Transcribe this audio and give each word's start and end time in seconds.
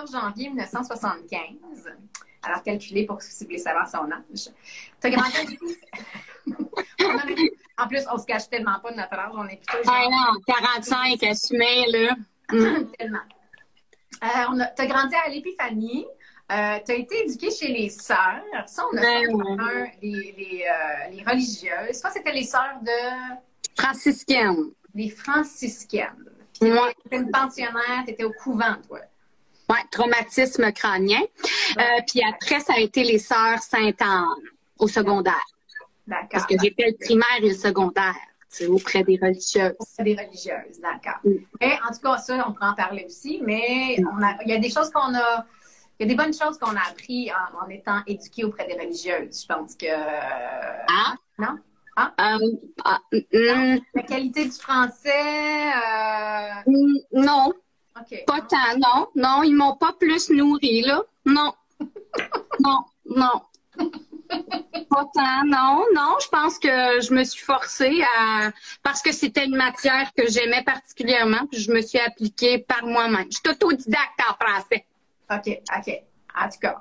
14 0.00 0.12
janvier 0.12 0.48
1975. 0.48 1.92
Alors, 2.42 2.62
calculé 2.62 3.04
pour 3.04 3.20
si 3.20 3.44
vous 3.44 3.48
voulez 3.48 3.58
savoir 3.58 3.88
son 3.88 4.10
âge. 4.10 4.48
Tu 5.00 5.06
as 5.06 5.10
grandi 5.10 5.58
En 7.78 7.88
plus, 7.88 8.02
on 8.12 8.18
se 8.18 8.26
cache 8.26 8.48
tellement 8.48 8.78
pas 8.80 8.90
de 8.92 8.96
notre 8.96 9.14
âge. 9.14 9.32
On 9.34 9.46
est 9.46 9.56
plutôt. 9.56 9.78
Ah 9.86 10.06
non, 10.10 10.40
45, 10.46 11.22
assumé, 11.24 11.86
là. 11.88 12.16
tellement. 12.98 13.18
Euh, 14.22 14.64
tu 14.76 14.82
as 14.82 14.86
grandi 14.86 15.14
à 15.14 15.28
l'Épiphanie. 15.28 16.06
Euh, 16.50 16.78
tu 16.84 16.92
as 16.92 16.94
été 16.96 17.24
éduquée 17.24 17.50
chez 17.50 17.68
les 17.68 17.88
sœurs. 17.90 18.42
Ça, 18.66 18.84
on 18.92 18.96
a 18.96 19.00
ben, 19.00 19.86
fait 19.86 19.98
les, 20.02 20.34
les, 20.36 20.64
euh, 20.64 21.10
les, 21.10 21.22
religieuses. 21.22 21.92
Ça, 21.92 22.10
c'était 22.10 22.32
les 22.32 22.44
sœurs 22.44 22.80
de. 22.82 23.80
Franciscaines. 23.80 24.72
Les 24.94 25.10
franciscaines. 25.10 26.26
Tu 26.52 26.66
étais 26.66 27.16
une 27.16 27.30
pensionnaire, 27.30 28.02
tu 28.04 28.12
étais 28.12 28.24
au 28.24 28.32
couvent, 28.32 28.76
toi. 28.86 29.00
Oui, 29.70 29.76
traumatisme 29.92 30.72
crânien. 30.72 31.20
Euh, 31.78 31.82
puis 32.08 32.20
après, 32.28 32.58
ça 32.58 32.74
a 32.76 32.80
été 32.80 33.04
les 33.04 33.20
sœurs 33.20 33.60
Sainte-Anne 33.60 34.26
au 34.80 34.88
secondaire. 34.88 35.46
D'accord. 36.08 36.28
Parce 36.32 36.46
que 36.46 36.54
j'ai 36.60 36.72
fait 36.72 36.90
le 36.90 36.96
primaire 37.04 37.28
et 37.40 37.48
le 37.50 37.54
secondaire 37.54 38.16
auprès 38.68 39.04
des 39.04 39.16
religieuses. 39.22 39.74
Auprès 39.78 40.02
des 40.02 40.16
religieuses, 40.16 40.80
d'accord. 40.82 41.20
Mais 41.60 41.78
en 41.88 41.92
tout 41.92 42.00
cas, 42.02 42.18
ça, 42.18 42.44
on 42.48 42.52
peut 42.52 42.64
en 42.64 42.74
parler 42.74 43.04
aussi, 43.06 43.40
mais 43.44 43.94
il 43.96 44.48
y 44.48 44.52
a 44.52 44.58
des 44.58 44.70
choses 44.70 44.90
qu'on 44.90 45.14
a. 45.14 45.46
Il 45.98 46.08
y 46.08 46.12
a 46.12 46.16
des 46.16 46.16
bonnes 46.16 46.32
choses 46.32 46.58
qu'on 46.58 46.74
a 46.74 46.88
appris 46.90 47.30
en, 47.30 47.68
étant 47.68 48.00
éduqués 48.06 48.44
auprès 48.44 48.66
des 48.66 48.72
religieuses. 48.72 49.42
Je 49.42 49.46
pense 49.46 49.74
que. 49.74 49.86
Ah? 49.86 51.14
Non? 51.38 51.58
Ah? 51.94 52.12
Euh, 52.20 52.56
ah, 52.84 52.98
mm. 53.12 53.78
La 53.94 54.02
qualité 54.04 54.46
du 54.46 54.52
français? 54.52 55.10
Euh... 55.12 56.70
Mm, 56.70 57.22
Pas 58.26 58.40
tant, 58.42 58.78
non. 58.78 59.08
Non, 59.14 59.42
ils 59.42 59.54
m'ont 59.54 59.76
pas 59.76 59.92
plus 59.98 60.30
nourri, 60.30 60.82
là. 60.82 61.02
Non. 61.24 61.54
non, 62.60 62.84
non. 63.06 63.42
Pas 64.90 65.10
tant, 65.14 65.44
non, 65.44 65.84
non. 65.94 66.16
Je 66.22 66.28
pense 66.28 66.58
que 66.58 67.00
je 67.00 67.12
me 67.12 67.24
suis 67.24 67.42
forcée 67.42 68.02
à 68.18 68.50
parce 68.82 69.02
que 69.02 69.12
c'était 69.12 69.46
une 69.46 69.56
matière 69.56 70.12
que 70.16 70.28
j'aimais 70.28 70.62
particulièrement, 70.62 71.46
puis 71.50 71.60
je 71.60 71.72
me 71.72 71.82
suis 71.82 71.98
appliquée 71.98 72.58
par 72.58 72.84
moi-même. 72.84 73.26
Je 73.30 73.38
suis 73.38 73.48
autodidacte 73.48 74.20
en 74.28 74.34
français. 74.34 74.86
OK, 75.30 75.60
OK. 75.76 76.02
En 76.36 76.48
tout 76.48 76.58
cas, 76.60 76.80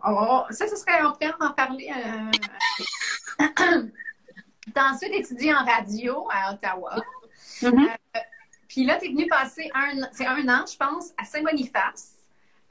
ça, 0.52 0.68
ce 0.68 0.76
serait 0.76 1.04
on 1.04 1.14
peut 1.14 1.34
en 1.40 1.52
parler. 1.52 1.92
Euh... 1.96 2.32
T'as 4.74 4.92
ensuite 4.92 5.14
étudié 5.14 5.54
en 5.54 5.66
radio 5.66 6.28
à 6.32 6.54
Ottawa. 6.54 6.96
Mm-hmm. 7.62 7.90
Euh, 8.16 8.20
puis 8.70 8.86
là, 8.86 8.98
tu 9.02 9.08
es 9.08 9.10
venu 9.10 9.28
passer 9.28 9.70
un, 9.74 10.08
c'est 10.14 10.28
un 10.28 10.48
an, 10.48 10.64
je 10.72 10.78
pense, 10.78 11.12
à 11.18 11.26
Saint-Boniface. 11.26 12.14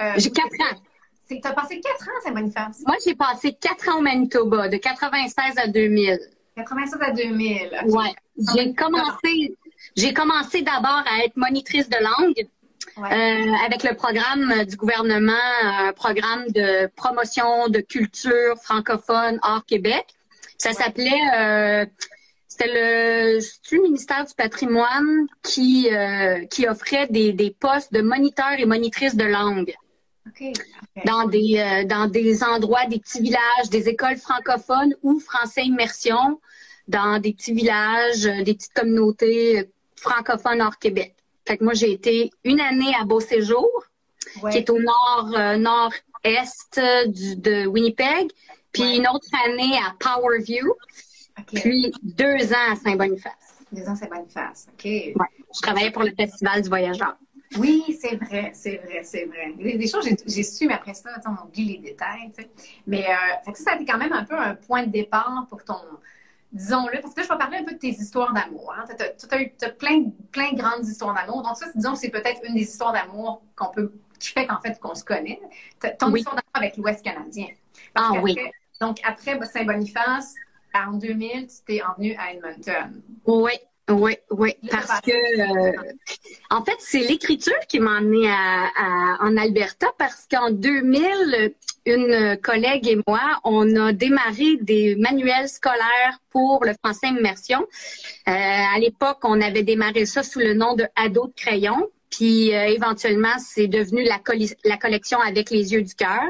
Euh, 0.00 0.12
j'ai 0.16 0.30
quatre 0.30 0.55
ans. 0.60 0.80
Tu 1.28 1.40
as 1.42 1.52
passé 1.52 1.80
quatre 1.80 2.08
ans 2.08 2.12
à 2.18 2.22
Saint-Boniface? 2.22 2.82
Moi, 2.86 2.96
j'ai 3.05 3.16
passé 3.16 3.52
quatre 3.52 3.89
ans 3.89 3.98
au 3.98 4.00
Manitoba, 4.00 4.68
de 4.68 4.77
96 4.77 5.58
à 5.58 5.67
2000. 5.67 6.18
96 6.56 6.98
à 7.02 7.11
2000. 7.11 7.80
Oui. 7.86 8.06
J'ai 8.55 8.73
commencé, 8.74 9.56
j'ai 9.96 10.14
commencé 10.14 10.62
d'abord 10.62 11.02
à 11.06 11.24
être 11.24 11.36
monitrice 11.36 11.89
de 11.89 11.98
langue. 11.98 12.48
Euh, 12.96 13.52
avec 13.64 13.84
le 13.84 13.94
programme 13.94 14.64
du 14.64 14.77
gouvernement, 14.77 15.33
un 15.62 15.92
programme 15.92 16.48
de 16.48 16.89
promotion 16.96 17.68
de 17.68 17.78
culture 17.78 18.56
francophone 18.61 19.39
hors 19.42 19.64
Québec. 19.64 20.05
Ça 20.56 20.73
s'appelait 20.73 21.20
euh, 21.36 21.86
c'était 22.58 22.73
le, 22.73 23.83
ministère 23.83 24.24
du 24.24 24.35
patrimoine 24.35 25.27
qui, 25.42 25.89
euh, 25.92 26.45
qui 26.46 26.67
offrait 26.67 27.07
des, 27.08 27.33
des 27.33 27.51
postes 27.51 27.92
de 27.92 28.01
moniteurs 28.01 28.58
et 28.58 28.67
monitrices 28.67 29.17
de 29.17 29.24
langue? 29.24 29.74
Dans, 31.05 31.27
des, 31.27 31.58
euh, 31.58 31.85
dans 31.85 32.07
des 32.07 32.45
endroits, 32.45 32.85
des 32.86 33.01
petits 33.01 33.20
villages, 33.20 33.70
des 33.70 33.89
écoles 33.89 34.17
francophones 34.17 34.95
ou 35.02 35.18
français 35.20 35.64
immersion, 35.64 36.41
dans 36.86 37.18
des 37.18 37.33
petits 37.33 37.55
villages, 37.55 38.27
euh, 38.27 38.42
des 38.42 38.55
petites 38.55 38.74
communautés 38.74 39.70
francophones 39.97 40.61
hors 40.61 40.79
Québec. 40.79 41.14
Fait 41.47 41.57
que 41.57 41.64
moi, 41.64 41.73
j'ai 41.73 41.92
été 41.92 42.30
une 42.45 42.61
année 42.61 42.92
à 43.01 43.05
Beau 43.05 43.20
Séjour, 43.20 43.68
qui 44.51 44.58
est 44.58 44.70
au 44.70 44.79
nord, 44.79 45.30
nord-est 45.58 46.79
de 46.79 47.67
Winnipeg, 47.67 48.29
puis 48.70 48.97
une 48.97 49.08
autre 49.08 49.29
année 49.47 49.79
à 49.79 49.95
Powerview, 49.98 50.74
puis 51.55 51.92
deux 52.03 52.53
ans 52.53 52.73
à 52.73 52.77
Saint-Boniface. 52.77 53.64
Deux 53.73 53.86
ans 53.86 53.92
à 53.92 53.97
Saint-Boniface, 53.97 54.69
OK. 54.73 54.85
Ouais. 54.85 55.14
Je 55.55 55.61
travaillais 55.61 55.91
pour 55.91 56.03
le 56.03 56.13
Festival 56.13 56.63
du 56.63 56.69
Voyageur. 56.69 57.17
Oui, 57.57 57.98
c'est 58.01 58.17
vrai, 58.17 58.51
c'est 58.53 58.77
vrai, 58.77 59.03
c'est 59.03 59.25
vrai. 59.25 59.55
Des, 59.57 59.89
choses, 59.89 60.07
j'ai 60.27 60.42
su, 60.42 60.67
mais 60.67 60.75
après 60.75 60.92
ça, 60.92 61.11
on 61.27 61.47
oublie 61.47 61.64
les 61.64 61.79
détails. 61.79 62.31
Tu 62.36 62.42
sais. 62.42 62.51
Mais 62.86 63.07
euh, 63.07 63.53
ça, 63.53 63.55
ça 63.55 63.70
a 63.73 63.75
été 63.77 63.86
quand 63.86 63.97
même 63.97 64.13
un 64.13 64.25
peu 64.25 64.39
un 64.39 64.55
point 64.55 64.85
de 64.85 64.91
départ 64.91 65.47
pour 65.48 65.64
ton, 65.64 65.81
disons-le, 66.53 67.01
parce 67.01 67.14
que 67.14 67.20
là, 67.20 67.27
je 67.27 67.33
vais 67.33 67.39
parler 67.39 67.59
un 67.59 67.65
peu 67.65 67.73
de 67.73 67.79
tes 67.79 67.89
histoires 67.89 68.33
d'amour. 68.33 68.75
Hein. 68.77 68.85
Tu 68.97 69.65
as, 69.65 69.70
plein, 69.70 70.05
plein 70.30 70.53
de 70.53 70.59
grandes 70.59 70.86
histoires 70.86 71.15
d'amour. 71.15 71.42
Donc 71.42 71.57
ça, 71.57 71.67
disons 71.75 71.95
c'est 71.95 72.11
peut-être 72.11 72.41
une 72.45 72.55
des 72.55 72.63
histoires 72.63 72.92
d'amour 72.92 73.42
qu'on 73.57 73.70
peut, 73.70 73.92
qui 74.19 74.30
fait 74.30 74.47
qu'en 74.47 74.61
fait 74.61 74.79
qu'on 74.79 74.95
se 74.95 75.05
connaît. 75.05 75.41
Ton 75.98 76.15
histoire 76.15 76.36
d'amour 76.36 76.53
avec 76.55 76.77
l'Ouest 76.77 77.03
canadien. 77.03 77.48
ah 77.95 78.13
oui. 78.23 78.36
Donc 78.80 78.98
après 79.05 79.39
Saint-Boniface, 79.45 80.35
en 80.74 80.92
2000, 80.92 81.46
tu 81.46 81.55
t'es 81.67 81.83
envenu 81.83 82.14
à 82.17 82.33
Edmonton. 82.33 83.02
Oui, 83.27 83.52
oui, 83.90 84.17
oui, 84.30 84.55
parce 84.70 85.01
que 85.01 85.11
euh, 85.11 85.73
en 86.51 86.62
fait, 86.62 86.77
c'est 86.79 87.01
l'écriture 87.01 87.58
qui 87.68 87.80
m'a 87.80 87.98
emmenée 87.98 88.29
à, 88.29 89.17
en 89.20 89.36
Alberta 89.36 89.89
parce 89.96 90.27
qu'en 90.30 90.51
2000, 90.51 91.55
une 91.86 92.36
collègue 92.42 92.86
et 92.86 92.98
moi, 93.06 93.40
on 93.45 93.77
a 93.77 93.92
démarré 93.92 94.58
des 94.61 94.95
manuels 94.96 95.48
scolaires 95.48 96.20
pour 96.30 96.64
le 96.67 96.74
français 96.85 97.08
immersion. 97.08 97.61
Euh, 97.61 98.30
à 98.30 98.79
l'époque, 98.79 99.20
on 99.23 99.40
avait 99.40 99.62
démarré 99.62 100.05
ça 100.05 100.23
sous 100.23 100.40
le 100.40 100.52
nom 100.52 100.74
de 100.74 100.85
Ado 100.95 101.29
de 101.29 101.33
crayon, 101.35 101.89
puis 102.11 102.55
euh, 102.55 102.67
éventuellement, 102.67 103.39
c'est 103.39 103.68
devenu 103.68 104.05
la, 104.05 104.20
la 104.64 104.77
collection 104.77 105.18
avec 105.20 105.48
les 105.48 105.73
yeux 105.73 105.83
du 105.83 105.95
cœur 105.95 106.23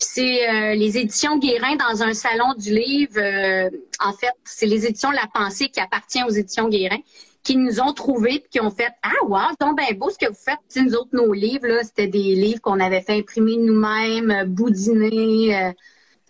c'est 0.00 0.48
euh, 0.48 0.74
les 0.74 0.98
éditions 0.98 1.38
Guérin 1.38 1.76
dans 1.76 2.02
un 2.02 2.14
salon 2.14 2.54
du 2.54 2.74
livre. 2.74 3.18
Euh, 3.18 3.70
en 4.00 4.12
fait, 4.12 4.32
c'est 4.44 4.66
les 4.66 4.86
éditions 4.86 5.10
La 5.10 5.26
Pensée 5.32 5.68
qui 5.68 5.78
appartient 5.78 6.22
aux 6.24 6.30
éditions 6.30 6.68
Guérin 6.68 6.98
qui 7.42 7.56
nous 7.56 7.80
ont 7.80 7.94
trouvés 7.94 8.44
qui 8.50 8.60
ont 8.60 8.70
fait 8.70 8.90
ah 9.02 9.24
wow 9.24 9.38
c'est 9.48 9.66
donc 9.66 9.78
bien 9.78 9.96
beau 9.96 10.10
ce 10.10 10.18
que 10.18 10.28
vous 10.28 10.34
faites 10.34 10.58
nous 10.76 10.94
autres 10.94 11.08
nos 11.14 11.32
livres 11.32 11.66
là 11.68 11.82
c'était 11.82 12.06
des 12.06 12.34
livres 12.34 12.60
qu'on 12.60 12.78
avait 12.80 13.00
fait 13.00 13.18
imprimer 13.18 13.56
nous-mêmes 13.56 14.30
euh, 14.30 14.44
boudiner 14.44 15.72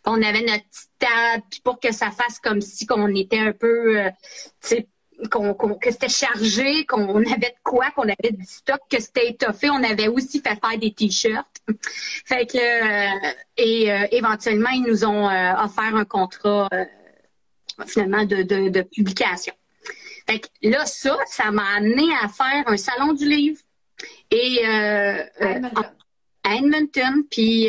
on 0.06 0.22
avait 0.22 0.42
notre 0.42 0.62
petite 0.68 0.90
table 1.00 1.42
puis 1.50 1.60
pour 1.64 1.80
que 1.80 1.92
ça 1.92 2.12
fasse 2.12 2.38
comme 2.38 2.60
si 2.60 2.86
qu'on 2.86 3.12
était 3.12 3.40
un 3.40 3.50
peu 3.50 3.96
tu 4.62 4.86
qu'on, 5.28 5.54
que 5.54 5.90
c'était 5.90 6.08
chargé, 6.08 6.84
qu'on 6.86 7.18
avait 7.18 7.50
de 7.50 7.62
quoi, 7.62 7.90
qu'on 7.90 8.04
avait 8.04 8.32
du 8.32 8.44
stock, 8.44 8.80
que 8.88 9.00
c'était 9.00 9.28
étoffé. 9.28 9.70
On 9.70 9.82
avait 9.82 10.08
aussi 10.08 10.40
fait 10.40 10.58
faire 10.60 10.78
des 10.78 10.92
t-shirts. 10.92 11.46
fait 12.24 12.46
que 12.46 12.58
euh, 12.58 13.32
et 13.56 13.92
euh, 13.92 14.06
éventuellement 14.12 14.70
ils 14.70 14.82
nous 14.82 15.04
ont 15.04 15.28
euh, 15.28 15.52
offert 15.64 15.94
un 15.94 16.04
contrat 16.04 16.68
finalement 17.86 18.24
de, 18.24 18.42
de, 18.42 18.82
publication. 18.82 19.54
Fait 20.28 20.40
que 20.40 20.48
là 20.62 20.84
ça, 20.86 21.16
ça 21.26 21.50
m'a 21.50 21.76
amené 21.76 22.04
à 22.22 22.28
faire 22.28 22.64
un 22.66 22.76
salon 22.76 23.12
du 23.12 23.26
livre 23.28 23.58
et 24.30 24.64
à 24.66 26.54
Edmonton. 26.56 27.24
puis 27.30 27.66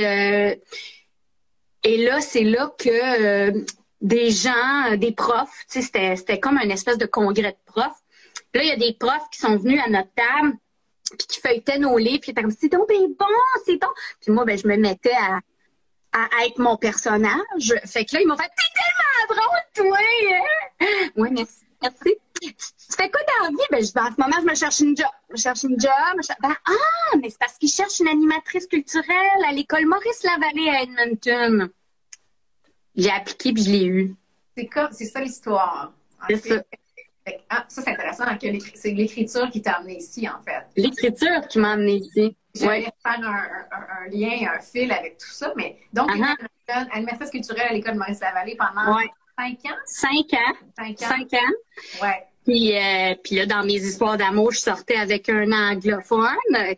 et 1.84 1.98
là 1.98 2.22
c'est 2.22 2.44
là 2.44 2.74
que 2.78 3.64
des 4.02 4.32
gens, 4.32 4.92
euh, 4.92 4.98
des 4.98 5.12
profs. 5.12 5.66
Tu 5.70 5.82
sais, 5.82 6.16
c'était, 6.16 6.40
comme 6.40 6.58
un 6.58 6.70
espèce 6.70 6.98
de 6.98 7.06
congrès 7.06 7.52
de 7.52 7.72
profs. 7.72 8.02
là, 8.54 8.64
il 8.64 8.68
y 8.68 8.72
a 8.72 8.78
des 8.78 8.94
profs 9.00 9.30
qui 9.32 9.40
sont 9.40 9.58
venus 9.58 9.80
à 9.86 9.90
notre 9.90 10.12
table 10.14 10.58
puis 11.18 11.28
qui 11.28 11.40
feuilletaient 11.42 11.80
nos 11.80 11.98
livres, 11.98 12.22
puis 12.22 12.32
étaient 12.32 12.42
comme 12.42 12.56
c'est 12.58 12.70
donc 12.70 12.88
bien 12.88 13.02
bon, 13.02 13.26
c'est 13.66 13.78
bon. 13.78 13.90
Puis 14.22 14.32
moi, 14.32 14.46
ben, 14.46 14.58
je 14.58 14.68
me 14.68 14.78
mettais 14.78 15.12
à, 15.12 15.40
être 16.46 16.58
mon 16.58 16.78
personnage. 16.78 17.74
Fait 17.86 18.06
que 18.06 18.16
là, 18.16 18.22
ils 18.22 18.28
m'ont 18.28 18.38
fait 18.38 18.50
T'es 18.50 19.28
tellement 19.28 19.42
drôle, 19.42 19.90
toi! 19.90 19.98
Hein? 20.82 21.10
Oui, 21.16 21.30
merci. 21.32 21.66
Merci. 21.82 22.16
Tu, 22.42 22.54
fais 22.96 23.10
quoi 23.10 23.22
dans 23.40 23.50
vie? 23.50 23.58
Ben, 23.72 23.84
je, 23.84 23.94
ben, 23.94 24.04
en 24.04 24.08
ce 24.08 24.22
moment, 24.22 24.38
je 24.42 24.50
me 24.50 24.56
cherche 24.56 24.80
une 24.80 24.96
job. 24.96 25.08
Je 25.34 25.42
cherche 25.42 25.64
une 25.64 25.80
job. 25.80 25.92
Ben, 26.42 26.56
ah, 26.66 27.18
mais 27.22 27.30
c'est 27.30 27.40
parce 27.40 27.58
qu'ils 27.58 27.70
cherchent 27.70 28.00
une 28.00 28.08
animatrice 28.08 28.68
culturelle 28.68 29.44
à 29.48 29.52
l'école 29.52 29.86
Maurice 29.86 30.24
Lavallée 30.24 30.70
à 30.70 30.82
Edmonton. 30.84 31.70
J'ai 32.96 33.12
appliqué 33.12 33.54
puis 33.54 33.64
je 33.64 33.72
l'ai 33.72 33.86
eu. 33.86 34.16
C'est 34.58 34.70
c'est 34.92 35.06
ça 35.06 35.22
l'histoire. 35.22 35.94
C'est 36.30 36.38
ça. 36.38 36.64
Ah, 37.50 37.66
ça, 37.68 37.82
c'est 37.82 37.92
intéressant. 37.92 38.26
C'est 38.76 38.92
l'écriture 38.92 39.50
qui 39.50 39.62
t'a 39.62 39.74
amené 39.74 39.98
ici, 39.98 40.28
en 40.28 40.42
fait. 40.44 40.66
L'écriture 40.76 41.48
qui 41.48 41.60
m'a 41.60 41.72
amené 41.72 41.98
ici. 41.98 42.36
Je 42.56 42.66
vais 42.66 42.82
faire 42.82 43.20
un, 43.22 44.10
lien, 44.10 44.52
un 44.56 44.60
fil 44.60 44.92
avec 44.92 45.18
tout 45.18 45.30
ça. 45.32 45.54
Mais 45.56 45.78
donc, 45.94 46.10
uh-huh. 46.10 46.88
animatrice 46.92 47.30
culturelle 47.30 47.68
à 47.70 47.74
l'école 47.74 47.94
de 47.94 48.00
Maurice 48.00 48.20
Lavallée 48.20 48.58
pendant 48.58 48.98
cinq 49.38 49.72
ans? 49.72 49.78
Cinq 49.86 50.34
ans. 50.34 50.54
Cinq 50.78 51.02
ans. 51.02 51.16
Cinq 51.16 51.34
ans. 51.34 52.04
Ouais. 52.04 52.28
Puis, 52.46 52.76
euh, 52.76 53.16
puis 53.24 53.36
là, 53.36 53.46
dans 53.46 53.64
mes 53.64 53.76
histoires 53.76 54.18
d'amour, 54.18 54.52
je 54.52 54.60
sortais 54.60 54.96
avec 54.96 55.30
un 55.30 55.52
anglophone 55.52 56.26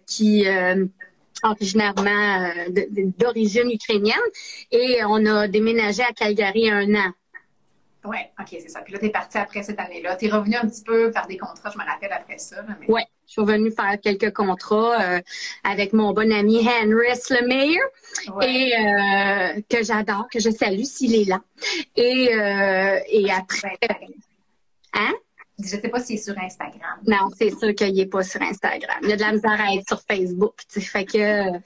qui 0.05 0.45
euh, 0.47 0.85
originairement 1.43 2.45
euh, 2.45 2.69
d'origine 3.17 3.71
ukrainienne 3.71 4.15
et 4.71 4.99
on 5.05 5.25
a 5.25 5.47
déménagé 5.47 6.03
à 6.03 6.13
Calgary 6.13 6.69
un 6.69 6.95
an. 6.95 7.11
Oui, 8.05 8.17
OK, 8.37 8.47
c'est 8.51 8.69
ça. 8.69 8.81
Puis 8.81 8.93
là, 8.93 8.99
tu 8.99 9.05
es 9.05 9.09
partie 9.09 9.37
après 9.37 9.63
cette 9.63 9.79
année-là. 9.79 10.17
Tu 10.17 10.25
es 10.25 10.29
revenu 10.29 10.55
un 10.57 10.67
petit 10.67 10.83
peu 10.83 11.11
faire 11.11 11.25
des 11.25 11.37
contrats, 11.37 11.71
je 11.71 11.77
me 11.77 11.85
rappelle, 11.85 12.11
après 12.11 12.37
ça. 12.37 12.57
Mais... 12.67 12.85
Oui, 12.89 13.01
je 13.25 13.31
suis 13.31 13.41
revenue 13.41 13.71
faire 13.71 13.97
quelques 14.01 14.33
contrats 14.33 15.01
euh, 15.01 15.21
avec 15.63 15.93
mon 15.93 16.11
bon 16.11 16.31
ami 16.31 16.59
Henry 16.67 17.07
Lemire 17.29 17.81
et 18.41 18.73
euh, 18.75 19.61
que 19.69 19.83
j'adore, 19.83 20.27
que 20.31 20.39
je 20.39 20.49
salue 20.49 20.83
s'il 20.83 21.15
est 21.15 21.29
là. 21.29 21.41
Et, 21.95 22.33
euh, 22.33 22.99
et 23.07 23.31
après... 23.31 23.77
Hein? 24.93 25.13
Je 25.63 25.69
sais 25.69 25.89
pas 25.89 25.99
s'il 25.99 26.15
est 26.15 26.23
sur 26.23 26.37
Instagram. 26.37 26.99
Non, 27.07 27.29
c'est 27.37 27.51
sûr 27.51 27.73
qu'il 27.73 27.93
n'est 27.93 28.05
pas 28.05 28.23
sur 28.23 28.41
Instagram. 28.41 28.97
Il 29.03 29.09
y 29.09 29.13
a 29.13 29.15
de 29.15 29.21
la 29.21 29.31
misère 29.31 29.59
à 29.59 29.73
être 29.73 29.87
sur 29.87 30.01
Facebook. 30.01 30.55
Tu 30.71 30.81
sais, 30.81 30.87
fait 30.87 31.05
que. 31.05 31.49
Euh, 31.49 31.57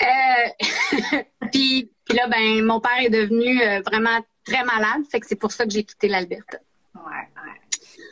puis, 1.52 1.90
puis, 2.04 2.16
là, 2.16 2.28
ben, 2.28 2.64
mon 2.64 2.80
père 2.80 3.00
est 3.00 3.10
devenu 3.10 3.58
vraiment 3.84 4.20
très 4.44 4.64
malade. 4.64 5.02
Fait 5.10 5.20
que 5.20 5.26
c'est 5.26 5.36
pour 5.36 5.52
ça 5.52 5.64
que 5.64 5.70
j'ai 5.70 5.84
quitté 5.84 6.08
l'Alberta. 6.08 6.58
Ouais, 6.94 7.02
ouais. 7.02 7.60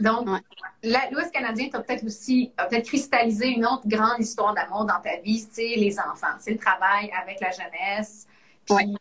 Donc, 0.01 0.27
l'Ouest 0.83 1.33
canadien, 1.33 1.69
tu 1.71 1.77
as 1.77 1.81
peut-être 1.81 2.05
aussi 2.05 2.53
peut-être 2.57 2.87
cristallisé 2.87 3.49
une 3.49 3.67
autre 3.67 3.87
grande 3.87 4.21
histoire 4.21 4.55
d'amour 4.55 4.85
dans 4.85 5.01
ta 5.01 5.17
vie, 5.21 5.47
c'est 5.51 5.77
les 5.77 5.99
enfants, 5.99 6.35
c'est 6.41 6.53
le 6.53 6.59
travail 6.59 7.11
avec 7.23 7.41
la 7.41 7.51
jeunesse. 7.51 8.27
Puis, 8.67 8.97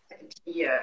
puis 0.45 0.65
euh, 0.67 0.77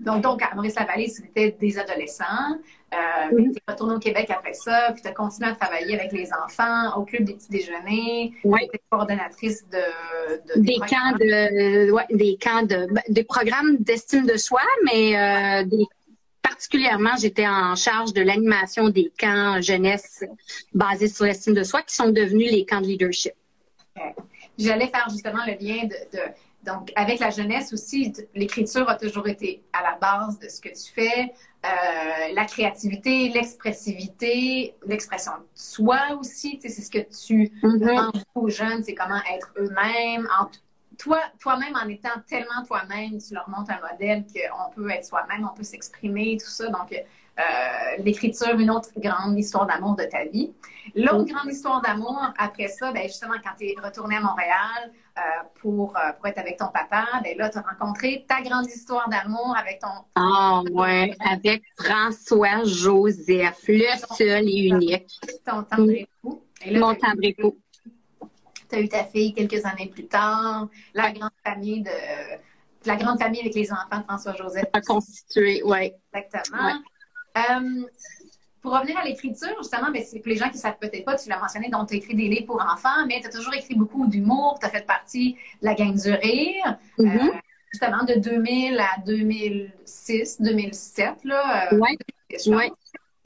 donc, 0.00 0.22
donc, 0.22 0.42
à 0.42 0.54
Maurice-Lavallée, 0.54 1.08
c'était 1.08 1.52
des 1.52 1.78
adolescents. 1.78 2.58
Euh, 2.92 3.36
Tu 3.36 3.50
es 3.56 3.70
retourné 3.70 3.94
au 3.94 3.98
Québec 3.98 4.30
après 4.30 4.52
ça, 4.52 4.90
puis 4.92 5.02
tu 5.02 5.08
as 5.08 5.12
continué 5.12 5.48
à 5.48 5.54
travailler 5.54 5.98
avec 5.98 6.12
les 6.12 6.28
enfants 6.32 6.94
au 6.96 7.04
club 7.04 7.24
des 7.24 7.34
petits 7.34 7.50
déjeuners. 7.50 8.32
Oui. 8.44 8.60
Tu 8.72 8.80
coordonnatrice 8.90 9.66
de, 9.68 10.60
des, 10.60 10.76
camps 10.76 11.12
de, 11.18 11.90
ouais, 11.90 12.06
des 12.10 12.36
camps 12.36 12.62
de, 12.62 12.86
des 13.08 13.24
programmes 13.24 13.78
d'estime 13.78 14.26
de 14.26 14.36
soi, 14.36 14.60
mais 14.84 15.16
euh, 15.16 15.64
des, 15.64 15.86
particulièrement, 16.42 17.16
j'étais 17.18 17.46
en 17.46 17.74
charge 17.74 18.12
de 18.12 18.20
l'animation 18.20 18.88
des 18.88 19.10
camps 19.18 19.60
jeunesse 19.60 20.24
basés 20.74 21.08
sur 21.08 21.24
l'estime 21.24 21.54
de 21.54 21.64
soi, 21.64 21.82
qui 21.82 21.94
sont 21.94 22.10
devenus 22.10 22.52
les 22.52 22.66
camps 22.66 22.80
de 22.80 22.86
leadership. 22.86 23.32
J'allais 24.58 24.88
faire 24.88 25.08
justement 25.10 25.44
le 25.46 25.54
lien 25.54 25.84
de 25.84 26.18
donc, 26.64 26.92
avec 26.94 27.18
la 27.18 27.30
jeunesse 27.30 27.72
aussi, 27.72 28.12
l'écriture 28.34 28.88
a 28.88 28.94
toujours 28.94 29.26
été 29.26 29.64
à 29.72 29.82
la 29.82 29.96
base 29.96 30.38
de 30.38 30.48
ce 30.48 30.60
que 30.60 30.68
tu 30.68 30.92
fais. 30.94 31.32
Euh, 31.64 32.34
la 32.34 32.44
créativité, 32.44 33.28
l'expressivité, 33.30 34.74
l'expression 34.86 35.32
de 35.32 35.46
soi 35.54 36.00
aussi, 36.18 36.58
c'est 36.62 36.68
ce 36.68 36.90
que 36.90 36.98
tu 36.98 37.50
mm 37.62 38.10
aux 38.34 38.48
jeunes, 38.48 38.82
c'est 38.84 38.94
comment 38.94 39.20
être 39.32 39.52
eux-mêmes. 39.58 40.28
Toi, 40.98 41.20
toi-même, 41.40 41.74
en 41.74 41.88
étant 41.88 42.20
tellement 42.28 42.64
toi-même, 42.66 43.18
tu 43.18 43.34
leur 43.34 43.48
montres 43.48 43.72
un 43.72 43.90
modèle 43.90 44.24
qu'on 44.24 44.72
peut 44.72 44.90
être 44.90 45.04
soi-même, 45.04 45.48
on 45.50 45.56
peut 45.56 45.64
s'exprimer, 45.64 46.36
tout 46.36 46.50
ça. 46.50 46.68
Donc, 46.68 46.92
euh, 46.92 47.42
l'écriture, 47.98 48.58
une 48.58 48.70
autre 48.70 48.90
grande 48.98 49.38
histoire 49.38 49.66
d'amour 49.66 49.96
de 49.96 50.04
ta 50.04 50.24
vie. 50.26 50.52
L'autre 50.94 51.24
grande 51.24 51.50
histoire 51.50 51.80
d'amour, 51.80 52.20
après 52.38 52.68
ça, 52.68 52.92
ben 52.92 53.04
justement, 53.04 53.34
quand 53.42 53.52
tu 53.58 53.66
es 53.66 53.74
retourné 53.82 54.16
à 54.16 54.20
Montréal 54.20 54.92
pour, 55.60 55.96
euh, 55.96 56.12
pour 56.12 56.26
être 56.26 56.38
avec 56.38 56.58
ton 56.58 56.68
papa, 56.68 57.06
ben 57.22 57.36
là, 57.36 57.50
tu 57.50 57.58
as 57.58 57.62
rencontré 57.62 58.24
ta 58.28 58.40
grande 58.42 58.66
histoire 58.66 59.08
d'amour 59.08 59.54
avec 59.56 59.80
ton... 59.80 59.88
Ah 60.14 60.62
ouais, 60.72 61.14
avec 61.20 61.62
François 61.78 62.64
Joseph, 62.64 63.64
le 63.68 64.14
seul 64.16 64.48
et 64.48 64.68
unique. 64.68 65.20
Ton 65.46 65.62
tendre 65.62 65.90
époux. 65.90 66.42
Mon 66.70 66.94
tendre 66.94 67.22
époux. 67.22 67.58
Tu 68.68 68.76
as 68.76 68.80
eu 68.80 68.88
ta 68.88 69.04
fille 69.04 69.34
quelques 69.34 69.64
années 69.66 69.88
plus 69.88 70.06
tard, 70.06 70.68
la 70.94 71.12
grande 71.12 71.30
famille 71.44 71.82
de 71.82 71.90
la 72.84 72.96
grande 72.96 73.20
famille 73.20 73.40
avec 73.40 73.54
les 73.54 73.70
enfants 73.72 73.98
de 73.98 74.04
François 74.04 74.34
Joseph. 74.34 74.64
A 74.72 74.80
constitué, 74.80 75.62
oui. 75.64 75.92
Exactement. 76.14 76.80
Euh, 77.36 77.86
pour 78.62 78.72
revenir 78.72 78.96
à 78.96 79.04
l'écriture, 79.04 79.54
justement, 79.58 79.90
ben, 79.92 80.02
c'est 80.06 80.20
pour 80.20 80.28
les 80.28 80.36
gens 80.36 80.48
qui 80.48 80.54
ne 80.54 80.60
savent 80.60 80.78
peut-être 80.80 81.04
pas, 81.04 81.16
tu 81.16 81.28
l'as 81.28 81.38
mentionné, 81.38 81.68
donc 81.68 81.88
tu 81.88 81.96
écrit 81.96 82.14
des 82.14 82.28
livres 82.28 82.46
pour 82.46 82.62
enfants, 82.62 83.06
mais 83.08 83.20
tu 83.20 83.26
as 83.26 83.30
toujours 83.30 83.52
écrit 83.54 83.74
beaucoup 83.74 84.06
d'humour, 84.06 84.58
tu 84.60 84.66
as 84.66 84.70
fait 84.70 84.86
partie 84.86 85.34
de 85.60 85.66
la 85.66 85.74
gang 85.74 85.92
du 85.92 86.12
rire. 86.12 86.78
Mm-hmm. 86.96 87.28
Euh, 87.28 87.32
justement, 87.72 88.04
de 88.04 88.14
2000 88.14 88.78
à 88.78 89.00
2006, 89.04 90.40
2007, 90.40 91.24
là. 91.24 91.70
Oui. 91.72 91.98
Ouais. 92.46 92.70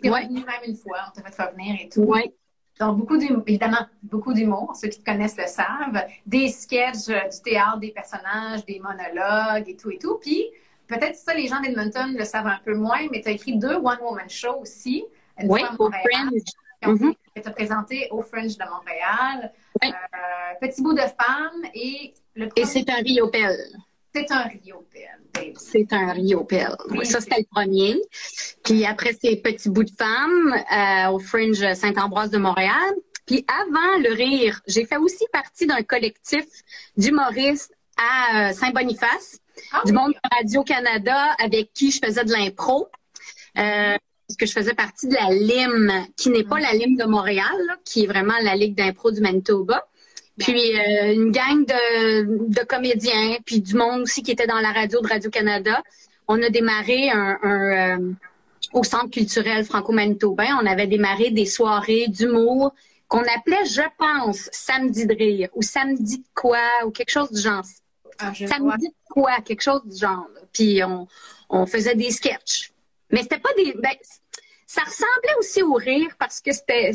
Tu 0.03 0.09
es 0.09 0.11
revenu 0.11 0.41
même 0.41 0.63
une 0.67 0.77
fois, 0.77 0.99
on 1.09 1.21
t'a 1.21 1.31
fait 1.31 1.43
revenir 1.43 1.77
et 1.81 1.89
tout. 1.89 2.03
Oui. 2.03 2.33
Donc, 2.81 2.99
beaucoup 2.99 3.17
d'humour, 3.17 3.43
évidemment, 3.47 3.87
beaucoup 4.03 4.35
d'humour. 4.35 4.75
Ceux 4.81 4.89
qui 4.89 5.01
te 5.01 5.05
connaissent 5.05 5.39
le 5.39 5.47
savent. 5.47 6.05
Des 6.27 6.49
sketchs, 6.49 7.09
euh, 7.09 7.29
du 7.29 7.43
théâtre, 7.43 7.79
des 7.79 7.91
personnages, 7.91 8.65
des 8.67 8.81
monologues 8.81 9.69
et 9.69 9.77
tout 9.77 9.91
et 9.91 9.99
tout. 9.99 10.19
Puis, 10.21 10.45
peut-être 10.87 11.17
ça, 11.17 11.35
les 11.35 11.47
gens 11.47 11.61
d'Edmonton 11.61 12.15
le 12.17 12.25
savent 12.25 12.47
un 12.47 12.61
peu 12.65 12.75
moins, 12.75 13.01
mais 13.11 13.23
tu 13.23 13.29
as 13.29 13.33
écrit 13.33 13.57
deux 13.57 13.77
One 13.77 13.99
Woman 14.03 14.29
Shows 14.29 14.61
aussi. 14.61 15.05
Oui, 15.45 15.63
au 15.79 15.91
Fringe. 15.91 16.43
Mm 16.85 17.13
Tu 17.35 17.43
as 17.45 17.51
présenté 17.51 18.09
au 18.11 18.23
Fringe 18.23 18.57
de 18.57 18.65
Montréal. 18.65 19.53
Oui. 19.83 19.91
Euh, 19.91 20.67
Petit 20.67 20.83
bout 20.83 20.95
de 20.95 21.01
femme 21.01 21.63
et 21.75 22.15
le 22.35 22.49
Et 22.57 22.65
c'est 22.65 22.89
un 22.91 22.97
Rio 22.97 23.29
Pel. 23.29 23.57
C'est 24.15 24.31
un 24.31 24.43
Rio 24.45 24.87
Pel. 24.93 25.55
C'est 25.57 25.93
un 25.93 26.13
Rio 26.13 26.45
Pel. 26.45 26.75
Oui, 26.91 27.05
ça, 27.05 27.21
c'était 27.21 27.41
le 27.41 27.47
premier. 27.51 28.01
Puis 28.65 28.85
après, 28.87 29.13
c'est 29.21 29.37
Petit 29.37 29.69
bout 29.69 29.85
de 29.85 29.91
femme 29.91 30.55
euh, 30.55 31.11
au 31.13 31.19
Fringe 31.19 31.75
Saint-Ambroise 31.75 32.31
de 32.31 32.39
Montréal. 32.39 32.95
Puis 33.27 33.45
avant 33.49 33.99
le 33.99 34.15
rire, 34.15 34.61
j'ai 34.67 34.87
fait 34.87 34.97
aussi 34.97 35.25
partie 35.33 35.67
d'un 35.67 35.83
collectif 35.83 36.45
d'humoristes 36.97 37.75
à 37.99 38.51
euh, 38.51 38.53
Saint-Boniface 38.53 39.41
ah 39.73 39.83
du 39.85 39.93
monde 39.93 40.13
de 40.13 40.37
Radio-Canada 40.37 41.35
avec 41.39 41.73
qui 41.73 41.91
je 41.91 41.99
faisais 42.05 42.25
de 42.25 42.33
l'impro. 42.33 42.89
Euh, 43.59 43.97
parce 44.27 44.37
que 44.37 44.47
je 44.47 44.53
faisais 44.53 44.75
partie 44.75 45.09
de 45.09 45.15
la 45.15 45.31
LIM, 45.31 46.07
qui 46.17 46.31
n'est 46.31 46.45
pas 46.45 46.59
la 46.59 46.73
LIM 46.73 46.97
de 46.97 47.05
Montréal, 47.05 47.79
qui 47.85 48.05
est 48.05 48.07
vraiment 48.07 48.35
la 48.43 48.57
Ligue 48.57 48.75
d'impro 48.75 49.11
du 49.11 49.21
Manitoba. 49.21 49.87
Puis 50.39 50.77
euh, 50.77 51.15
une 51.15 51.31
gang 51.31 51.65
de, 51.65 52.53
de, 52.53 52.65
comédiens, 52.65 53.39
puis 53.47 53.61
du 53.61 53.75
monde 53.75 54.03
aussi 54.03 54.23
qui 54.23 54.33
était 54.33 54.47
dans 54.47 54.61
la 54.61 54.73
radio 54.73 55.01
de 55.01 55.09
Radio-Canada. 55.09 55.83
On 56.29 56.43
a 56.43 56.51
démarré 56.51 57.09
un, 57.09 57.39
un 57.43 57.99
euh, 57.99 58.13
au 58.73 58.85
Centre 58.85 59.11
culturel 59.11 59.65
franco-manitobain, 59.65 60.59
on 60.61 60.67
avait 60.67 60.87
démarré 60.87 61.31
des 61.31 61.47
soirées 61.47 62.09
d'humour 62.09 62.75
qu'on 63.09 63.23
appelait, 63.23 63.65
je 63.65 63.83
pense, 63.97 64.49
samedi 64.53 65.07
de 65.07 65.15
rire 65.15 65.49
ou 65.55 65.63
samedi 65.63 66.19
de 66.19 66.25
quoi 66.35 66.59
ou 66.85 66.91
quelque 66.91 67.11
chose 67.11 67.31
du 67.31 67.41
genre. 67.41 67.65
Ah, 68.19 68.33
samedi 68.35 68.89
de 68.89 68.95
quoi, 69.09 69.41
quelque 69.45 69.63
chose 69.63 69.83
du 69.87 69.97
genre. 69.97 70.27
Puis 70.53 70.83
on, 70.83 71.07
on 71.49 71.67
faisait 71.67 71.95
des 71.95 72.11
sketchs. 72.11 72.73
Mais 73.11 73.23
c'était 73.23 73.39
pas 73.39 73.53
des. 73.57 73.73
Ben, 73.75 73.95
ça 74.67 74.83
ressemblait 74.83 75.35
aussi 75.39 75.63
au 75.63 75.75
rire 75.75 76.11
parce 76.19 76.41
que 76.41 76.53
c'était 76.53 76.93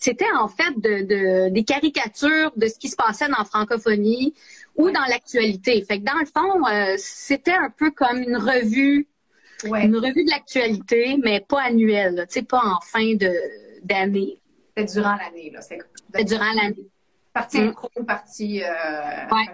c'était 0.00 0.30
en 0.32 0.48
fait 0.48 0.72
de, 0.78 1.02
de, 1.02 1.50
des 1.50 1.62
caricatures 1.62 2.52
de 2.56 2.66
ce 2.66 2.78
qui 2.78 2.88
se 2.88 2.96
passait 2.96 3.28
dans 3.28 3.36
la 3.38 3.44
francophonie 3.44 4.34
ou 4.74 4.90
dans 4.90 5.04
l'actualité. 5.08 5.84
Fait 5.84 6.00
que 6.00 6.04
dans 6.04 6.18
le 6.18 6.26
fond, 6.26 6.66
euh, 6.66 6.94
c'était 6.96 7.52
un 7.52 7.68
peu 7.68 7.90
comme 7.90 8.18
une 8.18 8.36
revue, 8.36 9.06
ouais. 9.64 9.84
une 9.84 9.96
revue 9.96 10.24
de 10.24 10.30
l'actualité, 10.30 11.18
mais 11.22 11.40
pas 11.40 11.62
annuelle, 11.62 12.24
tu 12.28 12.34
sais, 12.34 12.42
pas 12.42 12.62
en 12.64 12.80
fin 12.80 13.14
de 13.14 13.32
d'année. 13.82 14.40
C'était 14.76 14.92
durant 14.92 15.16
l'année, 15.16 15.50
là. 15.50 15.60
C'était 15.60 16.24
durant 16.24 16.52
l'année. 16.54 16.88
Partie 17.32 17.60
mmh. 17.60 18.04
partie. 18.06 18.62
Euh... 18.62 18.68
Ouais. 19.30 19.48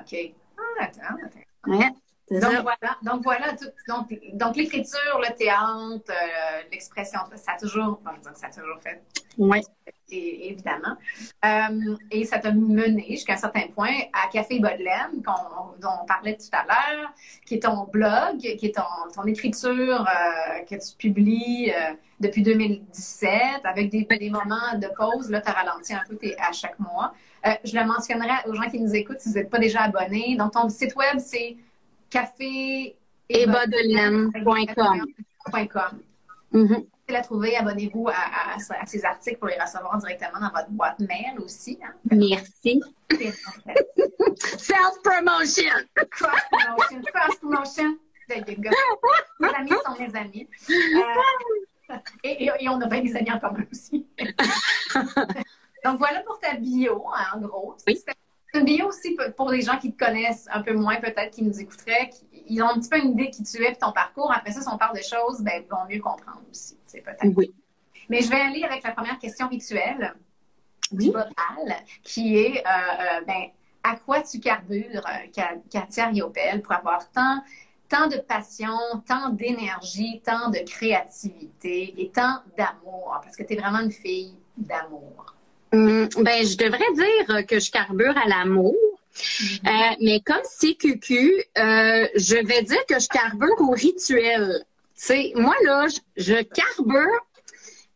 OK. 0.00 0.34
Ah, 0.56 0.84
attends, 0.84 1.00
attends. 1.24 1.76
Ouais. 1.76 1.90
Donc 2.30 2.42
voilà, 2.62 2.96
donc 3.02 3.22
voilà, 3.22 3.54
tout, 3.56 3.70
donc, 3.88 4.14
donc 4.34 4.56
l'écriture, 4.56 5.18
le 5.18 5.34
théâtre, 5.34 6.10
euh, 6.10 6.62
l'expression, 6.70 7.20
ça 7.34 7.52
a 7.52 7.58
toujours, 7.58 8.00
bon, 8.04 8.10
ça 8.34 8.48
a 8.48 8.50
toujours 8.50 8.78
fait. 8.82 9.02
Oui. 9.38 9.60
évidemment. 10.10 10.96
Euh, 11.44 11.96
et 12.10 12.24
ça 12.24 12.38
t'a 12.38 12.52
mené 12.52 13.06
jusqu'à 13.10 13.34
un 13.34 13.38
certain 13.38 13.68
point 13.74 13.94
à 14.12 14.28
Café 14.30 14.58
Bodlem, 14.58 15.22
dont 15.24 15.88
on 16.02 16.06
parlait 16.06 16.36
tout 16.36 16.50
à 16.52 16.64
l'heure, 16.64 17.10
qui 17.46 17.54
est 17.54 17.62
ton 17.62 17.84
blog, 17.84 18.38
qui 18.38 18.66
est 18.66 18.74
ton, 18.74 19.10
ton 19.14 19.24
écriture 19.24 20.06
euh, 20.06 20.64
que 20.68 20.74
tu 20.74 20.96
publies 20.98 21.72
depuis 22.20 22.42
2017, 22.42 23.30
avec 23.64 23.90
des, 23.90 24.04
des 24.04 24.30
moments 24.30 24.76
de 24.76 24.88
pause. 24.96 25.30
Là, 25.30 25.40
tu 25.40 25.48
as 25.48 25.52
ralenti 25.52 25.94
un 25.94 26.02
peu 26.08 26.18
à 26.38 26.52
chaque 26.52 26.78
mois. 26.78 27.14
Je 27.64 27.78
le 27.78 27.86
mentionnerai 27.86 28.48
aux 28.48 28.54
gens 28.54 28.68
qui 28.68 28.80
nous 28.80 28.94
écoutent 28.94 29.20
si 29.20 29.30
vous 29.30 29.36
n'êtes 29.36 29.50
pas 29.50 29.58
déjà 29.58 29.82
abonnés. 29.82 30.36
Donc, 30.36 30.52
ton 30.52 30.68
site 30.68 30.94
web, 30.96 31.18
c'est 31.18 31.56
café 32.10 32.96
et. 33.28 33.46
Mm-hmm. 36.50 36.86
la 37.10 37.20
trouver, 37.20 37.56
abonnez-vous 37.56 38.08
à, 38.08 38.12
à, 38.12 38.54
à, 38.54 38.86
ces 38.86 39.04
articles 39.04 39.38
pour 39.38 39.48
les 39.48 39.60
recevoir 39.60 39.98
directement 39.98 40.40
dans 40.40 40.48
votre 40.48 40.70
boîte 40.70 40.98
mail 41.00 41.38
aussi. 41.44 41.78
Hein? 41.84 41.92
Merci. 42.10 42.82
Self-promotion. 44.58 45.74
Cross-promotion. 46.10 47.02
Cross-promotion. 47.12 47.98
There 48.28 48.44
you 48.46 48.56
go. 48.56 48.70
Mes 49.40 49.48
amis 49.48 49.70
sont 49.84 49.98
mes 49.98 50.16
amis. 50.16 50.48
Euh, 51.90 51.94
et, 52.24 52.68
on 52.68 52.80
a 52.80 52.86
bien 52.86 53.02
des 53.02 53.16
amis 53.16 53.32
en 53.32 53.38
commun 53.38 53.64
aussi. 53.70 54.06
Donc 55.84 55.98
voilà 55.98 56.20
pour 56.20 56.38
ta 56.40 56.54
bio, 56.54 57.04
hein, 57.14 57.24
en 57.36 57.40
gros. 57.40 57.76
Une 58.54 58.64
bio 58.64 58.88
aussi 58.88 59.16
pour 59.36 59.50
les 59.50 59.60
gens 59.60 59.78
qui 59.78 59.92
te 59.92 60.04
connaissent 60.04 60.48
un 60.50 60.62
peu 60.62 60.72
moins, 60.72 60.96
peut-être, 60.96 61.30
qui 61.30 61.42
nous 61.42 61.60
écouteraient, 61.60 62.10
ils 62.32 62.62
ont 62.62 62.68
un 62.68 62.78
petit 62.78 62.88
peu 62.88 62.98
une 62.98 63.10
idée 63.10 63.26
de 63.26 63.30
qui 63.30 63.42
tu 63.42 63.62
es 63.62 63.72
et 63.72 63.76
ton 63.76 63.92
parcours. 63.92 64.32
Après 64.32 64.52
ça, 64.52 64.62
si 64.62 64.68
on 64.68 64.78
parle 64.78 64.96
de 64.96 65.02
choses, 65.02 65.40
ben, 65.40 65.62
ils 65.62 65.68
vont 65.68 65.84
mieux 65.88 66.00
comprendre 66.00 66.42
aussi. 66.50 66.76
Peut-être. 66.90 67.36
Oui. 67.36 67.52
Mais 68.08 68.22
je 68.22 68.30
vais 68.30 68.40
aller 68.40 68.64
avec 68.64 68.82
la 68.82 68.92
première 68.92 69.18
question 69.18 69.48
rituelle 69.48 70.14
du 70.90 71.08
vocal, 71.08 71.76
qui 72.02 72.38
est 72.38 72.66
euh, 72.66 72.70
euh, 72.70 73.20
ben, 73.26 73.48
à 73.82 73.96
quoi 73.96 74.22
tu 74.22 74.40
carbures, 74.40 75.02
euh, 75.06 75.58
Katia 75.70 76.06
Riopel, 76.06 76.62
pour 76.62 76.72
avoir 76.72 77.10
tant, 77.10 77.42
tant 77.88 78.06
de 78.06 78.16
passion, 78.16 78.78
tant 79.06 79.28
d'énergie, 79.28 80.22
tant 80.24 80.48
de 80.48 80.58
créativité 80.66 81.94
et 81.98 82.10
tant 82.10 82.38
d'amour? 82.56 83.18
Parce 83.22 83.36
que 83.36 83.42
tu 83.42 83.52
es 83.52 83.56
vraiment 83.56 83.80
une 83.80 83.92
fille 83.92 84.38
d'amour. 84.56 85.34
Hum, 85.72 86.08
ben, 86.18 86.46
je 86.46 86.56
devrais 86.56 86.92
dire 86.94 87.46
que 87.46 87.58
je 87.58 87.70
carbure 87.70 88.16
à 88.16 88.28
l'amour. 88.28 88.76
Mm-hmm. 89.14 89.96
mais 90.00 90.20
comme 90.20 90.44
c'est 90.44 90.74
cucu, 90.74 91.42
je 91.56 92.46
vais 92.46 92.62
dire 92.62 92.86
que 92.86 93.00
je 93.00 93.08
carbure 93.08 93.60
au 93.60 93.72
rituel. 93.72 94.64
sais, 94.94 95.32
moi, 95.34 95.54
là, 95.64 95.88
je, 95.88 96.22
je 96.22 96.42
carbure 96.42 97.26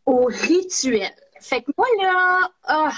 au 0.05 0.25
rituel. 0.25 1.13
Fait 1.39 1.61
que 1.61 1.71
moi, 1.77 1.87
là, 2.01 2.51
oh, 2.69 2.89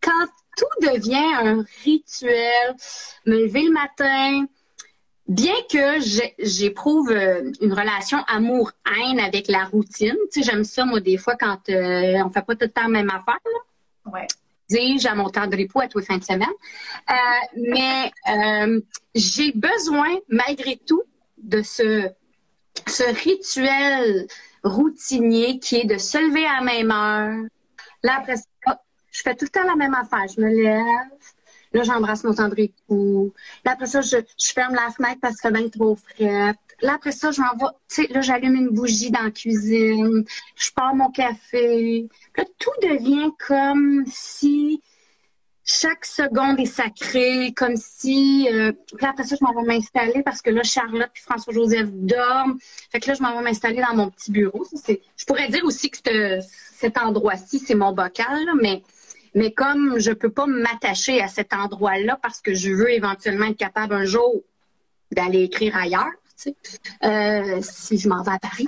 quand 0.00 0.26
tout 0.56 0.86
devient 0.86 1.34
un 1.42 1.64
rituel, 1.84 2.74
me 3.26 3.44
lever 3.44 3.62
le 3.62 3.72
matin, 3.72 4.46
bien 5.28 5.54
que 5.70 6.00
j'éprouve 6.38 7.10
euh, 7.10 7.50
une 7.60 7.72
relation 7.72 8.18
amour-haine 8.28 9.20
avec 9.20 9.48
la 9.48 9.64
routine, 9.64 10.16
tu 10.32 10.42
sais, 10.42 10.50
j'aime 10.50 10.64
ça, 10.64 10.84
moi, 10.84 11.00
des 11.00 11.16
fois, 11.16 11.36
quand 11.36 11.68
euh, 11.68 12.22
on 12.24 12.30
fait 12.30 12.42
pas 12.42 12.54
tout 12.54 12.66
le 12.66 12.68
temps 12.68 12.82
la 12.82 12.88
même 12.88 13.10
affaire, 13.10 13.38
là. 13.44 13.60
Ouais. 14.06 14.26
Dis, 14.68 14.98
j'ai 14.98 15.12
mon 15.14 15.28
temps 15.28 15.46
de 15.46 15.56
repos 15.56 15.80
à 15.80 15.88
tous 15.88 15.98
les 15.98 16.04
fins 16.04 16.18
de 16.18 16.24
semaine. 16.24 16.48
Euh, 17.10 17.14
mais 17.56 18.10
j'ai 19.14 19.52
besoin, 19.52 20.08
malgré 20.28 20.76
tout, 20.76 21.02
de 21.38 21.62
ce, 21.62 22.08
ce 22.86 23.02
rituel 23.24 24.26
routinier 24.64 25.58
qui 25.58 25.76
est 25.76 25.84
de 25.84 25.98
se 25.98 26.18
lever 26.18 26.46
à 26.46 26.58
la 26.58 26.62
même 26.62 26.90
heure. 26.90 27.48
Là, 28.02 28.16
après 28.18 28.36
ça, 28.36 28.80
je 29.10 29.22
fais 29.22 29.34
tout 29.34 29.44
le 29.44 29.50
temps 29.50 29.64
la 29.64 29.76
même 29.76 29.94
affaire. 29.94 30.26
Je 30.34 30.40
me 30.40 30.48
lève. 30.48 31.31
Là, 31.72 31.82
j'embrasse 31.82 32.24
mon 32.24 32.34
tendre 32.34 32.58
époux. 32.58 33.32
Là, 33.64 33.72
après 33.72 33.86
ça, 33.86 34.00
je, 34.00 34.16
ferme 34.54 34.74
la 34.74 34.90
fenêtre 34.90 35.20
parce 35.20 35.36
que 35.36 35.40
ça 35.42 35.50
bien 35.50 35.68
trop 35.68 35.96
frais. 35.96 36.54
Là, 36.82 36.94
après 36.94 37.12
ça, 37.12 37.30
je 37.30 37.40
m'en 37.40 37.52
vais. 37.52 37.72
Tu 37.88 38.02
sais, 38.02 38.12
là, 38.12 38.20
j'allume 38.20 38.56
une 38.56 38.68
bougie 38.70 39.10
dans 39.10 39.22
la 39.22 39.30
cuisine. 39.30 40.24
Je 40.56 40.70
pars 40.72 40.94
mon 40.94 41.10
café. 41.10 42.08
Là, 42.36 42.44
tout 42.58 42.88
devient 42.88 43.30
comme 43.38 44.04
si 44.06 44.82
chaque 45.64 46.04
seconde 46.04 46.58
est 46.58 46.66
sacrée, 46.66 47.52
comme 47.54 47.76
si. 47.76 48.48
Euh, 48.50 48.72
puis 48.96 49.06
après 49.06 49.24
ça, 49.24 49.36
je 49.40 49.44
m'en 49.44 49.54
vais 49.54 49.66
m'installer 49.66 50.22
parce 50.22 50.42
que 50.42 50.50
là, 50.50 50.62
Charlotte 50.62 51.10
et 51.14 51.20
François-Joseph 51.20 51.88
dorment. 51.92 52.58
Fait 52.90 53.00
que 53.00 53.08
là, 53.08 53.14
je 53.14 53.22
m'en 53.22 53.36
vais 53.36 53.42
m'installer 53.42 53.80
dans 53.80 53.94
mon 53.94 54.10
petit 54.10 54.32
bureau. 54.32 54.64
je 54.86 55.24
pourrais 55.24 55.48
dire 55.48 55.64
aussi 55.64 55.90
que 55.90 55.98
cet 56.40 56.98
endroit-ci, 56.98 57.60
c'est 57.60 57.74
mon 57.74 57.92
bocal, 57.92 58.44
mais, 58.60 58.82
mais 59.34 59.52
comme 59.52 59.98
je 59.98 60.12
peux 60.12 60.30
pas 60.30 60.46
m'attacher 60.46 61.20
à 61.20 61.28
cet 61.28 61.52
endroit-là 61.52 62.18
parce 62.22 62.40
que 62.40 62.54
je 62.54 62.70
veux 62.70 62.90
éventuellement 62.90 63.46
être 63.46 63.56
capable 63.56 63.94
un 63.94 64.04
jour 64.04 64.42
d'aller 65.10 65.42
écrire 65.44 65.76
ailleurs. 65.76 66.10
Euh, 67.04 67.60
si 67.62 67.98
je 67.98 68.08
m'en 68.08 68.22
vais 68.22 68.32
à 68.32 68.38
Paris. 68.38 68.66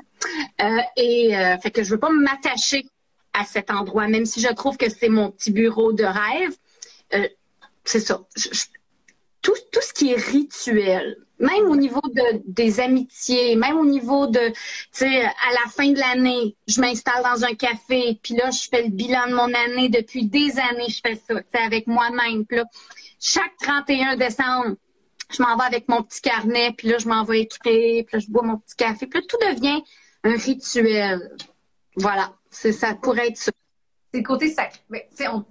Euh, 0.62 0.78
et 0.96 1.36
euh, 1.36 1.58
fait 1.58 1.70
que 1.70 1.82
je 1.82 1.90
veux 1.90 1.98
pas 1.98 2.10
m'attacher 2.10 2.86
à 3.32 3.44
cet 3.44 3.70
endroit, 3.70 4.06
même 4.06 4.26
si 4.26 4.40
je 4.40 4.52
trouve 4.52 4.76
que 4.76 4.88
c'est 4.88 5.08
mon 5.08 5.30
petit 5.30 5.50
bureau 5.50 5.92
de 5.92 6.04
rêve. 6.04 6.56
Euh, 7.14 7.28
c'est 7.84 8.00
ça. 8.00 8.20
tout, 9.42 9.54
tout 9.72 9.80
ce 9.82 9.92
qui 9.92 10.12
est 10.12 10.20
rituel, 10.20 11.16
même 11.38 11.68
au 11.68 11.76
niveau 11.76 12.00
de, 12.02 12.42
des 12.46 12.80
amitiés, 12.80 13.56
même 13.56 13.76
au 13.76 13.84
niveau 13.84 14.26
de, 14.26 14.48
tu 14.48 14.54
sais, 14.92 15.24
à 15.24 15.52
la 15.52 15.70
fin 15.70 15.90
de 15.90 15.98
l'année, 15.98 16.56
je 16.66 16.80
m'installe 16.80 17.22
dans 17.22 17.44
un 17.44 17.54
café, 17.54 18.18
puis 18.22 18.34
là, 18.34 18.50
je 18.50 18.68
fais 18.68 18.82
le 18.82 18.90
bilan 18.90 19.28
de 19.28 19.34
mon 19.34 19.52
année. 19.52 19.88
Depuis 19.88 20.26
des 20.26 20.58
années, 20.58 20.88
je 20.88 21.00
fais 21.04 21.16
ça, 21.16 21.34
tu 21.34 21.50
sais, 21.52 21.62
avec 21.64 21.86
moi-même. 21.86 22.46
Puis 22.46 22.58
là, 22.58 22.64
chaque 23.20 23.56
31 23.60 24.16
décembre, 24.16 24.76
je 25.30 25.42
m'en 25.42 25.56
vais 25.56 25.64
avec 25.64 25.88
mon 25.88 26.02
petit 26.02 26.20
carnet, 26.20 26.72
puis 26.76 26.88
là, 26.88 26.98
je 26.98 27.08
m'en 27.08 27.24
vais 27.24 27.40
écrire, 27.40 28.04
puis 28.04 28.16
là, 28.16 28.18
je 28.18 28.30
bois 28.30 28.42
mon 28.42 28.58
petit 28.58 28.76
café. 28.76 29.06
Puis 29.06 29.20
là, 29.20 29.26
tout 29.28 29.38
devient 29.38 29.82
un 30.22 30.36
rituel. 30.36 31.30
Voilà, 31.96 32.32
c'est 32.50 32.72
ça 32.72 32.94
pourrait 32.94 33.28
être 33.28 33.36
ça 33.36 33.50
c'est 34.14 34.20
le 34.20 34.26
côté 34.26 34.48
sacré. 34.48 34.78
Mais, 34.90 35.08
on, 35.28 35.44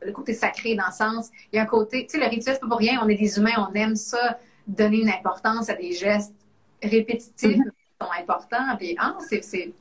le 0.00 0.12
côté 0.12 0.32
sacré 0.32 0.74
dans 0.74 0.86
le 0.86 0.92
sens, 0.92 1.28
il 1.52 1.56
y 1.56 1.58
a 1.58 1.62
un 1.62 1.66
côté, 1.66 2.06
tu 2.06 2.12
sais, 2.12 2.24
le 2.24 2.30
rituel, 2.30 2.54
c'est 2.54 2.60
pas 2.60 2.68
pour 2.68 2.78
rien, 2.78 3.00
on 3.04 3.08
est 3.10 3.16
des 3.16 3.36
humains, 3.36 3.68
on 3.70 3.74
aime 3.74 3.96
ça, 3.96 4.38
donner 4.68 5.00
une 5.00 5.10
importance 5.10 5.68
à 5.68 5.74
des 5.74 5.92
gestes 5.92 6.34
répétitifs 6.82 7.56
mm-hmm. 7.56 7.70
qui 7.70 8.04
sont 8.04 8.10
importants. 8.20 8.76
Puis, 8.78 8.96
ah, 8.98 9.16
c'est 9.20 9.72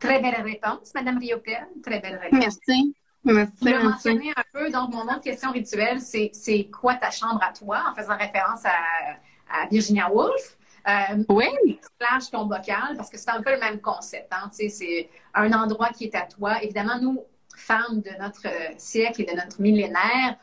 très 0.00 0.20
belle 0.20 0.42
réponse, 0.42 0.92
Madame 0.94 1.18
Riopel, 1.18 1.66
très 1.82 2.00
belle 2.00 2.16
réponse. 2.16 2.40
Merci. 2.40 2.94
Merci. 3.24 3.52
Je 3.62 3.64
vais 3.64 3.82
mentionner 3.82 4.32
un 4.36 4.44
peu, 4.52 4.70
donc, 4.70 4.92
mon 4.92 5.02
autre 5.04 5.22
question 5.22 5.50
rituelle, 5.50 6.00
c'est 6.00 6.64
quoi 6.64 6.94
ta 6.94 7.10
chambre 7.10 7.40
à 7.42 7.52
toi, 7.52 7.82
en 7.90 7.94
faisant 7.94 8.16
référence 8.16 8.64
à, 8.64 9.68
Virginia 9.70 10.10
Woolf? 10.12 10.56
Euh, 10.86 11.24
oui. 11.28 11.78
Slash 11.98 12.30
ton 12.30 12.44
bocal, 12.44 12.96
parce 12.96 13.08
que 13.08 13.16
c'est 13.16 13.30
un 13.30 13.40
peu 13.40 13.52
le 13.52 13.60
même 13.60 13.80
concept. 13.80 14.30
Hein, 14.32 14.50
c'est 14.50 15.08
un 15.32 15.52
endroit 15.52 15.88
qui 15.90 16.04
est 16.04 16.14
à 16.14 16.22
toi. 16.22 16.62
Évidemment, 16.62 16.98
nous, 17.00 17.24
femmes 17.56 18.00
de 18.00 18.10
notre 18.20 18.46
siècle 18.76 19.22
et 19.22 19.24
de 19.24 19.36
notre 19.36 19.60
millénaire, 19.60 20.36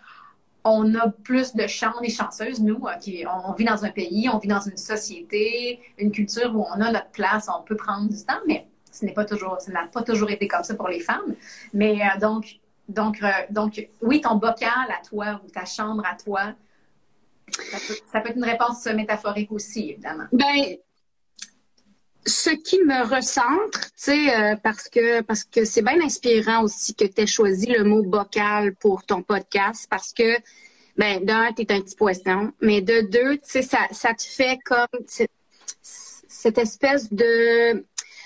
on 0.63 0.95
a 0.95 1.09
plus 1.09 1.55
de 1.55 1.67
chance, 1.67 1.95
on 1.99 2.03
est 2.03 2.09
chanceuses, 2.09 2.61
nous, 2.61 2.85
qui, 2.99 3.25
on, 3.27 3.53
vit 3.53 3.65
dans 3.65 3.83
un 3.83 3.89
pays, 3.89 4.29
on 4.29 4.37
vit 4.37 4.47
dans 4.47 4.61
une 4.61 4.77
société, 4.77 5.79
une 5.97 6.11
culture 6.11 6.55
où 6.55 6.63
on 6.63 6.81
a 6.81 6.91
notre 6.91 7.09
place, 7.09 7.47
on 7.49 7.63
peut 7.63 7.75
prendre 7.75 8.09
du 8.09 8.23
temps, 8.23 8.39
mais 8.47 8.67
ce 8.91 9.05
n'est 9.05 9.13
pas 9.13 9.25
toujours, 9.25 9.59
ça 9.59 9.71
n'a 9.71 9.87
pas 9.87 10.03
toujours 10.03 10.29
été 10.29 10.47
comme 10.47 10.63
ça 10.63 10.75
pour 10.75 10.87
les 10.87 10.99
femmes. 10.99 11.35
Mais 11.73 12.01
euh, 12.01 12.19
donc, 12.19 12.59
donc, 12.89 13.23
euh, 13.23 13.29
donc, 13.49 13.87
oui, 14.01 14.21
ton 14.21 14.35
bocal 14.35 14.69
à 14.89 15.05
toi 15.07 15.41
ou 15.43 15.49
ta 15.49 15.65
chambre 15.65 16.03
à 16.05 16.15
toi, 16.15 16.53
ça 18.07 18.21
peut, 18.21 18.29
être 18.29 18.37
une 18.37 18.43
réponse 18.43 18.85
métaphorique 18.85 19.51
aussi, 19.51 19.91
évidemment. 19.91 20.25
Ben, 20.31 20.77
ce 22.25 22.51
qui 22.51 22.79
me 22.79 23.03
recentre, 23.03 23.81
tu 23.81 23.91
sais, 23.95 24.35
euh, 24.35 24.55
parce 24.55 24.89
que 24.89 25.21
parce 25.21 25.43
que 25.43 25.65
c'est 25.65 25.81
bien 25.81 25.99
inspirant 26.01 26.63
aussi 26.63 26.93
que 26.93 27.05
tu 27.05 27.21
aies 27.21 27.27
choisi 27.27 27.67
le 27.67 27.83
mot 27.83 28.03
bocal 28.03 28.75
pour 28.75 29.03
ton 29.03 29.23
podcast, 29.23 29.87
parce 29.89 30.13
que 30.13 30.37
ben 30.97 31.23
d'un, 31.23 31.51
tu 31.53 31.63
es 31.63 31.71
un 31.71 31.81
petit 31.81 31.95
poisson, 31.95 32.51
mais 32.61 32.81
de 32.81 33.01
deux, 33.01 33.37
tu 33.37 33.43
sais, 33.43 33.61
ça, 33.61 33.79
ça 33.91 34.13
te 34.13 34.23
fait 34.23 34.59
comme 34.65 34.87
cette 35.81 36.57
espèce 36.57 37.11
de 37.11 37.85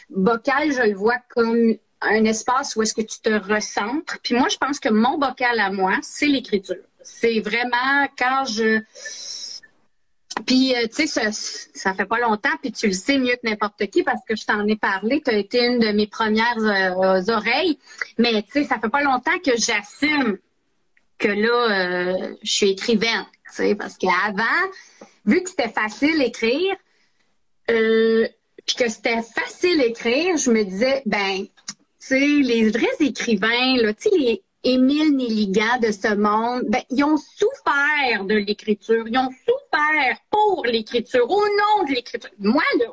bocal, 0.10 0.72
je 0.72 0.82
le 0.82 0.96
vois 0.96 1.18
comme 1.30 1.76
un 2.02 2.26
espace 2.26 2.76
où 2.76 2.82
est-ce 2.82 2.94
que 2.94 3.02
tu 3.02 3.20
te 3.20 3.30
recentres. 3.30 4.20
Puis 4.22 4.36
moi, 4.36 4.48
je 4.50 4.58
pense 4.58 4.80
que 4.80 4.90
mon 4.90 5.18
bocal 5.18 5.60
à 5.60 5.72
moi, 5.72 5.98
c'est 6.02 6.28
l'écriture. 6.28 6.84
C'est 7.02 7.40
vraiment 7.40 8.08
quand 8.18 8.46
je 8.46 8.82
puis, 10.46 10.76
euh, 10.76 10.88
tu 10.88 11.08
sais, 11.08 11.32
ça, 11.32 11.94
fait 11.94 12.06
pas 12.06 12.20
longtemps, 12.20 12.56
puis 12.62 12.72
tu 12.72 12.88
le 12.88 12.94
sais 12.94 13.18
mieux 13.18 13.36
que 13.36 13.48
n'importe 13.50 13.86
qui 13.88 14.04
parce 14.04 14.22
que 14.28 14.36
je 14.36 14.46
t'en 14.46 14.66
ai 14.68 14.76
parlé. 14.76 15.22
Tu 15.22 15.32
as 15.32 15.38
été 15.38 15.66
une 15.66 15.80
de 15.80 15.90
mes 15.90 16.08
premières 16.08 16.58
euh, 16.58 17.22
oreilles. 17.34 17.80
Mais, 18.18 18.44
tu 18.44 18.52
sais, 18.52 18.64
ça 18.66 18.80
fait 18.80 18.90
pas 18.90 19.02
longtemps 19.02 19.38
que 19.44 19.52
j'assume 19.58 20.38
que 21.18 21.28
là, 21.28 22.28
euh, 22.30 22.36
je 22.44 22.52
suis 22.52 22.70
écrivaine. 22.72 23.26
Tu 23.48 23.56
sais, 23.56 23.76
parce 23.76 23.98
qu'avant, 23.98 24.44
vu 25.26 25.42
que 25.42 25.50
c'était 25.50 25.70
facile 25.70 26.20
d'écrire, 26.20 26.76
puis 27.68 28.76
que 28.76 28.90
c'était 28.90 29.22
facile 29.22 29.78
d'écrire, 29.80 30.38
je 30.38 30.52
me 30.52 30.64
disais, 30.64 31.02
ben, 31.06 31.46
tu 31.46 31.50
sais, 32.00 32.20
les 32.20 32.70
vrais 32.70 32.86
écrivains, 33.00 33.78
là, 33.78 33.94
tu 33.94 34.10
sais, 34.10 34.18
les 34.18 34.44
Émile 34.66 35.16
Nelligan 35.16 35.80
de 35.80 35.92
ce 35.92 36.16
monde, 36.16 36.64
ben, 36.68 36.82
ils 36.90 37.04
ont 37.04 37.18
souffert 37.18 38.26
de 38.26 38.34
l'écriture. 38.34 39.08
Ils 39.08 39.18
ont 39.18 39.30
souffert 39.30 40.18
pour 40.32 40.66
l'écriture, 40.66 41.30
au 41.30 41.46
nom 41.46 41.86
de 41.88 41.94
l'écriture. 41.94 42.32
Moi, 42.40 42.64
là, 42.80 42.88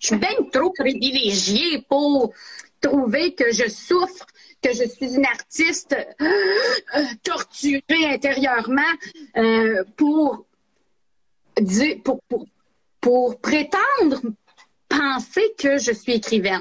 je 0.00 0.06
suis 0.08 0.16
bien 0.16 0.34
trop 0.50 0.70
privilégiée 0.70 1.84
pour 1.88 2.32
trouver 2.80 3.34
que 3.34 3.52
je 3.52 3.68
souffre, 3.68 4.26
que 4.62 4.72
je 4.72 4.88
suis 4.88 5.14
une 5.14 5.26
artiste 5.26 5.94
euh, 6.20 7.04
torturée 7.22 8.06
intérieurement 8.06 8.82
euh, 9.36 9.84
pour, 9.96 10.46
pour, 12.02 12.20
pour, 12.28 12.46
pour 13.00 13.38
prétendre 13.40 14.22
penser 14.88 15.54
que 15.58 15.78
je 15.78 15.92
suis 15.92 16.14
écrivaine. 16.14 16.60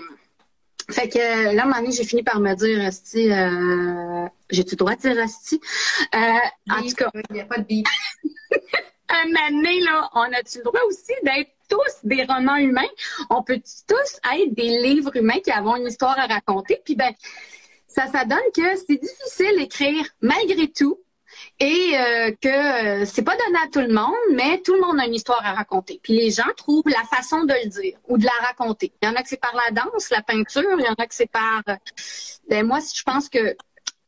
Fait 0.92 1.10
que 1.10 1.18
là, 1.56 1.62
à 1.62 1.66
un 1.66 1.68
moment 1.68 1.82
donné, 1.82 1.92
j'ai 1.92 2.04
fini 2.04 2.24
par 2.24 2.40
me 2.40 2.54
dire, 2.56 2.86
Asti, 2.86 3.32
euh, 3.32 4.28
j'ai-tu 4.50 4.72
le 4.72 4.78
droit 4.78 4.96
de 4.96 5.02
dire 5.02 5.20
Asti? 5.20 5.60
Euh, 6.16 6.20
en 6.70 6.82
tout 6.82 6.96
cas. 6.96 7.10
Il 7.30 7.34
n'y 7.34 7.42
a 7.42 7.46
pas 7.46 7.58
de 7.58 7.64
bip. 7.64 7.88
un 9.12 9.26
moment 9.26 9.50
donné, 9.50 9.80
là, 9.82 10.10
on 10.14 10.22
a-tu 10.22 10.60
le 10.60 10.64
droit 10.64 10.82
aussi 10.88 11.14
d'être 11.24 11.52
tous 11.70 12.00
des 12.04 12.24
romans 12.24 12.58
humains? 12.58 12.90
On 13.30 13.44
peut 13.44 13.62
tous 13.88 14.20
être 14.38 14.54
des 14.54 14.80
livres 14.82 15.16
humains 15.16 15.40
qui 15.44 15.52
avons 15.52 15.76
une 15.76 15.88
histoire 15.88 16.18
à 16.20 16.28
raconter? 16.28 16.82
Puis 16.84 16.96
ben, 16.96 17.14
ça, 17.88 18.08
ça 18.08 18.26
donne 18.26 18.40
que 18.56 18.76
c'est 18.76 18.98
difficile 18.98 19.58
d'écrire 19.58 20.06
malgré 20.22 20.68
tout 20.70 21.00
et 21.60 21.92
euh, 21.94 22.32
que 22.42 23.02
euh, 23.02 23.06
c'est 23.06 23.22
pas 23.22 23.36
donné 23.46 23.58
à 23.64 23.70
tout 23.72 23.80
le 23.80 23.94
monde, 23.94 24.16
mais 24.34 24.62
tout 24.62 24.74
le 24.74 24.82
monde 24.82 25.00
a 25.00 25.06
une 25.06 25.14
histoire 25.14 25.46
à 25.46 25.54
raconter. 25.54 26.00
Puis 26.02 26.14
les 26.14 26.32
gens 26.32 26.50
trouvent 26.58 26.88
la 26.88 27.04
façon 27.04 27.44
de 27.44 27.54
le 27.64 27.70
dire 27.70 27.98
ou 28.08 28.18
de 28.18 28.26
la 28.26 28.48
raconter. 28.48 28.92
Il 29.02 29.08
y 29.08 29.12
en 29.12 29.16
a 29.16 29.22
que 29.22 29.30
c'est 29.30 29.40
par 29.40 29.54
la 29.54 29.72
danse, 29.72 30.10
la 30.10 30.22
peinture, 30.22 30.80
il 30.80 30.86
y 30.86 30.90
en 30.90 30.96
a 30.98 31.06
que 31.06 31.14
c'est 31.14 31.30
par. 31.32 31.62
Euh, 31.70 31.76
ben 32.50 32.66
moi, 32.66 32.80
je 32.80 33.04
pense 33.04 33.30
que 33.30 33.56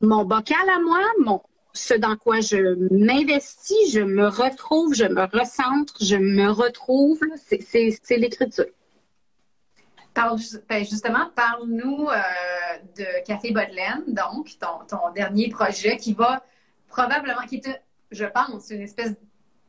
mon 0.02 0.26
bocal 0.26 0.68
à 0.70 0.80
moi, 0.80 1.00
mon 1.20 1.42
ce 1.76 1.96
dans 1.96 2.16
quoi 2.16 2.40
je 2.40 2.76
m'investis, 2.92 3.92
je 3.92 4.02
me 4.02 4.28
retrouve, 4.28 4.94
je 4.94 5.06
me 5.06 5.24
recentre, 5.24 5.96
je 6.02 6.16
me 6.16 6.52
retrouve, 6.52 7.20
c'est 7.36 8.18
l'écriture. 8.18 8.66
Ben, 10.16 10.86
justement, 10.86 11.32
parle-nous 11.36 12.10
de 12.96 13.26
Café 13.26 13.50
Bodelaine, 13.50 14.04
donc 14.08 14.52
ton, 14.60 15.12
dernier 15.16 15.50
projet 15.50 15.98
qui 15.98 16.14
va 16.14 16.44
probablement, 16.94 17.46
qui 17.48 17.56
est, 17.56 17.82
je 18.12 18.26
pense, 18.26 18.70
une 18.70 18.82
espèce 18.82 19.16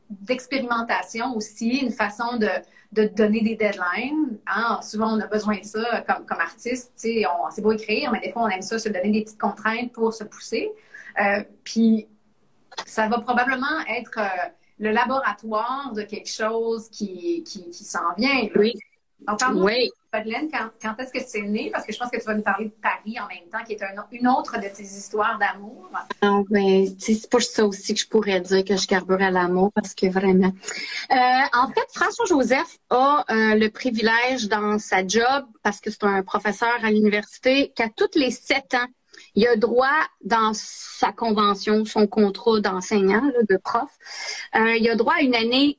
d'expérimentation 0.09 1.35
aussi, 1.35 1.79
une 1.79 1.91
façon 1.91 2.37
de, 2.37 2.49
de 2.91 3.05
donner 3.07 3.41
des 3.41 3.55
deadlines. 3.55 4.37
Hein. 4.45 4.79
Souvent, 4.83 5.17
on 5.17 5.19
a 5.19 5.27
besoin 5.27 5.57
de 5.57 5.63
ça 5.63 6.03
comme, 6.07 6.25
comme 6.25 6.39
artiste. 6.39 6.91
C'est 6.95 7.61
beau 7.61 7.71
écrire, 7.71 8.11
mais 8.11 8.19
des 8.19 8.31
fois, 8.31 8.43
on 8.43 8.49
aime 8.49 8.61
ça, 8.61 8.77
se 8.77 8.89
donner 8.89 9.09
des 9.09 9.23
petites 9.23 9.41
contraintes 9.41 9.91
pour 9.91 10.13
se 10.13 10.23
pousser. 10.23 10.71
Euh, 11.19 11.43
puis, 11.63 12.07
ça 12.85 13.07
va 13.07 13.19
probablement 13.19 13.79
être 13.89 14.19
euh, 14.19 14.49
le 14.77 14.91
laboratoire 14.91 15.93
de 15.93 16.03
quelque 16.03 16.29
chose 16.29 16.89
qui, 16.89 17.43
qui, 17.43 17.71
qui 17.71 17.83
s'en 17.83 18.13
vient. 18.17 18.47
Oui. 18.55 18.73
oui. 19.55 19.89
Madeleine, 20.15 20.49
quand, 20.81 20.95
est-ce 20.99 21.11
que 21.11 21.19
c'est 21.25 21.41
né? 21.41 21.69
Parce 21.71 21.85
que 21.85 21.91
je 21.91 21.99
pense 21.99 22.09
que 22.09 22.17
tu 22.17 22.25
vas 22.25 22.33
nous 22.33 22.41
parler 22.41 22.65
de 22.65 22.75
Paris 22.81 23.17
en 23.19 23.27
même 23.27 23.49
temps, 23.51 23.63
qui 23.65 23.73
est 23.73 23.81
une 24.11 24.27
autre 24.27 24.55
de 24.57 24.67
tes 24.67 24.83
histoires 24.83 25.37
d'amour. 25.37 25.89
Ah, 26.21 26.41
ben, 26.49 26.87
c'est 26.97 27.29
pour 27.29 27.41
ça 27.41 27.65
aussi 27.65 27.93
que 27.93 27.99
je 27.99 28.07
pourrais 28.07 28.39
dire 28.39 28.63
que 28.63 28.77
je 28.77 28.87
carbure 28.87 29.21
à 29.21 29.31
l'amour, 29.31 29.71
parce 29.73 29.93
que 29.93 30.07
vraiment. 30.07 30.53
Euh, 31.11 31.15
en 31.53 31.67
fait, 31.67 31.87
François 31.93 32.25
Joseph 32.25 32.77
a 32.89 33.25
euh, 33.29 33.55
le 33.55 33.69
privilège 33.69 34.47
dans 34.47 34.79
sa 34.79 35.05
job, 35.05 35.45
parce 35.63 35.81
que 35.81 35.91
c'est 35.91 36.03
un 36.03 36.23
professeur 36.23 36.77
à 36.83 36.89
l'université, 36.91 37.73
qu'à 37.75 37.89
toutes 37.89 38.15
les 38.15 38.31
sept 38.31 38.73
ans, 38.73 38.87
il 39.35 39.47
a 39.47 39.55
droit 39.55 39.99
dans 40.23 40.51
sa 40.53 41.11
convention, 41.11 41.83
son 41.85 42.07
contrat 42.07 42.59
d'enseignant, 42.61 43.23
de 43.49 43.57
prof, 43.57 43.89
euh, 44.55 44.75
il 44.77 44.89
a 44.89 44.95
droit 44.95 45.15
à 45.19 45.21
une 45.21 45.35
année 45.35 45.77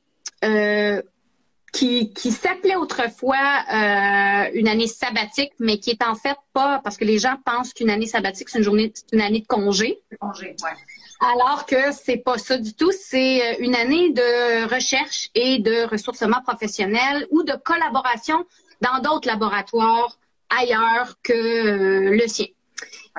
qui, 1.73 2.13
qui 2.13 2.31
s'appelait 2.31 2.75
autrefois 2.75 3.35
euh, 3.35 4.49
une 4.53 4.67
année 4.67 4.87
sabbatique, 4.87 5.51
mais 5.59 5.77
qui 5.79 5.91
est 5.91 6.03
en 6.03 6.15
fait 6.15 6.37
pas 6.53 6.81
parce 6.83 6.97
que 6.97 7.05
les 7.05 7.19
gens 7.19 7.35
pensent 7.45 7.73
qu'une 7.73 7.89
année 7.89 8.07
sabbatique 8.07 8.49
c'est 8.49 8.59
une 8.59 8.63
journée, 8.63 8.93
une 9.11 9.21
année 9.21 9.41
de 9.41 9.47
congé. 9.47 9.99
Congé, 10.19 10.55
ouais. 10.63 10.71
Alors 11.19 11.65
que 11.65 11.91
c'est 11.91 12.17
pas 12.17 12.37
ça 12.37 12.57
du 12.57 12.73
tout, 12.73 12.91
c'est 12.91 13.41
euh, 13.41 13.55
une 13.59 13.75
année 13.75 14.11
de 14.11 14.71
recherche 14.73 15.29
et 15.33 15.59
de 15.59 15.83
ressourcement 15.89 16.41
professionnel 16.41 17.27
ou 17.31 17.43
de 17.43 17.53
collaboration 17.53 18.45
dans 18.81 18.99
d'autres 18.99 19.27
laboratoires 19.27 20.19
ailleurs 20.49 21.15
que 21.23 21.33
euh, 21.33 22.15
le 22.15 22.27
sien. 22.27 22.45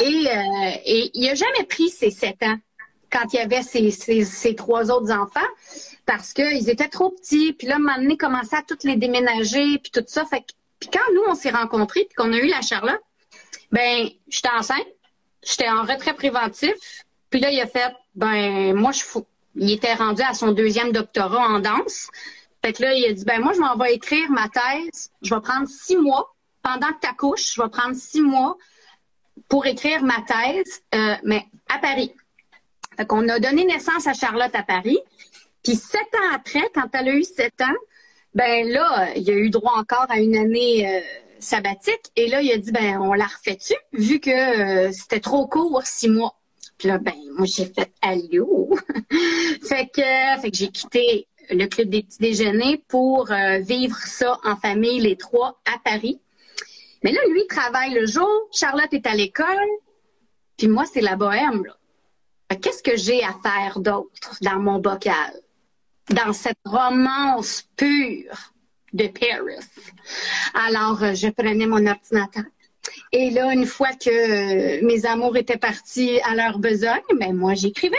Et, 0.01 0.05
euh, 0.05 0.71
et 0.85 1.11
il 1.15 1.29
a 1.29 1.35
jamais 1.35 1.65
pris 1.69 1.89
ses 1.89 2.13
sept 2.13 2.41
ans 2.45 2.57
quand 3.11 3.33
il 3.33 3.37
y 3.37 3.41
avait 3.41 3.63
ses, 3.63 3.91
ses, 3.91 4.25
ses 4.25 4.55
trois 4.55 4.91
autres 4.91 5.11
enfants 5.13 5.41
parce 6.09 6.33
qu'ils 6.33 6.71
étaient 6.71 6.89
trop 6.89 7.11
petits. 7.11 7.53
Puis 7.53 7.69
là, 7.69 7.77
un 7.77 7.81
moment 7.81 7.97
donné, 7.97 8.17
commençait 8.17 8.57
à 8.57 8.63
toutes 8.63 8.83
les 8.83 8.97
déménager, 8.97 9.79
puis 9.79 9.91
tout 9.93 10.03
ça. 10.07 10.25
Fait 10.25 10.41
que, 10.41 10.47
puis 10.81 10.89
quand 10.91 11.13
nous, 11.15 11.21
on 11.29 11.35
s'est 11.35 11.51
rencontrés, 11.51 12.07
puis 12.07 12.15
qu'on 12.17 12.33
a 12.33 12.39
eu 12.39 12.47
la 12.47 12.63
Charlotte, 12.63 13.03
ben, 13.71 14.09
j'étais 14.27 14.49
enceinte, 14.49 14.87
j'étais 15.43 15.69
en 15.69 15.83
retrait 15.83 16.15
préventif. 16.15 17.05
Puis 17.29 17.41
là, 17.41 17.51
il 17.51 17.61
a 17.61 17.67
fait, 17.67 17.95
ben, 18.15 18.73
moi, 18.73 18.93
je 18.93 19.03
fous. 19.03 19.27
Il 19.55 19.71
était 19.71 19.93
rendu 19.93 20.23
à 20.23 20.33
son 20.33 20.53
deuxième 20.53 20.93
doctorat 20.93 21.47
en 21.47 21.59
danse. 21.59 22.09
Fait 22.65 22.73
que 22.73 22.85
là, 22.85 22.95
il 22.95 23.05
a 23.05 23.13
dit, 23.13 23.25
ben, 23.27 23.43
moi, 23.43 23.53
je 23.53 23.61
m'en 23.61 23.77
vais 23.77 23.93
écrire 23.93 24.31
ma 24.31 24.49
thèse. 24.49 25.11
Je 25.21 25.35
vais 25.35 25.43
prendre 25.43 25.69
six 25.69 25.99
mois. 25.99 26.35
Pendant 26.63 26.89
que 26.89 27.01
tu 27.03 27.09
accouches, 27.09 27.53
je 27.55 27.63
vais 27.63 27.69
prendre 27.69 27.95
six 27.95 28.23
mois 28.23 28.57
pour 29.51 29.67
écrire 29.67 30.03
ma 30.03 30.23
thèse, 30.23 30.81
euh, 30.95 31.17
mais 31.23 31.45
à 31.69 31.79
Paris. 31.79 32.15
Fait 32.97 33.07
qu'on 33.07 33.29
a 33.29 33.39
donné 33.39 33.67
naissance 33.67 34.07
à 34.07 34.15
Charlotte 34.15 34.55
à 34.55 34.63
Paris. 34.63 34.99
Puis 35.69 35.77
sept 35.77 36.09
ans 36.15 36.35
après, 36.35 36.71
quand 36.75 36.89
elle 36.95 37.09
a 37.11 37.13
eu 37.13 37.25
sept 37.25 37.61
ans, 37.61 37.77
ben 38.35 38.67
là, 38.67 39.11
il 39.17 39.29
a 39.29 39.35
eu 39.35 39.51
droit 39.51 39.75
encore 39.77 40.07
à 40.09 40.19
une 40.19 40.35
année 40.35 40.89
euh, 40.89 41.01
sabbatique. 41.41 42.11
Et 42.17 42.27
là, 42.29 42.41
il 42.41 42.51
a 42.51 42.57
dit, 42.57 42.73
ben 42.73 42.99
on 43.03 43.13
la 43.13 43.27
refait-tu, 43.27 43.75
vu 43.93 44.19
que 44.19 44.31
euh, 44.31 44.91
c'était 44.93 45.21
trop 45.21 45.47
court, 45.47 45.83
six 45.85 46.09
mois. 46.09 46.39
Puis 46.79 46.89
là, 46.89 46.97
ben 46.97 47.13
moi, 47.37 47.45
j'ai 47.45 47.67
fait 47.67 47.93
allô. 48.01 48.75
fait 49.69 49.89
que, 49.95 50.41
fait 50.41 50.51
que 50.51 50.57
j'ai 50.57 50.69
quitté 50.69 51.29
le 51.51 51.67
club 51.67 51.91
des 51.91 52.03
petits 52.03 52.19
déjeuners 52.19 52.83
pour 52.89 53.31
euh, 53.31 53.59
vivre 53.59 53.99
ça 53.99 54.39
en 54.45 54.57
famille, 54.57 55.01
les 55.01 55.17
trois, 55.17 55.61
à 55.67 55.79
Paris. 55.85 56.19
Mais 57.05 57.13
là, 57.13 57.21
lui, 57.29 57.43
il 57.43 57.47
travaille 57.47 57.93
le 57.93 58.07
jour, 58.07 58.49
Charlotte 58.53 58.95
est 58.95 59.07
à 59.07 59.15
l'école, 59.15 59.69
puis 60.57 60.67
moi, 60.67 60.85
c'est 60.91 61.03
la 61.03 61.17
bohème, 61.17 61.67
là. 61.67 61.75
Qu'est-ce 62.57 62.83
que 62.83 62.97
j'ai 62.97 63.23
à 63.23 63.35
faire 63.43 63.81
d'autre 63.81 64.39
dans 64.41 64.59
mon 64.59 64.79
bocal? 64.79 65.43
Dans 66.11 66.33
cette 66.33 66.59
romance 66.65 67.65
pure 67.77 68.53
de 68.93 69.07
Paris. 69.09 69.67
Alors, 70.55 71.03
euh, 71.03 71.15
je 71.15 71.29
prenais 71.29 71.67
mon 71.67 71.87
ordinateur. 71.87 72.45
Et 73.13 73.31
là, 73.31 73.53
une 73.53 73.67
fois 73.67 73.93
que 73.93 74.09
euh, 74.09 74.87
mes 74.87 75.05
amours 75.07 75.37
étaient 75.37 75.59
partis 75.59 76.21
à 76.21 76.35
leur 76.35 76.59
besogne, 76.59 77.01
ben 77.19 77.35
moi, 77.35 77.55
j'écrivais 77.55 77.97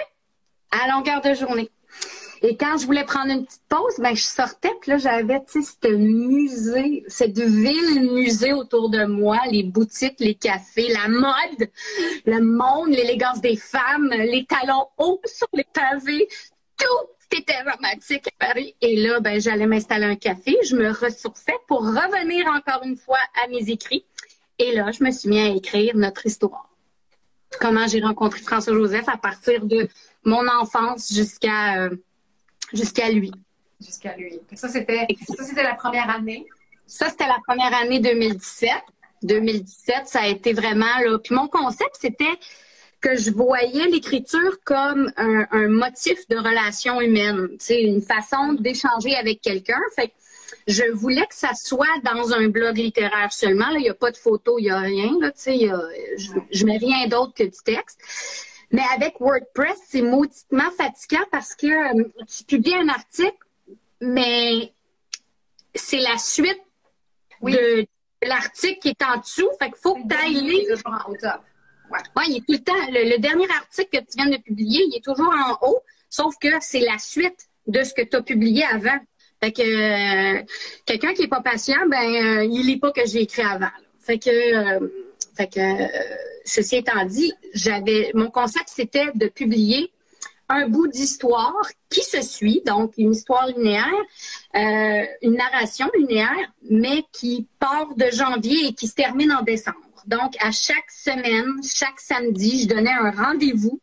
à 0.72 0.90
longueur 0.90 1.22
de 1.22 1.34
journée. 1.34 1.70
Et 2.42 2.56
quand 2.56 2.78
je 2.78 2.86
voulais 2.86 3.04
prendre 3.04 3.32
une 3.32 3.46
petite 3.46 3.64
pause, 3.68 3.96
ben 4.00 4.16
je 4.16 4.24
sortais, 4.24 4.72
puis 4.80 4.92
là, 4.92 4.98
j'avais, 4.98 5.44
tu 5.44 5.62
sais, 5.62 5.72
ce 5.84 5.94
musée, 5.94 7.04
cette 7.08 7.38
ville 7.38 8.12
musée 8.14 8.54
autour 8.54 8.90
de 8.90 9.04
moi, 9.04 9.40
les 9.52 9.64
boutiques, 9.64 10.20
les 10.20 10.36
cafés, 10.36 10.88
la 10.88 11.10
mode, 11.10 11.70
le 12.26 12.40
monde, 12.40 12.90
l'élégance 12.90 13.42
des 13.42 13.58
femmes, 13.58 14.10
les 14.10 14.46
talons 14.46 14.88
hauts 14.98 15.20
sur 15.26 15.48
les 15.54 15.66
pavés, 15.74 16.30
tout 16.78 17.10
c'était 17.32 17.62
romantique 17.62 18.28
à 18.28 18.48
Paris. 18.48 18.76
Et 18.82 18.96
là, 18.96 19.20
ben, 19.20 19.40
j'allais 19.40 19.68
m'installer 19.68 20.06
un 20.06 20.16
café. 20.16 20.58
Je 20.64 20.76
me 20.76 20.90
ressourçais 20.90 21.58
pour 21.68 21.82
revenir 21.82 22.48
encore 22.48 22.84
une 22.84 22.98
fois 22.98 23.20
à 23.44 23.48
mes 23.48 23.70
écrits. 23.70 24.06
Et 24.58 24.74
là, 24.74 24.92
je 24.92 25.04
me 25.04 25.12
suis 25.12 25.30
mis 25.30 25.40
à 25.40 25.48
écrire 25.48 25.96
notre 25.96 26.26
histoire. 26.26 26.70
Comment 27.60 27.88
j'ai 27.88 28.02
rencontré 28.02 28.42
François 28.42 28.74
Joseph 28.74 29.08
à 29.08 29.18
partir 29.18 29.66
de 29.66 29.88
mon 30.24 30.48
enfance 30.48 31.12
jusqu'à 31.14 31.84
euh, 31.84 31.96
jusqu'à 32.74 33.10
lui. 33.10 33.32
Jusqu'à 33.82 34.16
lui. 34.16 34.40
Ça, 34.54 34.68
c'était 34.68 35.08
la 35.64 35.76
première 35.76 36.10
année? 36.10 36.46
Ça, 36.86 37.10
c'était 37.10 37.28
la 37.28 37.40
première 37.48 37.74
année 37.74 38.00
2017. 38.00 38.72
2017, 39.24 40.08
ça 40.08 40.22
a 40.22 40.28
été 40.28 40.54
vraiment 40.54 40.98
là. 41.04 41.18
Puis 41.20 41.36
mon 41.36 41.48
concept, 41.48 41.96
c'était 42.00 42.40
que 43.02 43.18
je 43.18 43.32
voyais 43.32 43.88
l'écriture 43.88 44.60
comme 44.64 45.12
un, 45.18 45.68
motif 45.68 46.28
de 46.28 46.38
relation 46.38 47.00
humaine, 47.02 47.50
c'est 47.60 47.82
une 47.82 48.02
façon 48.02 48.54
d'échanger 48.54 49.16
avec 49.16 49.42
quelqu'un. 49.42 49.80
Fait 49.96 50.12
je 50.68 50.84
voulais 50.92 51.26
que 51.26 51.36
ça 51.36 51.52
soit 51.56 51.86
dans 52.04 52.34
un 52.34 52.48
blog 52.48 52.78
littéraire 52.78 53.32
seulement. 53.32 53.70
il 53.72 53.82
n'y 53.82 53.90
a 53.90 53.94
pas 53.94 54.12
de 54.12 54.18
photo, 54.18 54.60
il 54.60 54.64
n'y 54.64 54.70
a 54.70 54.80
rien. 54.80 55.12
Là, 55.20 55.32
je, 55.36 56.32
je 56.52 56.66
mets 56.66 56.78
rien 56.78 57.08
d'autre 57.08 57.34
que 57.34 57.44
du 57.44 57.58
texte. 57.64 58.00
Mais 58.72 58.84
avec 58.94 59.20
WordPress, 59.20 59.80
c'est 59.88 60.02
mauditement 60.02 60.70
fatigant 60.78 61.26
parce 61.32 61.56
que 61.56 61.68
euh, 61.68 62.04
tu 62.28 62.44
publies 62.44 62.76
un 62.76 62.90
article, 62.90 63.38
mais 64.00 64.72
c'est 65.74 66.00
la 66.00 66.18
suite 66.18 66.62
de 67.42 67.88
l'article 68.22 68.80
qui 68.80 68.90
est 68.90 69.04
en 69.04 69.18
dessous. 69.18 69.50
Fait 69.60 69.70
qu'il 69.70 69.80
faut 69.82 69.96
que 69.96 70.08
tu 70.08 70.16
ailles 70.16 70.34
lire. 70.34 70.78
Ouais. 71.92 72.24
il 72.28 72.38
est 72.38 72.40
tout 72.40 72.54
le 72.54 72.60
temps. 72.60 72.74
Le, 72.92 73.18
dernier 73.18 73.48
article 73.50 74.00
que 74.00 74.04
tu 74.04 74.18
viens 74.18 74.30
de 74.30 74.38
publier, 74.38 74.84
il 74.88 74.96
est 74.96 75.04
toujours 75.04 75.34
en 75.34 75.68
haut, 75.68 75.80
sauf 76.10 76.36
que 76.40 76.50
c'est 76.62 76.82
la 76.82 76.98
suite 76.98 77.48
de 77.68 77.84
ce 77.84 77.94
que 77.94 78.02
tu 78.02 78.16
as 78.16 78.22
publié 78.22 78.64
avant. 78.66 79.00
Fait 79.42 79.52
que 79.52 79.62
euh, 79.62 80.44
quelqu'un 80.86 81.14
qui 81.14 81.24
est 81.24 81.28
pas 81.28 81.42
patient, 81.42 81.88
ben 81.88 82.04
euh, 82.04 82.44
il 82.44 82.66
lit 82.66 82.78
pas 82.78 82.92
que 82.92 83.06
j'ai 83.06 83.22
écrit 83.22 83.44
avant. 83.44 83.72
Fait 84.00 84.20
que 84.20 84.30
euh, 84.30 84.88
fait 85.36 85.48
que 85.48 85.60
ceci 86.44 86.78
étant 86.78 87.06
dit, 87.06 87.34
j'avais 87.54 88.12
mon 88.14 88.30
concept 88.30 88.68
c'était 88.68 89.12
de 89.16 89.28
publier 89.28 89.92
un 90.50 90.68
bout 90.68 90.88
d'histoire 90.88 91.64
qui 91.90 92.02
se 92.02 92.22
suit, 92.22 92.62
donc 92.66 92.94
une 92.98 93.14
histoire 93.14 93.48
linéaire, 93.48 93.86
une 95.22 95.36
narration 95.36 95.88
linéaire, 95.96 96.52
mais 96.70 97.04
qui 97.14 97.48
part 97.60 97.96
de 97.96 98.10
janvier 98.12 98.68
et 98.68 98.74
qui 98.74 98.88
se 98.88 98.96
termine 98.96 99.32
en 99.32 99.44
décembre. 99.44 99.89
Donc, 100.10 100.36
à 100.40 100.52
chaque 100.52 100.90
semaine, 100.90 101.62
chaque 101.64 102.00
samedi, 102.00 102.64
je 102.64 102.68
donnais 102.68 102.92
un 102.92 103.12
rendez-vous 103.12 103.80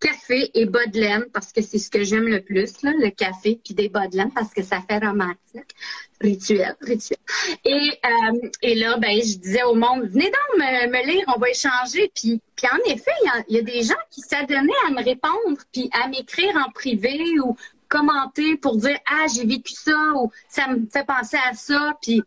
café 0.00 0.50
et 0.54 0.66
bas 0.66 0.86
de 0.86 0.98
laine 0.98 1.26
parce 1.32 1.52
que 1.52 1.62
c'est 1.62 1.78
ce 1.78 1.88
que 1.90 2.02
j'aime 2.02 2.26
le 2.26 2.40
plus, 2.40 2.72
le 2.82 3.10
café 3.10 3.60
puis 3.62 3.74
des 3.74 3.88
bas 3.88 4.08
de 4.08 4.16
laine 4.16 4.32
parce 4.32 4.52
que 4.52 4.64
ça 4.64 4.80
fait 4.80 4.98
romantique. 4.98 5.76
Rituel, 6.20 6.74
rituel. 6.80 7.18
Et, 7.64 7.90
euh, 8.04 8.74
là, 8.74 8.96
ben, 8.96 9.16
je 9.22 9.36
disais 9.36 9.62
au 9.62 9.74
monde, 9.74 10.08
venez 10.08 10.24
donc 10.24 10.58
me, 10.58 11.06
lire, 11.06 11.24
on 11.28 11.38
va 11.38 11.50
échanger. 11.50 12.10
Puis, 12.16 12.42
puis 12.56 12.66
en 12.66 12.92
effet, 12.92 13.12
il 13.48 13.54
y, 13.54 13.58
a 13.58 13.62
des 13.62 13.82
gens 13.84 13.94
qui 14.10 14.22
s'adonnaient 14.22 14.72
à 14.88 14.90
me 14.90 15.04
répondre 15.04 15.62
puis 15.72 15.88
à 15.92 16.08
m'écrire 16.08 16.56
en 16.56 16.72
privé 16.72 17.22
ou 17.44 17.56
commenter 17.88 18.56
pour 18.56 18.76
dire 18.76 18.98
ah 19.06 19.26
j'ai 19.32 19.46
vécu 19.46 19.74
ça 19.74 19.96
ou 20.16 20.32
ça 20.48 20.66
me 20.68 20.88
fait 20.92 21.04
penser 21.04 21.38
à 21.48 21.54
ça 21.54 21.96
puis 22.02 22.22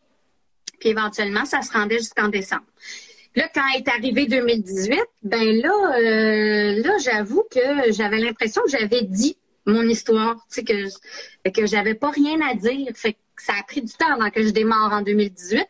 puis 0.80 0.90
éventuellement 0.90 1.46
ça 1.46 1.62
se 1.62 1.72
rendait 1.72 2.00
jusqu'en 2.00 2.28
décembre. 2.28 2.66
Là, 3.36 3.50
quand 3.54 3.68
est 3.76 3.88
arrivé 3.88 4.28
2018, 4.28 5.00
ben 5.24 5.62
là, 5.62 5.98
euh, 5.98 6.84
là, 6.84 6.98
j'avoue 7.04 7.44
que 7.50 7.92
j'avais 7.92 8.20
l'impression 8.20 8.62
que 8.64 8.70
j'avais 8.70 9.02
dit 9.04 9.38
mon 9.66 9.84
histoire, 9.84 10.36
tu 10.52 10.62
sais, 10.62 10.64
que, 10.64 11.50
que 11.50 11.66
j'avais 11.66 11.96
pas 11.96 12.12
rien 12.12 12.40
à 12.42 12.54
dire. 12.54 12.88
Que 12.94 13.10
ça 13.38 13.54
a 13.60 13.64
pris 13.64 13.82
du 13.82 13.92
temps 13.94 14.14
avant 14.14 14.30
que 14.30 14.44
je 14.44 14.50
démarre 14.50 14.94
en 14.94 15.02
2018. 15.02 15.66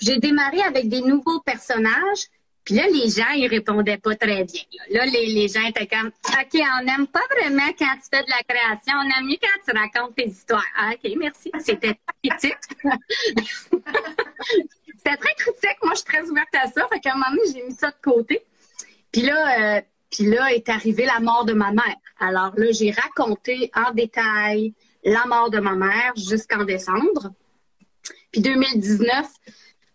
J'ai 0.00 0.18
démarré 0.18 0.60
avec 0.62 0.88
des 0.88 1.02
nouveaux 1.02 1.40
personnages. 1.40 2.28
Puis 2.64 2.74
là, 2.74 2.86
les 2.88 3.10
gens, 3.10 3.30
ils 3.36 3.46
répondaient 3.46 3.98
pas 3.98 4.16
très 4.16 4.44
bien. 4.44 4.62
Là, 4.90 5.04
les, 5.04 5.26
les, 5.26 5.48
gens 5.48 5.64
étaient 5.66 5.86
comme, 5.86 6.06
OK, 6.08 6.60
on 6.80 6.84
n'aime 6.84 7.06
pas 7.06 7.20
vraiment 7.36 7.70
quand 7.78 7.94
tu 7.96 8.08
fais 8.10 8.22
de 8.24 8.30
la 8.30 8.42
création. 8.48 8.94
On 8.96 9.20
aime 9.20 9.26
mieux 9.26 9.36
quand 9.40 9.72
tu 9.72 9.78
racontes 9.78 10.16
tes 10.16 10.28
histoires. 10.28 10.64
Ah, 10.76 10.92
OK, 10.94 11.12
merci. 11.18 11.50
C'était 11.60 11.94
critique. 12.22 12.56
C'était 15.04 15.16
très 15.18 15.34
critique. 15.34 15.76
Moi, 15.82 15.92
je 15.92 15.98
suis 15.98 16.06
très 16.06 16.28
ouverte 16.28 16.54
à 16.54 16.70
ça. 16.70 16.86
Fait 16.88 17.00
qu'à 17.00 17.12
un 17.12 17.14
moment 17.14 17.30
donné, 17.30 17.42
j'ai 17.52 17.62
mis 17.62 17.74
ça 17.74 17.90
de 17.90 17.96
côté. 18.02 18.42
Puis 19.12 19.22
là, 19.22 19.76
euh, 19.76 19.80
puis 20.10 20.26
là 20.26 20.52
est 20.52 20.68
arrivée 20.68 21.06
la 21.06 21.20
mort 21.20 21.44
de 21.44 21.52
ma 21.52 21.72
mère. 21.72 21.96
Alors 22.18 22.52
là, 22.56 22.66
j'ai 22.70 22.90
raconté 22.90 23.70
en 23.74 23.92
détail 23.92 24.74
la 25.04 25.26
mort 25.26 25.50
de 25.50 25.58
ma 25.58 25.74
mère 25.74 26.12
jusqu'en 26.16 26.64
décembre. 26.64 27.32
Puis 28.32 28.40
2019, 28.40 29.26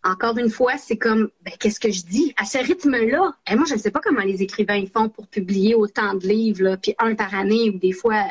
encore 0.04 0.38
une 0.38 0.50
fois, 0.50 0.78
c'est 0.78 0.98
comme, 0.98 1.30
ben, 1.42 1.54
qu'est-ce 1.60 1.80
que 1.80 1.92
je 1.92 2.04
dis? 2.04 2.34
À 2.38 2.46
ce 2.46 2.58
rythme-là, 2.58 3.34
et 3.50 3.56
moi, 3.56 3.66
je 3.68 3.74
ne 3.74 3.80
sais 3.80 3.92
pas 3.92 4.00
comment 4.00 4.22
les 4.22 4.42
écrivains 4.42 4.86
font 4.86 5.10
pour 5.10 5.28
publier 5.28 5.76
autant 5.76 6.14
de 6.14 6.26
livres, 6.26 6.78
puis 6.82 6.96
un 7.00 7.16
par 7.16 7.36
année, 7.36 7.70
ou 7.70 7.78
des 7.78 7.92
fois, 7.92 8.24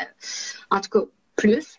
en 0.70 0.80
tout 0.80 0.88
cas, 0.88 1.06
plus. 1.38 1.78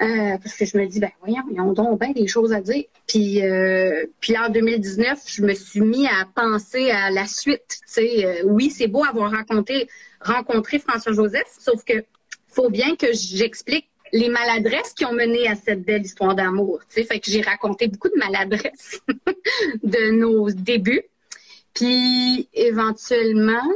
Euh, 0.00 0.38
parce 0.42 0.56
que 0.56 0.64
je 0.64 0.78
me 0.78 0.86
dis, 0.86 0.98
ben 0.98 1.10
voyons, 1.20 1.42
ils 1.52 1.60
ont 1.60 1.72
donc 1.74 2.00
bien 2.00 2.12
des 2.12 2.26
choses 2.26 2.54
à 2.54 2.60
dire. 2.62 2.84
Puis, 3.06 3.42
euh, 3.42 4.06
en 4.38 4.48
2019, 4.48 5.18
je 5.26 5.42
me 5.42 5.52
suis 5.52 5.82
mis 5.82 6.06
à 6.06 6.26
penser 6.34 6.90
à 6.90 7.10
la 7.10 7.26
suite. 7.26 7.80
Euh, 7.98 8.42
oui, 8.44 8.70
c'est 8.70 8.86
beau 8.86 9.04
avoir 9.04 9.30
rencontré, 9.30 9.88
rencontré 10.22 10.78
François 10.78 11.12
Joseph, 11.12 11.48
sauf 11.58 11.84
que 11.84 12.04
faut 12.46 12.70
bien 12.70 12.96
que 12.96 13.08
j'explique 13.12 13.88
les 14.12 14.28
maladresses 14.28 14.92
qui 14.94 15.04
ont 15.04 15.12
mené 15.12 15.46
à 15.46 15.54
cette 15.54 15.82
belle 15.82 16.02
histoire 16.02 16.34
d'amour. 16.34 16.80
Fait 16.88 17.04
que 17.20 17.30
j'ai 17.30 17.42
raconté 17.42 17.86
beaucoup 17.86 18.08
de 18.08 18.18
maladresses 18.18 19.00
de 19.82 20.10
nos 20.12 20.50
débuts. 20.50 21.04
Puis 21.74 22.48
éventuellement, 22.54 23.70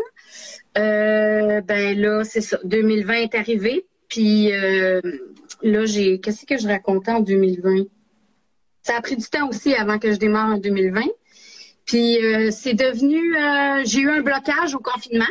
ben 0.74 2.00
là, 2.00 2.24
c'est 2.24 2.40
ça, 2.40 2.58
2020 2.64 3.14
est 3.14 3.34
arrivé. 3.36 3.86
Puis 4.14 4.52
euh, 4.52 5.00
là, 5.62 5.86
j'ai. 5.86 6.20
Qu'est-ce 6.20 6.46
que 6.46 6.56
je 6.56 6.68
racontais 6.68 7.10
en 7.10 7.18
2020? 7.18 7.86
Ça 8.82 8.96
a 8.96 9.00
pris 9.00 9.16
du 9.16 9.24
temps 9.24 9.48
aussi 9.48 9.74
avant 9.74 9.98
que 9.98 10.12
je 10.12 10.18
démarre 10.18 10.54
en 10.54 10.58
2020. 10.58 11.00
Puis 11.84 12.24
euh, 12.24 12.52
c'est 12.52 12.74
devenu. 12.74 13.36
Euh, 13.36 13.82
j'ai 13.84 14.02
eu 14.02 14.10
un 14.10 14.20
blocage 14.20 14.76
au 14.76 14.78
confinement. 14.78 15.24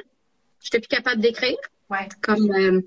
Je 0.60 0.68
n'étais 0.68 0.80
plus 0.86 0.98
capable 0.98 1.22
d'écrire. 1.22 1.56
Ouais. 1.90 2.10
Comme, 2.22 2.84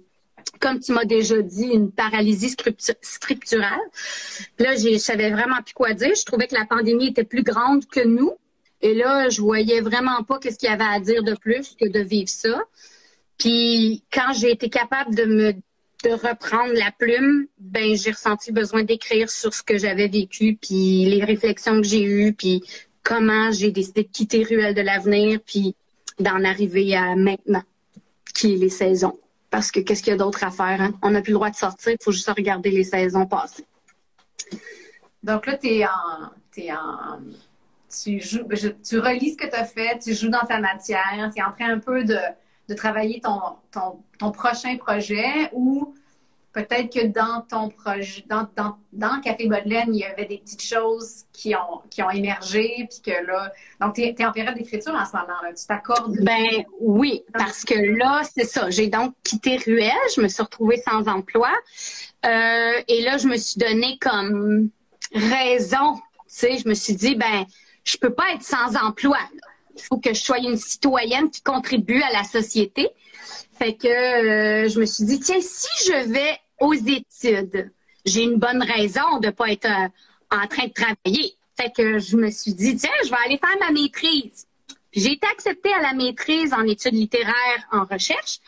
comme 0.60 0.80
tu 0.80 0.92
m'as 0.92 1.06
déjà 1.06 1.40
dit, 1.40 1.64
une 1.64 1.90
paralysie 1.90 2.54
scripturale. 3.00 3.80
Puis 4.56 4.66
là, 4.66 4.76
je 4.76 4.98
savais 4.98 5.30
vraiment 5.30 5.62
plus 5.64 5.72
quoi 5.72 5.94
dire. 5.94 6.14
Je 6.14 6.26
trouvais 6.26 6.46
que 6.46 6.54
la 6.54 6.66
pandémie 6.66 7.06
était 7.06 7.24
plus 7.24 7.42
grande 7.42 7.86
que 7.86 8.06
nous. 8.06 8.34
Et 8.82 8.92
là, 8.92 9.30
je 9.30 9.40
voyais 9.40 9.80
vraiment 9.80 10.22
pas 10.24 10.38
qu'est-ce 10.38 10.58
qu'il 10.58 10.68
y 10.68 10.72
avait 10.72 10.84
à 10.84 11.00
dire 11.00 11.22
de 11.22 11.34
plus 11.34 11.74
que 11.80 11.88
de 11.88 12.00
vivre 12.00 12.28
ça. 12.28 12.62
Puis 13.38 14.04
quand 14.12 14.34
j'ai 14.34 14.50
été 14.50 14.68
capable 14.68 15.14
de 15.14 15.24
me 15.24 15.54
de 16.06 16.12
reprendre 16.12 16.72
la 16.74 16.92
plume, 16.92 17.46
ben 17.58 17.96
j'ai 17.96 18.12
ressenti 18.12 18.52
besoin 18.52 18.84
d'écrire 18.84 19.28
sur 19.30 19.52
ce 19.52 19.62
que 19.62 19.76
j'avais 19.76 20.08
vécu, 20.08 20.56
puis 20.60 21.04
les 21.04 21.24
réflexions 21.24 21.80
que 21.80 21.86
j'ai 21.86 22.04
eues, 22.04 22.32
puis 22.32 22.62
comment 23.02 23.50
j'ai 23.50 23.72
décidé 23.72 24.04
de 24.04 24.08
quitter 24.08 24.44
Ruelle 24.44 24.74
de 24.74 24.82
l'avenir, 24.82 25.40
puis 25.44 25.74
d'en 26.18 26.44
arriver 26.44 26.94
à 26.96 27.16
maintenant, 27.16 27.62
qui 28.34 28.54
est 28.54 28.56
les 28.56 28.68
saisons. 28.68 29.18
Parce 29.50 29.70
que 29.70 29.80
qu'est-ce 29.80 30.02
qu'il 30.02 30.12
y 30.12 30.14
a 30.14 30.18
d'autre 30.18 30.44
à 30.44 30.50
faire? 30.50 30.80
Hein? 30.80 30.94
On 31.02 31.10
n'a 31.10 31.22
plus 31.22 31.32
le 31.32 31.36
droit 31.36 31.50
de 31.50 31.56
sortir, 31.56 31.92
il 31.92 32.02
faut 32.02 32.12
juste 32.12 32.28
regarder 32.30 32.70
les 32.70 32.84
saisons 32.84 33.26
passées. 33.26 33.66
Donc 35.22 35.46
là, 35.46 35.56
tu 35.56 35.68
es 35.68 35.84
en, 35.84 36.70
en. 36.72 37.20
Tu, 38.02 38.20
joues, 38.20 38.46
tu 38.86 38.98
relis 38.98 39.32
ce 39.32 39.36
que 39.36 39.48
tu 39.48 39.56
as 39.56 39.64
fait, 39.64 39.98
tu 40.02 40.14
joues 40.14 40.28
dans 40.28 40.44
ta 40.46 40.60
matière, 40.60 41.30
tu 41.34 41.40
es 41.40 41.42
en 41.42 41.52
train 41.52 41.70
un 41.70 41.78
peu 41.78 42.04
de 42.04 42.18
de 42.68 42.74
travailler 42.74 43.20
ton, 43.20 43.40
ton, 44.18 44.30
prochain 44.32 44.76
projet 44.76 45.50
ou 45.52 45.94
peut-être 46.52 46.92
que 46.92 47.06
dans 47.06 47.42
ton 47.42 47.68
projet, 47.68 48.24
dans, 48.28 48.48
dans, 48.92 49.20
Café 49.20 49.46
Bodelaine, 49.46 49.94
il 49.94 50.00
y 50.00 50.04
avait 50.04 50.24
des 50.24 50.38
petites 50.38 50.62
choses 50.62 51.24
qui 51.32 51.54
ont, 51.54 52.10
émergé, 52.10 52.88
puis 52.90 53.12
que 53.12 53.26
là, 53.26 53.52
donc 53.80 53.94
tu 53.94 54.02
es, 54.02 54.24
en 54.24 54.32
période 54.32 54.54
d'écriture 54.54 54.94
en 54.94 55.04
ce 55.04 55.12
moment, 55.12 55.38
tu 55.48 55.66
t'accordes? 55.66 56.16
Ben 56.22 56.64
oui, 56.80 57.22
parce 57.32 57.62
que 57.64 57.74
là, 57.74 58.22
c'est 58.24 58.44
ça, 58.44 58.70
j'ai 58.70 58.88
donc 58.88 59.14
quitté 59.22 59.58
Ruelle, 59.58 59.92
je 60.14 60.22
me 60.22 60.28
suis 60.28 60.42
retrouvée 60.42 60.78
sans 60.78 61.06
emploi, 61.08 61.50
euh, 62.24 62.72
et 62.88 63.02
là, 63.02 63.18
je 63.18 63.28
me 63.28 63.36
suis 63.36 63.58
donné 63.58 63.98
comme 64.00 64.70
raison, 65.12 66.00
tu 66.26 66.58
je 66.58 66.68
me 66.68 66.74
suis 66.74 66.94
dit, 66.94 67.14
ben, 67.16 67.44
je 67.84 67.96
peux 67.98 68.12
pas 68.12 68.32
être 68.34 68.42
sans 68.42 68.76
emploi, 68.76 69.18
il 69.76 69.82
faut 69.82 69.98
que 69.98 70.14
je 70.14 70.22
sois 70.22 70.38
une 70.38 70.56
citoyenne 70.56 71.30
qui 71.30 71.42
contribue 71.42 72.02
à 72.02 72.12
la 72.12 72.24
société. 72.24 72.88
Fait 73.58 73.74
que 73.74 73.86
euh, 73.88 74.68
je 74.68 74.80
me 74.80 74.86
suis 74.86 75.04
dit, 75.04 75.20
tiens, 75.20 75.40
si 75.40 75.68
je 75.86 76.08
vais 76.08 76.38
aux 76.60 76.74
études, 76.74 77.70
j'ai 78.04 78.22
une 78.22 78.38
bonne 78.38 78.62
raison 78.62 79.18
de 79.20 79.30
pas 79.30 79.50
être 79.50 79.66
euh, 79.66 79.88
en 80.36 80.46
train 80.46 80.66
de 80.66 80.72
travailler. 80.72 81.34
Fait 81.56 81.72
que 81.74 81.98
je 81.98 82.16
me 82.16 82.30
suis 82.30 82.54
dit, 82.54 82.76
tiens, 82.76 82.90
je 83.04 83.10
vais 83.10 83.16
aller 83.24 83.38
faire 83.38 83.58
ma 83.60 83.70
maîtrise. 83.70 84.46
J'ai 84.92 85.12
été 85.12 85.26
acceptée 85.26 85.72
à 85.72 85.82
la 85.82 85.92
maîtrise 85.92 86.52
en 86.52 86.62
études 86.64 86.94
littéraires 86.94 87.68
en 87.72 87.84
recherche. 87.84 88.40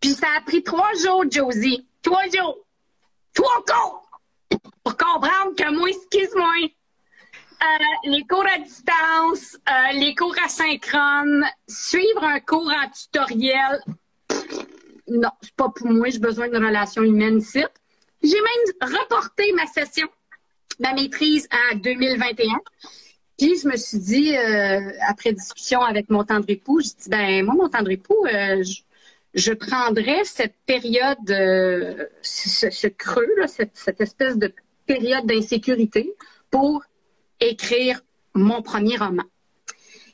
Puis 0.00 0.10
ça 0.10 0.26
a 0.36 0.40
pris 0.40 0.62
trois 0.62 0.92
jours, 0.94 1.24
Josie. 1.30 1.86
Trois 2.02 2.24
jours. 2.34 2.58
Trois 3.34 3.64
cours. 3.66 4.08
Pour 4.82 4.96
comprendre 4.96 5.54
que 5.56 5.70
moi, 5.70 5.88
excuse-moi, 5.88 6.70
euh, 7.62 8.10
les 8.10 8.24
cours 8.24 8.46
à 8.46 8.58
distance, 8.58 9.58
euh, 9.68 9.92
les 9.92 10.14
cours 10.14 10.34
asynchrone, 10.44 11.44
suivre 11.68 12.24
un 12.24 12.40
cours 12.40 12.70
en 12.70 12.88
tutoriel, 12.88 13.82
non, 15.08 15.28
c'est 15.42 15.54
pas 15.54 15.68
pour 15.68 15.90
moi, 15.90 16.08
j'ai 16.08 16.20
besoin 16.20 16.48
d'une 16.48 16.64
relation 16.64 17.02
humaine 17.02 17.38
ici. 17.38 17.62
J'ai 18.22 18.36
même 18.36 18.92
reporté 18.98 19.52
ma 19.52 19.66
session, 19.66 20.08
ma 20.78 20.94
maîtrise 20.94 21.48
à 21.50 21.74
2021. 21.74 22.60
Puis 23.36 23.58
je 23.62 23.68
me 23.68 23.76
suis 23.76 23.98
dit, 23.98 24.36
euh, 24.36 24.92
après 25.08 25.32
discussion 25.32 25.82
avec 25.82 26.08
mon 26.08 26.24
tendre 26.24 26.46
époux, 26.48 26.80
je 26.80 26.88
dis 26.88 27.08
ben 27.08 27.44
moi, 27.44 27.54
mon 27.54 27.68
tendre 27.68 27.90
époux, 27.90 28.24
je, 29.34 29.52
prendrais 29.52 30.24
cette 30.24 30.54
période, 30.64 31.18
ce, 32.22 32.86
creux, 32.86 33.28
cette 33.46 34.00
espèce 34.00 34.38
de 34.38 34.54
période 34.86 35.26
d'insécurité 35.26 36.14
pour 36.50 36.82
écrire 37.40 38.00
mon 38.34 38.62
premier 38.62 38.96
roman. 38.96 39.24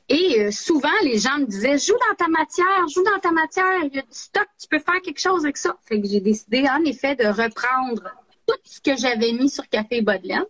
Et 0.08 0.40
euh, 0.40 0.50
souvent, 0.52 0.88
les 1.02 1.18
gens 1.18 1.38
me 1.38 1.46
disaient, 1.46 1.78
joue 1.78 1.98
dans 2.08 2.14
ta 2.16 2.28
matière, 2.28 2.86
joue 2.88 3.02
dans 3.02 3.18
ta 3.18 3.32
matière, 3.32 3.82
il 3.82 3.94
y 3.94 3.98
a 3.98 4.02
du 4.02 4.08
stock, 4.10 4.46
tu 4.60 4.68
peux 4.68 4.78
faire 4.78 5.00
quelque 5.02 5.20
chose 5.20 5.44
avec 5.44 5.56
ça. 5.56 5.76
Fait 5.84 6.00
que 6.00 6.06
j'ai 6.06 6.20
décidé, 6.20 6.64
en 6.68 6.84
effet, 6.84 7.16
de 7.16 7.26
reprendre 7.26 8.02
tout 8.46 8.58
ce 8.64 8.80
que 8.80 8.96
j'avais 8.96 9.32
mis 9.32 9.50
sur 9.50 9.68
Café 9.68 10.02
Baudelaire, 10.02 10.44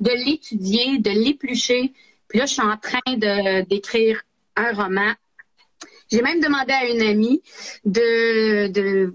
de 0.00 0.10
l'étudier, 0.10 0.98
de 0.98 1.10
l'éplucher. 1.10 1.94
Puis 2.28 2.38
là, 2.38 2.46
je 2.46 2.52
suis 2.52 2.62
en 2.62 2.76
train 2.76 3.62
d'écrire 3.62 4.22
un 4.56 4.72
roman. 4.72 5.12
J'ai 6.12 6.20
même 6.20 6.40
demandé 6.40 6.72
à 6.72 6.86
une 6.86 7.02
amie 7.02 7.42
de, 7.84 8.68
de 8.68 9.14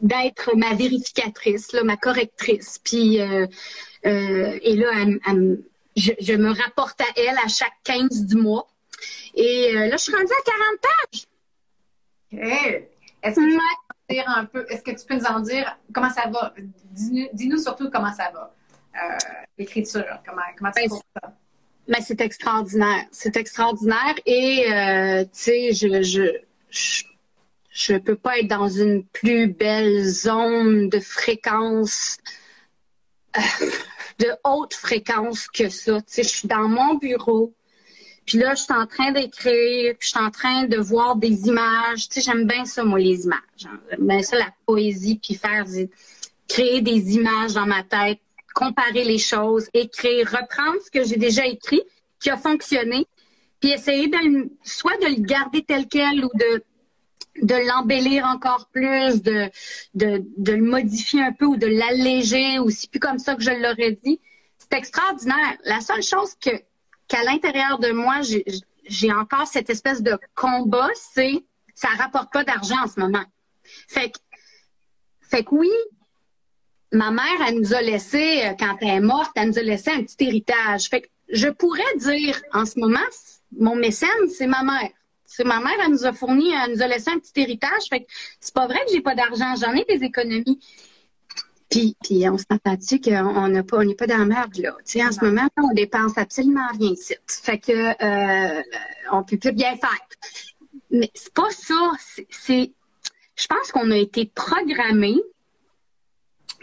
d'être 0.00 0.56
ma 0.56 0.74
vérificatrice, 0.74 1.72
là, 1.72 1.84
ma 1.84 1.96
correctrice. 1.96 2.80
Puis, 2.82 3.20
euh, 3.20 3.46
euh, 4.06 4.58
et 4.62 4.74
là, 4.74 4.88
elle, 5.02 5.20
elle, 5.26 5.58
je, 5.96 6.34
me 6.34 6.50
rapporte 6.50 7.00
à 7.00 7.06
elle 7.16 7.36
à 7.44 7.48
chaque 7.48 7.76
15 7.84 8.26
du 8.26 8.36
mois. 8.36 8.66
Et 9.34 9.74
euh, 9.74 9.86
là, 9.88 9.96
je 9.96 10.02
suis 10.02 10.12
rendue 10.12 10.26
à 10.26 10.42
40 10.44 10.80
pages. 10.80 11.26
OK. 12.32 12.88
Est-ce 13.22 13.36
que, 13.36 13.40
tu 13.40 13.56
peux 14.08 14.14
dire 14.14 14.28
un 14.28 14.44
peu, 14.44 14.66
est-ce 14.68 14.82
que 14.82 14.90
tu 14.90 15.06
peux 15.06 15.14
nous 15.14 15.24
en 15.24 15.40
dire 15.40 15.78
comment 15.92 16.10
ça 16.10 16.28
va? 16.28 16.54
Dis-nous, 16.90 17.58
surtout 17.58 17.88
comment 17.90 18.12
ça 18.12 18.30
va, 18.32 18.54
euh, 18.96 19.16
l'écriture. 19.58 20.04
Comment, 20.26 20.42
comment 20.58 20.72
tu 20.72 20.82
ben, 20.82 20.90
ça? 20.90 21.32
Ben, 21.88 22.00
c'est 22.00 22.20
extraordinaire. 22.20 23.04
C'est 23.12 23.36
extraordinaire. 23.36 24.14
Et, 24.26 24.66
euh, 24.72 25.24
tu 25.24 25.30
sais, 25.32 25.72
je, 25.72 26.02
je, 26.02 27.04
je 27.72 27.96
peux 27.96 28.16
pas 28.16 28.38
être 28.38 28.48
dans 28.48 28.68
une 28.68 29.04
plus 29.04 29.46
belle 29.46 30.04
zone 30.04 30.88
de 30.88 31.00
fréquence, 31.00 32.18
de 34.18 34.28
haute 34.44 34.74
fréquence 34.74 35.48
que 35.48 35.68
ça. 35.68 36.00
Tu 36.00 36.06
sais, 36.06 36.22
je 36.22 36.28
suis 36.28 36.48
dans 36.48 36.68
mon 36.68 36.94
bureau, 36.94 37.54
puis 38.26 38.38
là, 38.38 38.54
je 38.54 38.62
suis 38.62 38.72
en 38.72 38.86
train 38.86 39.10
d'écrire, 39.12 39.94
je 39.98 40.08
suis 40.08 40.18
en 40.18 40.30
train 40.30 40.64
de 40.64 40.76
voir 40.76 41.16
des 41.16 41.48
images. 41.48 42.08
Tu 42.08 42.20
sais, 42.20 42.20
j'aime 42.20 42.46
bien 42.46 42.64
ça, 42.64 42.84
moi, 42.84 42.98
les 42.98 43.24
images. 43.24 43.40
J'aime 43.56 43.80
bien 43.98 44.22
ça, 44.22 44.38
la 44.38 44.52
poésie, 44.66 45.18
puis 45.22 45.34
faire 45.34 45.64
créer 46.48 46.80
des 46.80 47.14
images 47.14 47.54
dans 47.54 47.66
ma 47.66 47.82
tête, 47.82 48.20
comparer 48.54 49.04
les 49.04 49.18
choses, 49.18 49.68
écrire, 49.72 50.30
reprendre 50.30 50.78
ce 50.84 50.90
que 50.90 51.04
j'ai 51.04 51.16
déjà 51.16 51.46
écrit, 51.46 51.82
qui 52.20 52.30
a 52.30 52.36
fonctionné, 52.36 53.06
puis 53.60 53.70
essayer 53.70 54.08
de 54.08 54.50
soit 54.62 54.96
de 54.98 55.06
le 55.06 55.22
garder 55.22 55.62
tel 55.62 55.86
quel 55.88 56.24
ou 56.24 56.30
de 56.34 56.62
de 57.40 57.54
l'embellir 57.54 58.26
encore 58.26 58.68
plus, 58.72 59.22
de, 59.22 59.50
de, 59.94 60.22
de, 60.36 60.52
le 60.52 60.62
modifier 60.62 61.22
un 61.22 61.32
peu 61.32 61.46
ou 61.46 61.56
de 61.56 61.66
l'alléger 61.66 62.58
aussi, 62.58 62.88
plus 62.88 63.00
comme 63.00 63.18
ça 63.18 63.34
que 63.34 63.42
je 63.42 63.50
l'aurais 63.50 63.92
dit. 63.92 64.20
C'est 64.58 64.76
extraordinaire. 64.76 65.56
La 65.64 65.80
seule 65.80 66.02
chose 66.02 66.34
que 66.40 66.50
qu'à 67.08 67.22
l'intérieur 67.24 67.78
de 67.78 67.90
moi, 67.90 68.20
j'ai 68.86 69.12
encore 69.12 69.46
cette 69.46 69.70
espèce 69.70 70.02
de 70.02 70.18
combat, 70.34 70.88
c'est 70.94 71.44
ça 71.74 71.88
rapporte 71.98 72.32
pas 72.32 72.44
d'argent 72.44 72.82
en 72.84 72.86
ce 72.86 73.00
moment. 73.00 73.24
Fait 73.88 74.10
que, 74.10 74.18
fait 75.20 75.44
que 75.44 75.54
oui, 75.54 75.70
ma 76.92 77.10
mère, 77.10 77.24
elle 77.46 77.58
nous 77.58 77.74
a 77.74 77.82
laissé, 77.82 78.44
euh, 78.44 78.54
quand 78.58 78.76
elle 78.80 78.88
est 78.88 79.00
morte, 79.00 79.32
elle 79.34 79.48
nous 79.48 79.58
a 79.58 79.62
laissé 79.62 79.90
un 79.90 80.02
petit 80.02 80.24
héritage. 80.24 80.88
Fait 80.88 81.02
que 81.02 81.08
je 81.30 81.48
pourrais 81.48 81.96
dire 81.96 82.40
en 82.52 82.66
ce 82.66 82.78
moment, 82.78 83.00
mon 83.58 83.74
mécène, 83.74 84.28
c'est 84.34 84.46
ma 84.46 84.62
mère. 84.62 84.90
C'est 85.34 85.44
ma 85.44 85.60
mère, 85.60 85.74
elle 85.82 85.92
nous 85.92 86.04
a 86.04 86.12
fourni, 86.12 86.52
elle 86.52 86.74
nous 86.74 86.82
a 86.82 86.86
laissé 86.86 87.10
un 87.10 87.18
petit 87.18 87.32
héritage. 87.36 87.88
Fait 87.88 88.00
que 88.00 88.06
c'est 88.38 88.54
pas 88.54 88.66
vrai 88.66 88.80
que 88.86 88.92
j'ai 88.92 89.00
pas 89.00 89.14
d'argent. 89.14 89.54
J'en 89.56 89.72
ai 89.72 89.84
des 89.84 90.04
économies. 90.04 90.58
Puis, 91.70 91.96
puis 92.02 92.28
on 92.28 92.36
s'entend-tu 92.36 93.00
qu'on 93.00 93.48
n'a 93.48 93.62
pas, 93.62 93.78
on 93.78 93.84
n'est 93.84 93.94
pas 93.94 94.06
dans 94.06 94.18
la 94.18 94.26
merde, 94.26 94.54
là. 94.58 94.76
Tu 94.84 94.92
sais, 94.92 95.04
en 95.04 95.10
ce 95.10 95.24
moment, 95.24 95.48
on 95.56 95.72
dépense 95.72 96.18
absolument 96.18 96.66
rien 96.78 96.90
ici. 96.90 97.14
Fait 97.26 97.58
que, 97.58 97.72
euh, 97.72 98.62
on 99.10 99.22
peut 99.22 99.38
plus 99.38 99.52
bien 99.52 99.74
faire. 99.76 100.06
Mais 100.90 101.10
c'est 101.14 101.32
pas 101.32 101.48
ça. 101.50 101.92
C'est, 102.28 102.72
je 103.34 103.46
pense 103.46 103.72
qu'on 103.72 103.90
a 103.90 103.96
été 103.96 104.30
programmé. 104.34 105.14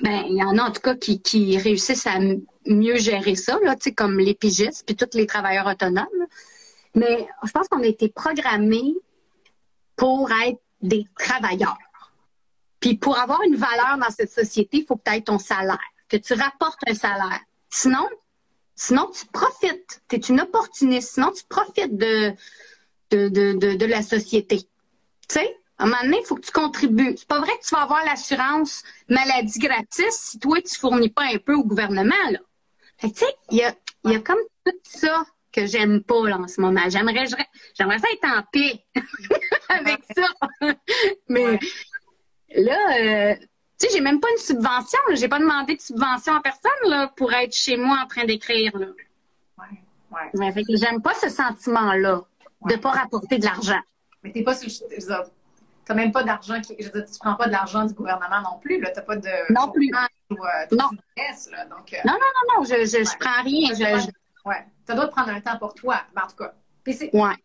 Ben, 0.03 0.25
il 0.29 0.38
y 0.38 0.43
en 0.43 0.60
a 0.60 0.69
en 0.69 0.71
tout 0.71 0.82
cas 0.82 0.95
qui, 0.95 1.19
qui 1.19 1.58
réussissent 1.58 2.05
à 2.05 2.19
mieux 2.67 2.97
gérer 2.97 3.36
ça, 3.36 3.58
là, 3.63 3.75
tu 3.75 3.86
sais, 3.86 3.93
comme 3.93 4.19
les 4.19 4.36
pigistes 4.36 4.84
puis 4.86 4.95
tous 4.95 5.17
les 5.17 5.25
travailleurs 5.25 5.65
autonomes. 5.65 6.05
Mais 6.95 7.28
je 7.43 7.52
pense 7.52 7.67
qu'on 7.67 7.84
a 7.84 7.88
été 7.88 8.10
programmés 8.10 8.95
pour 9.95 10.32
être 10.32 10.60
des 10.82 11.06
travailleurs. 11.17 11.78
Puis 12.80 12.97
pour 12.97 13.17
avoir 13.17 13.41
une 13.43 13.56
valeur 13.56 13.97
dans 13.97 14.10
cette 14.10 14.32
société, 14.32 14.78
il 14.78 14.86
faut 14.86 14.95
que 14.95 15.12
tu 15.12 15.23
ton 15.23 15.39
salaire, 15.39 15.80
que 16.08 16.17
tu 16.17 16.34
rapportes 16.34 16.80
un 16.88 16.93
salaire. 16.93 17.41
Sinon, 17.69 18.08
sinon 18.75 19.10
tu 19.12 19.25
profites. 19.28 20.02
Tu 20.08 20.15
es 20.15 20.19
une 20.19 20.41
opportuniste. 20.41 21.15
Sinon, 21.15 21.32
tu 21.32 21.43
profites 21.43 21.97
de, 21.97 22.34
de, 23.12 23.28
de, 23.28 23.75
de, 23.75 23.86
la 23.86 24.02
société. 24.02 24.60
Tu 24.60 24.67
sais, 25.30 25.58
à 25.78 25.84
un 25.84 25.88
moment 25.88 26.02
donné, 26.04 26.19
il 26.21 26.25
faut 26.25 26.36
que 26.36 26.45
tu 26.45 26.52
contribues. 26.52 27.15
C'est 27.17 27.28
pas 27.28 27.39
vrai 27.39 27.52
que 27.58 27.67
tu 27.67 27.75
vas 27.75 27.82
avoir 27.82 28.04
l'assurance 28.06 28.84
maladie 29.10 29.60
gratis 29.60 30.15
si 30.15 30.39
toi, 30.39 30.62
tu 30.62 30.75
fournis 30.78 31.10
pas 31.10 31.25
un 31.25 31.38
peu 31.38 31.54
au 31.54 31.63
gouvernement. 31.63 32.15
Là. 32.32 32.39
Fait 32.97 33.12
tu 33.12 33.19
sais, 33.19 33.36
il 33.52 33.58
y 33.58 33.63
a, 33.63 33.75
y 34.06 34.15
a 34.15 34.19
comme 34.19 34.39
tout 34.65 34.73
ça 34.84 35.25
que 35.51 35.65
j'aime 35.65 36.03
pas 36.03 36.27
là, 36.27 36.38
en 36.38 36.47
ce 36.47 36.62
moment. 36.62 36.81
J'aimerais, 36.89 37.25
j'aimerais 37.77 37.99
ça 37.99 38.07
être 38.13 38.38
en 38.38 38.43
paix 38.51 38.83
avec 39.69 40.01
ça. 40.15 40.27
Mais 41.29 41.59
là, 42.55 42.77
euh, 42.99 43.35
tu 43.79 43.88
sais, 43.88 43.93
j'ai 43.93 44.01
même 44.01 44.19
pas 44.19 44.29
une 44.31 44.41
subvention. 44.41 44.99
J'ai 45.13 45.27
pas 45.27 45.39
demandé 45.39 45.75
de 45.75 45.81
subvention 45.81 46.35
à 46.35 46.41
personne 46.41 46.71
là, 46.89 47.12
pour 47.15 47.33
être 47.33 47.55
chez 47.55 47.77
moi 47.77 47.99
en 48.03 48.07
train 48.07 48.25
d'écrire. 48.25 48.77
Là. 48.77 48.88
Ouais, 49.57 50.31
ouais. 50.33 50.51
fait 50.51 50.63
que 50.63 50.75
j'aime 50.75 51.01
pas 51.01 51.13
ce 51.13 51.29
sentiment-là 51.29 52.23
de 52.65 52.75
pas 52.75 52.91
rapporter 52.91 53.38
de 53.38 53.45
l'argent. 53.45 53.79
Mais 54.23 54.31
t'es 54.31 54.43
pas 54.43 54.55
sur 54.55 54.69
T'as 55.85 55.95
même 55.95 56.12
pas 56.12 56.23
d'argent 56.23 56.62
qui. 56.62 56.75
Je 56.77 56.85
veux 56.91 57.01
dire, 57.01 57.12
tu 57.12 57.17
prends 57.17 57.33
pas 57.33 57.47
de 57.47 57.51
l'argent 57.51 57.83
du 57.83 57.95
gouvernement 57.95 58.41
non 58.43 58.59
plus. 58.59 58.79
Là. 58.79 58.91
T'as 58.91 59.01
pas 59.01 59.15
de. 59.15 59.51
Non 59.51 59.71
plus. 59.71 59.89
Ou, 60.29 60.35
euh, 60.35 60.38
non. 60.71 60.89
là, 61.51 61.65
donc, 61.65 61.93
euh, 61.93 61.97
non. 62.05 62.13
non, 62.13 62.19
non, 62.19 62.57
non, 62.57 62.63
je, 62.63 62.85
je, 62.85 63.03
je 63.03 63.17
prends 63.17 63.41
rien. 63.41 63.73
Je, 63.73 64.12
Ouais. 64.45 64.65
Ça 64.88 64.95
doit 64.95 65.08
prendre 65.08 65.30
un 65.30 65.41
temps 65.41 65.58
pour 65.58 65.73
toi, 65.73 66.02
en 66.15 66.28
tout 66.28 66.36
cas. 66.36 66.54
Puis 66.84 67.10
ouais. 67.13 67.36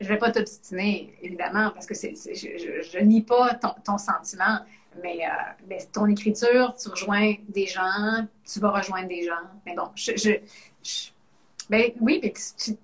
Je 0.00 0.08
vais 0.08 0.18
pas 0.18 0.32
t'obstiner, 0.32 1.16
évidemment, 1.22 1.70
parce 1.70 1.86
que 1.86 1.94
c'est, 1.94 2.14
je, 2.14 2.82
je, 2.82 2.98
nie 2.98 3.22
pas 3.22 3.54
ton, 3.54 3.74
ton 3.84 3.96
sentiment, 3.96 4.58
mais, 5.02 5.24
euh, 5.24 5.30
mais, 5.68 5.78
ton 5.92 6.06
écriture, 6.06 6.74
tu 6.74 6.88
rejoins 6.88 7.34
des 7.48 7.66
gens, 7.66 8.26
tu 8.44 8.58
vas 8.58 8.70
rejoindre 8.70 9.08
des 9.08 9.24
gens. 9.24 9.32
Mais 9.64 9.74
bon, 9.74 9.88
je, 9.94 10.12
je 10.16 11.10
ben 11.70 11.92
oui, 12.00 12.20
mais 12.22 12.32
tu, 12.58 12.76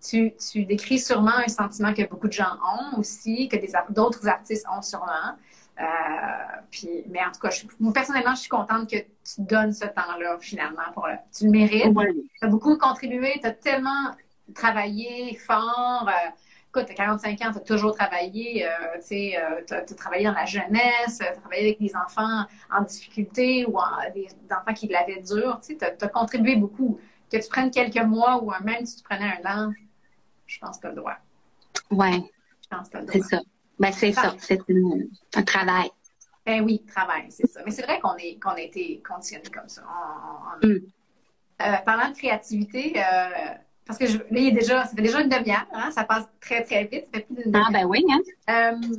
tu, 0.00 0.32
tu, 0.38 0.64
décris 0.64 0.98
sûrement 0.98 1.36
un 1.36 1.48
sentiment 1.48 1.92
que 1.92 2.08
beaucoup 2.08 2.28
de 2.28 2.32
gens 2.32 2.56
ont 2.78 2.98
aussi, 2.98 3.48
que 3.48 3.56
d'autres 3.92 4.26
artistes 4.28 4.66
ont 4.74 4.82
sûrement. 4.82 5.36
Euh, 5.80 5.84
puis, 6.70 7.04
mais 7.08 7.20
en 7.20 7.32
tout 7.32 7.40
cas, 7.40 7.50
je, 7.50 7.66
personnellement, 7.92 8.34
je 8.34 8.40
suis 8.40 8.48
contente 8.48 8.88
que 8.88 8.96
tu 8.96 9.40
donnes 9.40 9.72
ce 9.72 9.86
temps-là, 9.86 10.38
finalement. 10.40 10.82
Pour 10.92 11.08
tu 11.36 11.46
le 11.46 11.50
mérites. 11.50 11.94
Tu 12.38 12.44
as 12.44 12.48
beaucoup 12.48 12.76
contribué, 12.78 13.38
tu 13.40 13.46
as 13.46 13.52
tellement 13.52 14.10
travaillé 14.54 15.36
fort. 15.36 16.08
Euh, 16.08 16.30
écoute, 16.68 16.86
tu 16.86 16.92
as 16.92 16.94
45 16.94 17.42
ans, 17.42 17.52
tu 17.52 17.58
as 17.58 17.60
toujours 17.60 17.94
travaillé. 17.94 18.66
Euh, 18.66 18.68
tu 19.06 19.34
as, 19.74 19.82
travaillé 19.96 20.24
dans 20.24 20.32
la 20.32 20.44
jeunesse, 20.44 21.18
tu 21.18 21.26
as 21.26 21.32
travaillé 21.32 21.62
avec 21.62 21.80
des 21.80 21.96
enfants 21.96 22.44
en 22.70 22.82
difficulté 22.82 23.66
ou 23.66 23.78
des, 24.14 24.28
enfants 24.50 24.74
qui 24.74 24.86
l'avaient 24.88 25.22
dur. 25.22 25.60
Tu 25.66 25.76
as, 25.80 26.08
contribué 26.08 26.56
beaucoup. 26.56 27.00
Que 27.32 27.38
tu 27.38 27.48
prennes 27.48 27.70
quelques 27.70 28.04
mois 28.04 28.40
ou 28.44 28.52
même 28.62 28.86
si 28.86 28.98
tu 28.98 29.02
prenais 29.02 29.40
un 29.42 29.68
an, 29.68 29.72
je 30.46 30.58
pense 30.60 30.76
que 30.76 30.82
tu 30.82 30.86
as 30.86 30.90
le 30.90 30.96
droit. 30.96 31.16
Oui. 31.90 32.30
Je 32.62 32.68
pense 32.76 32.88
que 32.88 32.98
C'est 33.10 33.22
ça. 33.22 33.40
Ben, 33.78 33.92
c'est 33.92 34.12
ça, 34.12 34.34
c'est 34.38 34.60
un 35.34 35.42
travail. 35.42 35.90
Ben 36.46 36.62
oui, 36.62 36.84
travail, 36.86 37.26
c'est 37.30 37.46
ça. 37.46 37.60
Mais 37.64 37.70
c'est 37.70 37.82
vrai 37.82 37.98
qu'on 38.00 38.16
est 38.16 38.38
qu'on 38.40 38.50
a 38.50 38.60
été 38.60 39.02
conditionné 39.06 39.48
comme 39.50 39.68
ça. 39.68 39.82
Mm. 40.62 40.76
Euh, 41.62 41.76
parlant 41.86 42.10
de 42.10 42.16
créativité, 42.16 42.94
euh, 42.96 43.54
parce 43.86 43.98
que 43.98 44.06
je, 44.06 44.18
là, 44.18 44.24
il 44.30 44.44
y 44.44 44.48
a 44.48 44.50
déjà, 44.50 44.84
ça 44.84 44.94
fait 44.94 45.02
déjà 45.02 45.20
une 45.20 45.28
demi-heure, 45.28 45.66
hein, 45.72 45.90
ça 45.90 46.04
passe 46.04 46.24
très, 46.40 46.62
très 46.62 46.84
vite, 46.84 47.04
ça 47.04 47.10
fait 47.14 47.20
plus 47.20 47.36
d'une 47.36 47.44
demi-heure. 47.52 47.66
Ah, 47.68 47.72
ben 47.72 47.84
oui, 47.86 48.04
hein? 48.10 48.20
Euh, 48.50 48.96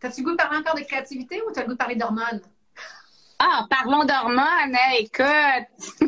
T'as-tu 0.00 0.20
le 0.20 0.26
goût 0.26 0.30
de 0.32 0.36
parler 0.36 0.58
encore 0.58 0.76
de 0.76 0.82
créativité 0.82 1.42
ou 1.42 1.50
t'as 1.50 1.62
le 1.62 1.68
goût 1.68 1.72
de 1.72 1.78
parler 1.78 1.96
d'hormones? 1.96 2.40
Ah, 3.38 3.66
parlons 3.68 4.04
d'hormones, 4.04 4.44
hein, 4.74 4.92
écoute! 4.98 6.07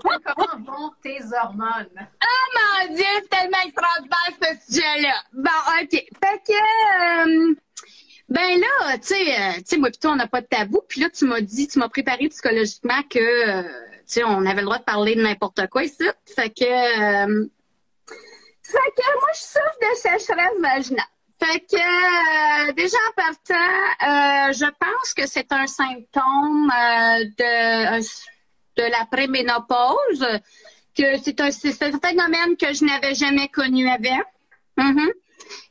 Comment 0.00 0.64
vont 0.64 0.92
tes 1.02 1.20
hormones? 1.42 2.08
Oh 2.24 2.58
mon 2.88 2.94
Dieu, 2.94 3.04
c'est 3.22 3.28
tellement 3.28 3.58
extraordinaire 3.64 4.32
ce 4.40 4.74
sujet-là. 4.74 5.14
Bon, 5.32 5.50
OK. 5.80 5.90
Fait 5.90 6.42
que, 6.46 6.52
euh, 6.52 7.54
ben 8.28 8.60
là, 8.60 8.98
tu 8.98 9.08
sais, 9.08 9.40
euh, 9.40 9.52
tu 9.58 9.62
sais, 9.66 9.76
moi 9.76 9.90
plutôt, 9.90 10.08
on 10.08 10.16
n'a 10.16 10.26
pas 10.26 10.40
de 10.40 10.46
tabou. 10.46 10.82
Puis 10.88 11.00
là, 11.00 11.10
tu 11.10 11.24
m'as 11.24 11.40
dit, 11.40 11.68
tu 11.68 11.78
m'as 11.78 11.88
préparé 11.88 12.28
psychologiquement 12.28 13.02
que, 13.08 13.18
euh, 13.18 13.62
tu 13.62 14.02
sais, 14.06 14.24
on 14.24 14.44
avait 14.46 14.60
le 14.60 14.66
droit 14.66 14.78
de 14.78 14.84
parler 14.84 15.14
de 15.14 15.22
n'importe 15.22 15.66
quoi 15.68 15.84
ici. 15.84 16.04
Fait 16.34 16.50
que, 16.50 16.64
fait 18.62 18.92
que 18.96 19.18
moi, 19.20 19.28
je 19.34 19.40
souffre 19.40 19.78
de 19.80 19.96
sécheresse 19.96 20.60
vaginale. 20.60 21.04
Fait 21.40 21.60
que 21.60 22.72
déjà 22.72 22.96
en 23.08 23.12
partant, 23.16 24.52
je 24.52 24.70
pense 24.78 25.14
que 25.14 25.26
c'est 25.26 25.50
un 25.52 25.66
symptôme 25.66 26.70
de, 27.36 28.00
de 28.76 28.82
la 28.82 29.06
préménopause, 29.10 30.26
que 30.96 31.18
c'est 31.22 31.40
un, 31.40 31.50
phénomène 31.50 32.56
que 32.58 32.72
je 32.72 32.84
n'avais 32.84 33.14
jamais 33.14 33.48
connu 33.48 33.88
avant. 33.88 34.22
Mm-hmm. 34.78 35.10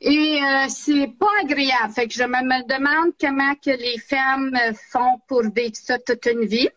Et 0.01 0.39
c'est 0.69 1.07
pas 1.19 1.31
agréable. 1.41 1.93
Fait 1.93 2.07
que 2.07 2.13
je 2.13 2.23
me, 2.23 2.67
demande 2.67 3.13
comment 3.19 3.55
que 3.55 3.71
les 3.71 3.97
femmes 3.99 4.55
font 4.91 5.19
pour 5.27 5.43
vivre 5.43 5.75
ça 5.75 5.97
toute 5.99 6.25
une 6.25 6.45
vie. 6.45 6.69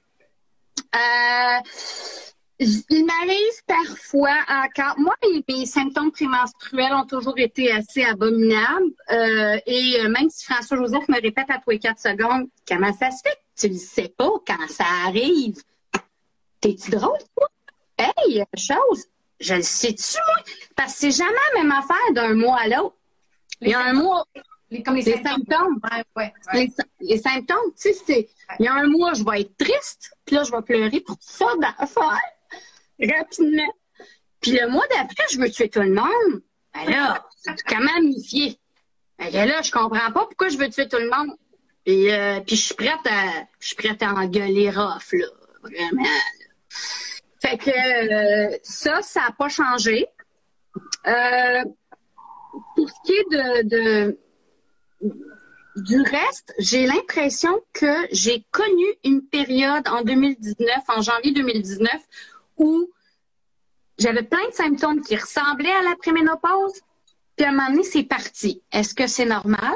Il 2.60 3.04
m'arrive 3.04 3.64
parfois 3.66 4.36
encore. 4.48 4.94
Moi, 4.98 5.14
mes, 5.48 5.66
symptômes 5.66 6.12
prémenstruels 6.12 6.92
ont 6.92 7.04
toujours 7.06 7.38
été 7.38 7.72
assez 7.72 8.04
abominables. 8.04 8.92
Euh, 9.10 9.58
et 9.66 10.00
euh, 10.00 10.08
même 10.08 10.30
si 10.30 10.44
François 10.44 10.76
Joseph 10.76 11.08
me 11.08 11.20
répète 11.20 11.50
à 11.50 11.58
tous 11.58 11.70
les 11.70 11.78
quatre 11.80 11.98
secondes, 11.98 12.46
comment 12.68 12.92
ça 12.92 13.10
se 13.10 13.22
fait 13.24 13.34
que 13.34 13.60
tu 13.60 13.68
le 13.68 13.78
sais 13.78 14.12
pas? 14.16 14.30
Quand 14.46 14.68
ça 14.68 14.84
arrive? 15.06 15.56
T'es-tu 16.64 16.92
drôle, 16.92 17.18
toi? 17.36 17.48
Hey, 17.98 18.42
chose, 18.56 19.04
je 19.38 19.52
le 19.52 19.62
sais-tu, 19.62 20.16
moi? 20.16 20.44
Parce 20.74 20.94
que 20.94 20.98
c'est 20.98 21.10
jamais 21.10 21.30
la 21.54 21.62
même 21.62 21.72
affaire 21.72 22.12
d'un 22.14 22.32
mois 22.32 22.58
à 22.58 22.68
l'autre. 22.68 22.96
Il 23.60 23.68
y 23.68 23.74
a 23.74 23.80
un 23.80 23.92
mois. 23.92 24.24
Les, 24.70 24.82
comme 24.82 24.94
les, 24.94 25.02
symptômes. 25.02 25.78
Les, 27.00 27.18
symptômes, 27.18 27.70
tu 27.78 27.92
sais, 27.92 27.92
c'est. 27.92 28.28
Il 28.58 28.64
y 28.64 28.68
a 28.68 28.72
un 28.72 28.86
mois, 28.86 29.12
je 29.12 29.22
vais 29.22 29.42
être 29.42 29.54
triste, 29.58 30.16
puis 30.24 30.36
là, 30.36 30.44
je 30.44 30.52
vais 30.52 30.62
pleurer 30.62 31.00
pour 31.00 31.18
ça 31.20 31.44
d'affaires 31.60 32.18
rapidement. 32.98 33.74
Puis 34.40 34.52
le 34.52 34.66
mois 34.68 34.86
d'après, 34.88 35.24
je 35.30 35.38
veux 35.38 35.50
tuer 35.50 35.68
tout 35.68 35.82
le 35.82 35.92
monde. 35.92 36.42
Ben 36.72 36.90
là, 36.90 37.26
c'est 37.42 37.62
quand 37.68 37.80
même 37.80 38.08
méfier. 38.08 38.58
Et 39.18 39.30
là, 39.32 39.60
je 39.60 39.70
comprends 39.70 40.12
pas 40.12 40.24
pourquoi 40.24 40.48
je 40.48 40.56
veux 40.56 40.70
tuer 40.70 40.88
tout 40.88 40.96
le 40.96 41.10
monde. 41.10 41.36
Et 41.84 42.14
euh, 42.14 42.40
puis 42.40 42.56
je 42.56 42.62
suis 42.62 42.74
prête 42.74 43.06
à 43.06 43.44
je 43.60 43.66
suis 43.66 43.76
prête 43.76 44.02
à 44.02 44.14
engueuler 44.14 44.70
rough, 44.70 45.12
là. 45.12 45.26
Vraiment. 45.62 46.08
Fait 47.40 47.58
que 47.58 47.70
euh, 47.70 48.56
ça, 48.62 49.02
ça 49.02 49.20
n'a 49.20 49.32
pas 49.32 49.48
changé. 49.48 50.06
Euh, 51.06 51.64
pour 52.74 52.88
ce 52.88 52.94
qui 53.04 53.12
est 53.12 53.64
de, 53.64 54.18
du 55.76 56.00
reste, 56.00 56.54
j'ai 56.58 56.86
l'impression 56.86 57.60
que 57.72 58.06
j'ai 58.12 58.44
connu 58.50 58.84
une 59.04 59.22
période 59.22 59.86
en 59.88 60.02
2019, 60.02 60.68
en 60.88 61.02
janvier 61.02 61.32
2019, 61.32 61.90
où 62.58 62.90
j'avais 63.98 64.22
plein 64.22 64.46
de 64.48 64.54
symptômes 64.54 65.02
qui 65.02 65.16
ressemblaient 65.16 65.72
à 65.72 65.82
la 65.82 65.96
préménopause, 65.96 66.80
puis 67.36 67.44
à 67.44 67.48
un 67.48 67.52
moment 67.52 67.70
donné, 67.70 67.82
c'est 67.82 68.04
parti. 68.04 68.62
Est-ce 68.72 68.94
que 68.94 69.06
c'est 69.06 69.24
normal? 69.24 69.74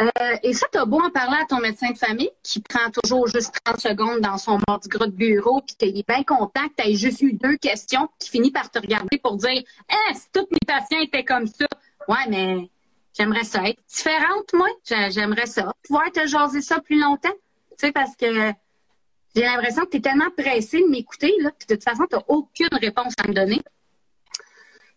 Euh, 0.00 0.08
et 0.42 0.52
ça, 0.52 0.66
tu 0.70 0.78
as 0.78 0.84
beau 0.84 1.00
en 1.00 1.10
parler 1.10 1.38
à 1.40 1.46
ton 1.46 1.60
médecin 1.60 1.90
de 1.90 1.96
famille 1.96 2.30
qui 2.42 2.60
prend 2.60 2.90
toujours 2.90 3.26
juste 3.26 3.54
30 3.64 3.80
secondes 3.80 4.20
dans 4.20 4.36
son 4.36 4.58
mardi 4.68 4.88
gras 4.88 5.06
de 5.06 5.12
bureau, 5.12 5.62
puis 5.62 5.76
qu'il 5.76 5.98
est 5.98 6.06
bien 6.06 6.22
content 6.24 6.68
que 6.68 6.82
tu 6.82 6.88
aies 6.88 6.94
juste 6.94 7.22
eu 7.22 7.32
deux 7.32 7.56
questions, 7.56 8.08
qui 8.18 8.28
finit 8.28 8.50
par 8.50 8.70
te 8.70 8.78
regarder 8.78 9.18
pour 9.18 9.36
dire 9.36 9.62
Eh, 9.90 10.14
si 10.14 10.26
tous 10.32 10.46
mes 10.50 10.58
patients 10.66 11.00
étaient 11.00 11.24
comme 11.24 11.46
ça. 11.46 11.66
Ouais, 12.06 12.28
mais 12.28 12.68
j'aimerais 13.16 13.44
ça 13.44 13.66
être 13.66 13.80
différente, 13.88 14.52
moi. 14.52 14.68
J'aimerais 14.84 15.46
ça. 15.46 15.72
Pouvoir 15.84 16.12
te 16.12 16.26
jaser 16.26 16.60
ça 16.60 16.80
plus 16.80 17.00
longtemps. 17.00 17.32
Tu 17.78 17.86
sais, 17.86 17.92
parce 17.92 18.14
que 18.14 18.52
j'ai 19.34 19.42
l'impression 19.42 19.84
que 19.84 19.90
tu 19.90 19.96
es 19.96 20.00
tellement 20.00 20.30
pressé 20.36 20.80
de 20.80 20.88
m'écouter, 20.88 21.32
là, 21.40 21.50
puis 21.58 21.66
de 21.66 21.74
toute 21.74 21.84
façon, 21.84 22.04
tu 22.08 22.16
n'as 22.16 22.22
aucune 22.28 22.68
réponse 22.72 23.14
à 23.18 23.26
me 23.26 23.32
donner. 23.32 23.62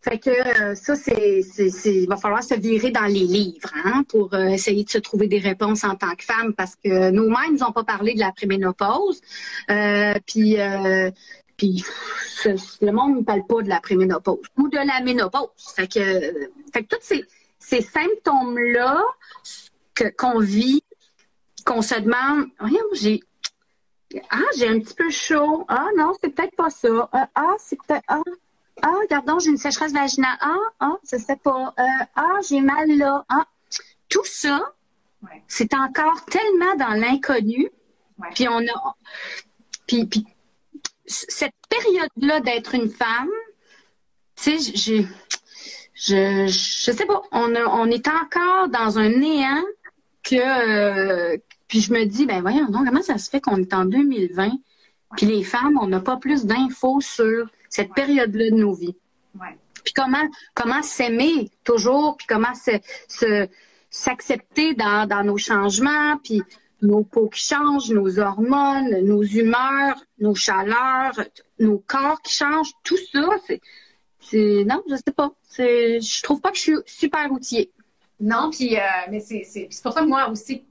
Fait 0.08 0.20
que 0.20 0.30
euh, 0.30 0.76
ça, 0.76 0.96
c'est, 0.96 1.41
il 1.86 2.08
va 2.08 2.15
falloir 2.15 2.41
se 2.41 2.54
virer 2.54 2.91
dans 2.91 3.08
les 3.08 3.26
livres 3.26 3.74
hein, 3.84 4.06
pour 4.08 4.34
euh, 4.34 4.46
essayer 4.46 4.86
de 4.86 4.89
se 4.89 5.00
trouver 5.00 5.28
des 5.28 5.39
réponses 5.39 5.84
en 5.84 5.96
tant 5.96 6.15
que 6.15 6.24
femme 6.24 6.54
parce 6.54 6.78
que 6.78 7.10
nous-mêmes 7.10 7.58
n'ont 7.60 7.74
pas 7.74 7.84
parlé 7.84 8.13
de 8.13 8.20
la 8.20 8.32
préménopause. 8.32 9.20
Euh, 9.70 10.13
puis, 10.26 10.56
le 10.56 11.12
monde 12.91 13.17
ne 13.17 13.24
parle 13.24 13.46
pas 13.48 13.62
de 13.62 13.67
la 13.67 13.82
préménopause 13.82 14.48
ou 14.58 14.70
de 14.70 14.78
la 14.78 15.02
ménopause. 15.02 15.50
Fait 15.76 15.89
que, 15.89 16.00
fait 16.72 16.84
que 16.84 16.96
tous 16.96 17.02
ces, 17.02 17.26
ces 17.60 17.82
symptômes-là 17.82 19.04
qu'on 20.17 20.39
vit, 20.39 20.84
qu'on 21.65 21.82
se 21.82 22.00
demande, 22.00 22.46
voyons, 22.60 22.80
j'ai 22.93 23.20
ah, 24.30 24.39
j'ai 24.58 24.70
un 24.70 24.80
petit 24.80 24.93
peu 24.93 25.10
chaud. 25.10 25.65
Ah 25.67 25.89
non, 25.98 26.13
c'est 26.22 26.30
peut-être 26.30 26.56
pas 26.56 26.70
ça. 26.70 27.10
ah, 27.12 27.56
c'est 27.60 27.78
peut-être. 27.86 28.06
Ah, 28.08 28.22
ah, 28.82 28.94
regardons, 29.02 29.40
j'ai 29.40 29.50
une 29.50 29.58
sécheresse 29.58 29.94
vaginale. 29.94 30.38
Ah, 30.42 30.56
ah, 30.80 30.98
je 31.10 31.18
sais 31.18 31.36
pas. 31.36 31.74
Euh, 31.80 32.06
ah, 32.16 32.40
j'ai 32.48 32.62
mal 32.62 32.90
là. 32.90 33.26
Ah. 33.30 33.46
Tout 34.10 34.26
ça, 34.26 34.62
c'est 35.48 35.74
encore 35.74 36.26
tellement 36.26 36.76
dans 36.76 36.94
l'inconnu. 36.94 37.70
Puis 38.34 38.48
on 38.48 38.60
a. 38.60 38.96
Puis, 39.86 40.06
puis 40.06 40.26
cette 41.06 41.54
période-là 41.70 42.40
d'être 42.42 42.76
une 42.76 42.90
femme, 42.90 43.30
tu 44.36 44.60
sais, 44.60 44.72
j'ai. 44.76 45.08
Je, 46.00 46.46
je 46.46 46.92
sais 46.92 47.06
pas, 47.08 47.24
on, 47.32 47.56
a, 47.56 47.63
on 47.66 47.90
est 47.90 48.08
encore 48.08 48.70
dans 48.70 49.00
un 49.00 49.10
néant 49.10 49.63
que. 50.24 50.36
Euh, 50.36 51.38
puis 51.68 51.82
je 51.82 51.92
me 51.92 52.06
dis, 52.06 52.26
ben 52.26 52.42
voyons 52.42 52.68
donc, 52.68 52.86
comment 52.86 53.02
ça 53.02 53.18
se 53.18 53.30
fait 53.30 53.42
qu'on 53.42 53.58
est 53.58 53.74
en 53.74 53.86
2020, 53.86 54.52
puis 55.16 55.26
les 55.26 55.44
femmes, 55.44 55.78
on 55.82 55.88
n'a 55.88 56.00
pas 56.00 56.18
plus 56.18 56.46
d'infos 56.46 57.02
sur 57.02 57.50
cette 57.69 57.93
période-là 57.93 58.49
de 58.49 58.56
nos 58.56 58.73
vies. 58.73 58.95
Puis 59.84 59.93
comment, 59.93 60.27
comment 60.53 60.82
s'aimer 60.82 61.49
toujours, 61.63 62.17
puis 62.17 62.27
comment 62.27 62.53
se, 62.56 63.47
s'accepter 63.89 64.73
dans, 64.73 65.23
nos 65.23 65.38
changements, 65.38 66.17
puis 66.23 66.41
nos 66.82 67.03
peaux 67.03 67.30
qui 67.30 67.41
changent, 67.41 67.89
nos 67.91 68.19
hormones, 68.19 69.01
nos 69.01 69.23
humeurs, 69.23 69.95
nos 70.19 70.36
chaleurs, 70.36 71.19
nos 71.60 71.80
corps 71.80 72.21
qui 72.21 72.34
changent, 72.34 72.73
tout 72.84 72.97
ça, 73.12 73.27
c'est, 73.45 73.62
c'est 74.19 74.65
non, 74.67 74.84
je 74.89 74.95
sais 74.95 75.13
pas. 75.15 75.32
C'est, 75.43 76.01
je 76.01 76.21
trouve 76.21 76.41
pas 76.41 76.51
que 76.51 76.58
je 76.58 76.62
suis 76.62 76.77
super 76.86 77.32
outillée. 77.32 77.71
Non, 78.19 78.49
puis 78.51 78.75
euh, 78.75 78.82
mais 79.10 79.19
c'est, 79.19 79.43
c'est, 79.43 79.67
c'est 79.69 79.84
pour 79.84 79.93
ça 79.93 80.01
que 80.01 80.08
moi 80.08 80.30
aussi, 80.30 80.65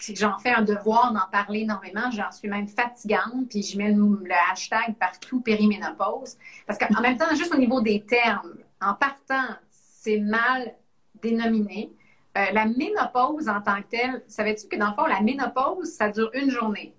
j'en 0.00 0.38
fais 0.38 0.50
un 0.50 0.62
devoir 0.62 1.12
d'en 1.12 1.30
parler 1.30 1.60
énormément. 1.60 2.10
J'en 2.10 2.30
suis 2.30 2.48
même 2.48 2.68
fatigante, 2.68 3.48
puis 3.48 3.62
je 3.62 3.76
mets 3.76 3.92
le, 3.92 4.18
hashtag 4.50 4.94
partout 4.98 5.40
périménopause. 5.40 6.36
Parce 6.66 6.78
qu'en 6.78 7.00
même 7.00 7.16
temps, 7.16 7.34
juste 7.34 7.54
au 7.54 7.58
niveau 7.58 7.80
des 7.80 8.00
termes, 8.02 8.54
en 8.80 8.94
partant, 8.94 9.56
c'est 9.68 10.18
mal 10.18 10.74
dénominé. 11.20 11.92
Euh, 12.38 12.46
la 12.52 12.66
ménopause 12.66 13.48
en 13.48 13.60
tant 13.60 13.82
que 13.82 13.88
telle, 13.88 14.22
savais-tu 14.28 14.68
que 14.68 14.76
dans 14.76 14.90
le 14.90 14.94
fond, 14.94 15.06
la 15.06 15.20
ménopause, 15.20 15.90
ça 15.90 16.08
dure 16.08 16.30
une 16.34 16.50
journée? 16.50 16.94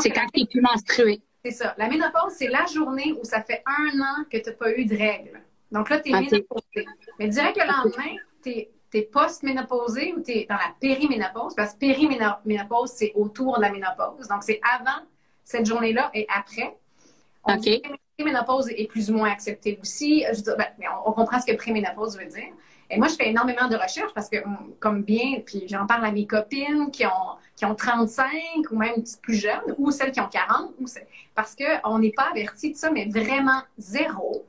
C'est 0.00 0.10
quand 0.10 0.26
tu 0.32 0.42
es 0.42 0.46
plus 0.46 0.60
menstrué. 0.60 1.20
C'est 1.44 1.50
ça. 1.50 1.74
La 1.76 1.88
ménopause, 1.88 2.32
c'est 2.36 2.48
la 2.48 2.64
journée 2.66 3.12
où 3.20 3.24
ça 3.24 3.42
fait 3.42 3.62
un 3.66 4.00
an 4.00 4.24
que 4.30 4.38
tu 4.38 4.48
n'as 4.48 4.56
pas 4.56 4.72
eu 4.72 4.84
de 4.84 4.96
règles. 4.96 5.40
Donc 5.70 5.90
là, 5.90 6.00
tu 6.00 6.10
es 6.10 6.12
ménopausée. 6.12 6.86
Mais 7.18 7.28
direct 7.28 7.58
le 7.58 7.66
lendemain, 7.66 8.16
tu 8.42 8.50
es 8.50 8.70
tu 8.94 9.00
es 9.00 9.02
post-ménopausée 9.02 10.14
ou 10.16 10.20
tu 10.20 10.30
es 10.30 10.46
dans 10.48 10.54
la 10.54 10.72
périménopause, 10.80 11.54
parce 11.56 11.74
que 11.74 11.78
périménopause, 11.78 12.90
c'est 12.94 13.12
autour 13.16 13.56
de 13.56 13.62
la 13.62 13.72
ménopause. 13.72 14.28
Donc, 14.28 14.42
c'est 14.42 14.60
avant 14.62 15.02
cette 15.42 15.66
journée-là 15.66 16.10
et 16.14 16.26
après. 16.34 16.76
On 17.44 17.56
OK. 17.56 17.68
Préménopause 18.16 18.68
est 18.70 18.86
plus 18.86 19.10
ou 19.10 19.14
moins 19.16 19.32
acceptée 19.32 19.76
aussi. 19.82 20.24
Je 20.32 20.42
ben, 20.56 20.66
on, 21.04 21.10
comprend 21.10 21.40
ce 21.40 21.46
que 21.46 21.56
préménopause 21.56 22.16
veut 22.16 22.26
dire. 22.26 22.52
Et 22.88 22.96
moi, 22.96 23.08
je 23.08 23.14
fais 23.14 23.28
énormément 23.28 23.66
de 23.66 23.74
recherches 23.74 24.14
parce 24.14 24.28
que, 24.28 24.36
comme 24.78 25.02
bien, 25.02 25.40
puis 25.44 25.64
j'en 25.66 25.86
parle 25.86 26.04
à 26.04 26.12
mes 26.12 26.26
copines 26.26 26.92
qui 26.92 27.04
ont, 27.04 27.36
qui 27.56 27.64
ont 27.64 27.74
35 27.74 28.30
ou 28.70 28.76
même 28.76 29.02
plus 29.20 29.34
jeunes, 29.34 29.74
ou 29.78 29.90
celles 29.90 30.12
qui 30.12 30.20
ont 30.20 30.28
40, 30.28 30.74
ou 30.78 30.84
parce 31.34 31.56
qu'on 31.56 31.98
n'est 31.98 32.12
pas 32.12 32.28
averti 32.30 32.70
de 32.70 32.76
ça, 32.76 32.92
mais 32.92 33.06
vraiment 33.06 33.62
zéro. 33.76 34.46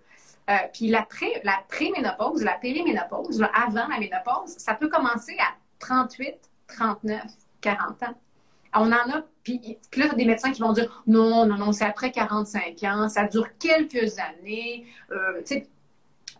Euh, 0.49 0.53
puis 0.73 0.87
la, 0.87 1.01
pré, 1.01 1.41
la 1.43 1.63
préménopause, 1.67 2.43
la 2.43 2.53
périménopause, 2.53 3.43
avant 3.53 3.87
la 3.87 3.97
ménopause, 3.99 4.55
ça 4.57 4.75
peut 4.75 4.89
commencer 4.89 5.35
à 5.39 5.55
38, 5.79 6.35
39, 6.67 7.21
40 7.61 8.03
ans. 8.03 8.15
On 8.77 8.91
en 8.91 9.09
a, 9.09 9.23
puis, 9.43 9.77
là, 9.95 10.09
des 10.09 10.25
médecins 10.25 10.51
qui 10.51 10.61
vont 10.61 10.73
dire 10.73 11.03
non, 11.07 11.45
non, 11.45 11.57
non, 11.57 11.71
c'est 11.71 11.85
après 11.85 12.11
45 12.11 12.83
ans, 12.83 13.09
ça 13.09 13.25
dure 13.25 13.47
quelques 13.57 14.19
années. 14.19 14.85
Euh, 15.11 15.41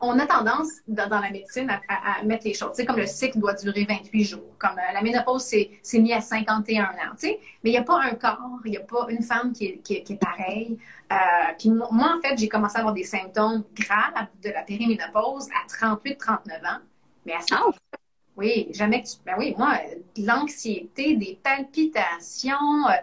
on 0.02 0.20
a 0.20 0.26
tendance, 0.26 0.70
dans, 0.88 1.08
la 1.08 1.32
médecine, 1.32 1.70
à, 1.70 2.24
mettre 2.24 2.46
les 2.46 2.54
choses. 2.54 2.72
Tu 2.72 2.78
sais, 2.78 2.86
comme 2.86 2.98
le 2.98 3.06
cycle 3.06 3.40
doit 3.40 3.54
durer 3.54 3.86
28 3.88 4.24
jours. 4.24 4.58
Comme 4.60 4.78
euh, 4.78 4.94
la 4.94 5.02
ménopause, 5.02 5.44
c'est 5.44 6.00
mis 6.00 6.14
à 6.14 6.22
51 6.22 6.84
ans. 6.84 6.90
Tu 7.14 7.28
sais. 7.28 7.40
Mais 7.64 7.70
il 7.70 7.74
n'y 7.74 7.78
a 7.78 7.84
pas 7.84 8.02
un 8.02 8.14
corps, 8.16 8.60
il 8.66 8.72
n'y 8.72 8.78
a 8.78 8.82
pas 8.82 9.08
une 9.10 9.24
femme 9.24 9.54
qui 9.54 9.66
est, 9.66 9.78
qui, 9.78 10.04
qui 10.04 10.16
pareille. 10.16 10.78
Euh, 11.12 11.16
puis 11.58 11.70
moi, 11.70 12.16
en 12.18 12.22
fait, 12.22 12.38
j'ai 12.38 12.50
commencé 12.50 12.78
à 12.78 12.80
avoir 12.80 12.94
des 12.94 13.04
symptômes 13.04 13.64
graves 13.74 14.28
de 14.44 14.50
la 14.50 14.64
périménopause 14.64 15.48
à 15.50 15.68
38, 15.68 16.18
39 16.18 16.58
ans. 16.64 16.80
Mais 17.26 17.34
à 17.34 17.42
ça, 17.42 17.64
oui, 18.38 18.68
jamais 18.72 19.02
que 19.02 19.08
tu. 19.08 19.16
Ben 19.26 19.36
oui, 19.38 19.56
moi, 19.58 19.80
de 20.18 20.26
l'anxiété, 20.26 21.16
des 21.16 21.40
palpitations, 21.42 22.88
euh, 22.88 22.94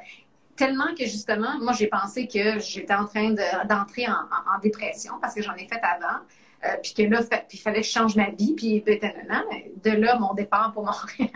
tellement 0.56 0.94
que 0.96 1.04
justement, 1.04 1.58
moi, 1.60 1.72
j'ai 1.72 1.86
pensé 1.86 2.26
que 2.26 2.58
j'étais 2.58 2.94
en 2.94 3.06
train 3.06 3.30
d'entrer 3.68 4.06
en, 4.06 4.58
dépression 4.62 5.14
parce 5.20 5.34
que 5.34 5.42
j'en 5.42 5.54
ai 5.54 5.66
fait 5.66 5.80
avant. 5.82 6.20
Euh, 6.64 6.76
puis 6.82 6.94
que 6.94 7.02
là, 7.02 7.20
il 7.52 7.58
fallait 7.58 7.80
que 7.80 7.86
je 7.86 7.92
change 7.92 8.14
ma 8.16 8.30
vie, 8.30 8.54
puis 8.54 8.82
de 8.82 9.90
là, 9.90 10.18
mon 10.18 10.32
départ 10.34 10.72
pour 10.72 10.84
Montréal. 10.84 11.30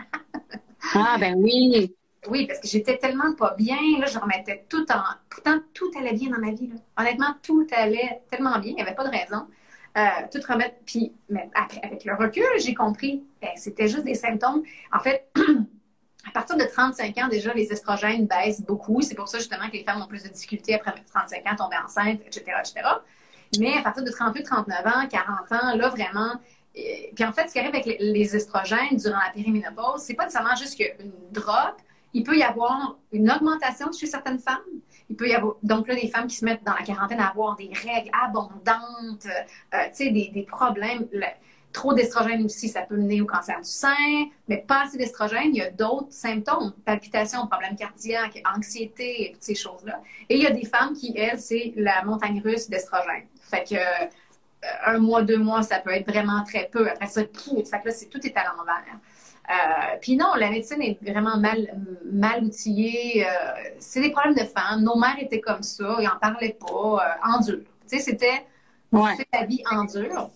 ah, 0.95 1.17
ben 1.19 1.35
oui. 1.37 1.93
Oui, 2.29 2.45
parce 2.45 2.59
que 2.59 2.67
j'étais 2.67 2.97
tellement 2.97 3.33
pas 3.35 3.53
bien, 3.57 3.77
là, 3.99 4.05
je 4.05 4.17
remettais 4.19 4.65
tout 4.69 4.85
en. 4.91 5.03
Pourtant, 5.29 5.59
tout 5.73 5.91
allait 5.97 6.13
bien 6.13 6.29
dans 6.29 6.39
ma 6.39 6.51
vie. 6.51 6.67
Là. 6.67 6.75
Honnêtement, 6.97 7.35
tout 7.41 7.67
allait 7.71 8.21
tellement 8.29 8.57
bien, 8.59 8.71
il 8.71 8.75
n'y 8.75 8.81
avait 8.81 8.95
pas 8.95 9.05
de 9.05 9.09
raison. 9.09 9.47
Euh, 9.97 10.01
tout 10.31 10.39
remettre. 10.47 10.75
Puis, 10.85 11.13
mais 11.29 11.49
après, 11.55 11.81
avec 11.83 12.05
le 12.05 12.13
recul, 12.15 12.43
j'ai 12.59 12.73
compris, 12.73 13.23
ben, 13.41 13.49
c'était 13.55 13.87
juste 13.87 14.03
des 14.03 14.13
symptômes. 14.13 14.63
En 14.93 14.99
fait, 14.99 15.29
à 16.27 16.31
partir 16.31 16.57
de 16.57 16.63
35 16.63 17.17
ans, 17.17 17.27
déjà, 17.29 17.53
les 17.53 17.71
estrogènes 17.71 18.27
baissent 18.27 18.61
beaucoup. 18.61 19.01
C'est 19.01 19.15
pour 19.15 19.27
ça, 19.27 19.39
justement, 19.39 19.67
que 19.67 19.73
les 19.73 19.83
femmes 19.83 20.01
ont 20.01 20.07
plus 20.07 20.23
de 20.23 20.29
difficultés 20.29 20.75
après 20.75 20.93
35 21.11 21.47
ans, 21.47 21.55
tomber 21.55 21.77
enceinte, 21.83 22.21
etc., 22.25 22.43
etc. 22.59 22.87
Mais 23.59 23.77
à 23.77 23.81
partir 23.81 24.03
de 24.03 24.11
38, 24.11 24.43
39 24.43 24.85
ans, 24.85 25.07
40 25.09 25.51
ans, 25.51 25.75
là, 25.75 25.89
vraiment, 25.89 26.33
euh, 26.77 26.81
puis 27.15 27.25
en 27.25 27.31
fait, 27.31 27.47
ce 27.47 27.53
qui 27.53 27.59
arrive 27.59 27.75
avec 27.75 27.97
les 27.99 28.35
estrogènes 28.35 28.97
durant 28.97 29.19
la 29.19 29.31
périménopause, 29.33 30.01
c'est 30.01 30.13
pas 30.13 30.25
nécessairement 30.25 30.55
juste 30.55 30.77
qu'une 30.77 31.11
drop, 31.31 31.75
il 32.13 32.23
peut 32.23 32.37
y 32.37 32.43
avoir 32.43 32.97
une 33.11 33.31
augmentation 33.31 33.91
chez 33.91 34.07
certaines 34.07 34.39
femmes. 34.39 34.57
Il 35.09 35.15
peut 35.15 35.27
y 35.27 35.33
avoir, 35.33 35.55
donc 35.63 35.87
là, 35.87 35.95
des 35.95 36.07
femmes 36.07 36.27
qui 36.27 36.35
se 36.35 36.45
mettent 36.45 36.63
dans 36.63 36.73
la 36.73 36.83
quarantaine 36.83 37.19
à 37.19 37.29
avoir 37.29 37.55
des 37.55 37.71
règles 37.73 38.09
abondantes, 38.13 39.25
euh, 39.25 39.77
tu 39.89 40.05
sais, 40.05 40.11
des, 40.11 40.29
des, 40.29 40.45
trop 41.73 41.93
d'estrogène 41.93 42.43
aussi, 42.43 42.69
ça 42.69 42.81
peut 42.81 42.95
mener 42.95 43.21
au 43.21 43.25
cancer 43.25 43.57
du 43.57 43.69
sein, 43.69 44.25
mais 44.47 44.57
pas 44.57 44.83
assez 44.83 44.97
d'estrogène, 44.97 45.49
il 45.53 45.57
y 45.57 45.61
a 45.61 45.69
d'autres 45.69 46.11
symptômes, 46.11 46.73
palpitations, 46.85 47.45
problèmes 47.47 47.75
cardiaques, 47.75 48.41
anxiété, 48.55 49.31
toutes 49.33 49.43
ces 49.43 49.55
choses-là. 49.55 50.01
Et 50.29 50.37
il 50.37 50.43
y 50.43 50.47
a 50.47 50.51
des 50.51 50.65
femmes 50.65 50.93
qui, 50.93 51.13
elles, 51.15 51.39
c'est 51.39 51.73
la 51.75 52.03
montagne 52.03 52.41
russe 52.43 52.69
d'estrogène. 52.69 53.27
Fait 53.49 53.63
que 53.63 53.75
euh, 53.75 54.07
un 54.85 54.97
mois, 54.97 55.21
deux 55.21 55.37
mois, 55.37 55.63
ça 55.63 55.79
peut 55.79 55.91
être 55.91 56.09
vraiment 56.09 56.43
très 56.43 56.69
peu. 56.71 56.89
Après 56.89 57.07
ça, 57.07 57.23
tout, 57.23 57.63
fait 57.63 57.81
que 57.81 57.87
là, 57.87 57.93
tout 58.11 58.25
est 58.25 58.35
à 58.37 58.43
l'envers. 58.45 59.99
puis 60.01 60.17
non, 60.17 60.33
la 60.35 60.49
médecine 60.49 60.81
est 60.81 60.97
vraiment 61.01 61.37
mal, 61.37 61.79
mal 62.11 62.43
outillée. 62.43 63.25
c'est 63.79 64.01
des 64.01 64.11
problèmes 64.11 64.35
de 64.35 64.43
femmes. 64.45 64.81
Nos 64.83 64.97
mères 64.97 65.17
étaient 65.19 65.39
comme 65.39 65.63
ça, 65.63 65.97
ils 65.99 66.05
n'en 66.05 66.19
parlaient 66.19 66.57
pas, 66.59 67.17
en 67.23 67.39
dur. 67.39 67.59
Tu 67.87 67.97
sais, 67.97 67.99
c'était 67.99 68.45
la 68.91 69.45
vie 69.45 69.63
en 69.71 69.85
dur. 69.85 70.31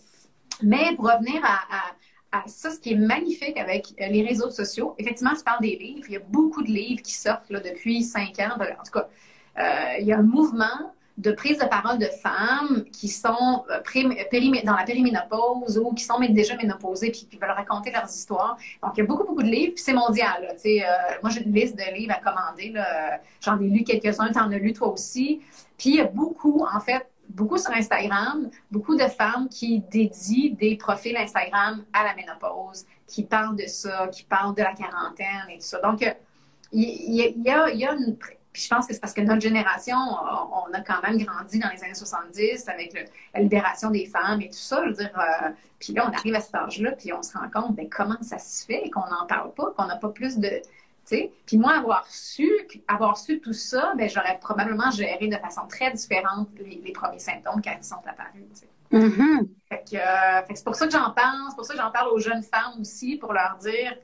Mais 0.62 0.96
pour 0.96 1.06
revenir 1.12 1.42
à, 1.44 2.48
ça, 2.48 2.72
ce 2.72 2.80
qui 2.80 2.94
est 2.94 2.98
magnifique 2.98 3.58
avec 3.58 3.88
les 3.98 4.24
réseaux 4.24 4.50
sociaux, 4.50 4.96
effectivement, 4.98 5.36
tu 5.36 5.44
parles 5.44 5.62
des 5.62 5.76
livres. 5.76 6.06
Il 6.08 6.14
y 6.14 6.18
a 6.18 6.22
beaucoup 6.30 6.64
de 6.64 6.70
livres 6.70 7.02
qui 7.02 7.14
sortent 7.14 7.50
là, 7.50 7.60
depuis 7.60 8.04
cinq 8.04 8.40
ans. 8.40 8.52
En 8.56 8.84
tout 8.84 8.92
cas, 8.94 9.10
il 10.00 10.06
y 10.06 10.14
a 10.14 10.20
un 10.20 10.24
mouvement 10.24 10.94
de 11.18 11.32
prise 11.32 11.58
de 11.58 11.66
parole 11.66 11.98
de 12.00 12.06
femmes 12.06 12.86
qui 12.92 13.08
sont 13.08 13.66
euh, 13.70 13.82
dans 14.64 14.76
la 14.76 14.84
périménopause 14.84 15.78
ou 15.78 15.94
qui 15.94 16.04
sont 16.04 16.20
déjà 16.20 16.56
ménopausées 16.56 17.12
puis 17.12 17.28
qui 17.30 17.38
veulent 17.38 17.52
raconter 17.52 17.92
leurs 17.92 18.10
histoires. 18.10 18.58
Donc, 18.82 18.94
il 18.96 19.02
y 19.02 19.04
a 19.04 19.06
beaucoup, 19.06 19.26
beaucoup 19.26 19.44
de 19.44 19.50
livres, 19.50 19.74
puis 19.76 19.84
c'est 19.84 19.94
mondial. 19.94 20.56
Euh, 20.66 20.80
moi, 21.22 21.32
j'ai 21.32 21.44
une 21.44 21.54
liste 21.54 21.78
de 21.78 21.94
livres 21.94 22.14
à 22.14 22.20
commander. 22.20 22.74
J'en 23.42 23.60
ai 23.60 23.68
lu 23.68 23.84
quelques-uns, 23.84 24.32
tu 24.32 24.40
en 24.40 24.52
as 24.52 24.58
lu 24.58 24.74
toi 24.74 24.90
aussi. 24.90 25.42
Puis, 25.78 25.90
il 25.92 25.96
y 25.98 26.02
a 26.02 26.06
beaucoup, 26.06 26.66
en 26.66 26.80
fait, 26.80 27.08
beaucoup 27.30 27.58
sur 27.58 27.72
Instagram, 27.72 28.50
beaucoup 28.72 28.96
de 28.96 29.04
femmes 29.04 29.48
qui 29.50 29.80
dédient 29.92 30.54
des 30.54 30.76
profils 30.76 31.16
Instagram 31.16 31.84
à 31.94 32.04
la 32.04 32.16
ménopause, 32.16 32.86
qui 33.08 33.24
parlent 33.24 33.56
de 33.56 33.68
ça, 33.68 34.08
qui 34.08 34.24
parlent 34.24 34.56
de 34.56 34.62
la 34.62 34.74
quarantaine 34.74 35.50
et 35.50 35.58
tout 35.58 35.66
ça. 35.66 35.80
Donc, 35.80 36.04
euh, 36.04 36.12
il 36.74 37.14
y, 37.14 37.50
a, 37.50 37.70
y 37.70 37.86
a 37.86 37.94
une 37.94 38.16
puis 38.54 38.64
je 38.64 38.68
pense 38.70 38.86
que 38.86 38.94
c'est 38.94 39.00
parce 39.00 39.14
que 39.14 39.22
notre 39.22 39.42
génération, 39.42 39.96
on 39.98 40.74
a 40.74 40.82
quand 40.82 41.02
même 41.04 41.18
grandi 41.18 41.58
dans 41.58 41.70
les 41.70 41.84
années 41.84 41.94
70 41.94 42.68
avec 42.68 43.10
la 43.34 43.40
libération 43.40 43.90
des 43.90 44.06
femmes 44.06 44.42
et 44.42 44.50
tout 44.50 44.56
ça. 44.56 44.82
Je 44.84 44.90
veux 44.90 44.96
dire, 44.96 45.12
euh, 45.18 45.50
puis 45.80 45.94
là, 45.94 46.10
on 46.10 46.14
arrive 46.14 46.36
à 46.36 46.42
cet 46.42 46.56
âge-là, 46.56 46.92
puis 46.92 47.14
on 47.14 47.24
se 47.24 47.38
rend 47.38 47.50
compte, 47.50 47.76
ben, 47.76 47.88
comment 47.90 48.22
ça 48.22 48.40
se 48.40 48.66
fait 48.66 48.90
qu'on 48.90 49.08
n'en 49.10 49.26
parle 49.26 49.54
pas, 49.54 49.72
qu'on 49.78 49.86
n'a 49.86 49.96
pas 49.96 50.10
plus 50.10 50.38
de... 50.38 50.62
sais. 51.06 51.32
Puis 51.46 51.58
moi, 51.58 51.78
avoir 51.78 52.06
su, 52.10 52.50
avoir 52.90 53.18
su 53.18 53.40
tout 53.40 53.54
ça, 53.54 53.94
ben, 53.96 54.10
j'aurais 54.10 54.38
probablement 54.40 54.92
géré 54.92 55.28
de 55.28 55.38
façon 55.38 55.62
très 55.70 55.92
différente 55.92 56.50
les, 56.60 56.92
premiers 56.92 57.20
symptômes 57.20 57.62
quand 57.64 57.76
ils 57.78 57.86
sont 57.86 58.04
apparus. 58.06 58.44
Mm-hmm. 58.92 59.48
Fait 59.70 59.84
que, 59.90 59.96
euh, 59.96 60.42
que 60.42 60.56
c'est 60.56 60.66
pour 60.66 60.76
ça 60.76 60.88
que 60.88 60.92
j'en 60.92 61.12
parle, 61.12 61.38
c'est 61.50 61.56
pour 61.56 61.66
ça 61.66 61.74
que 61.74 61.80
j'en 61.80 61.92
parle 61.92 62.10
aux 62.10 62.20
jeunes 62.20 62.44
femmes 62.44 62.82
aussi, 62.82 63.16
pour 63.16 63.32
leur 63.32 63.56
dire 63.62 63.96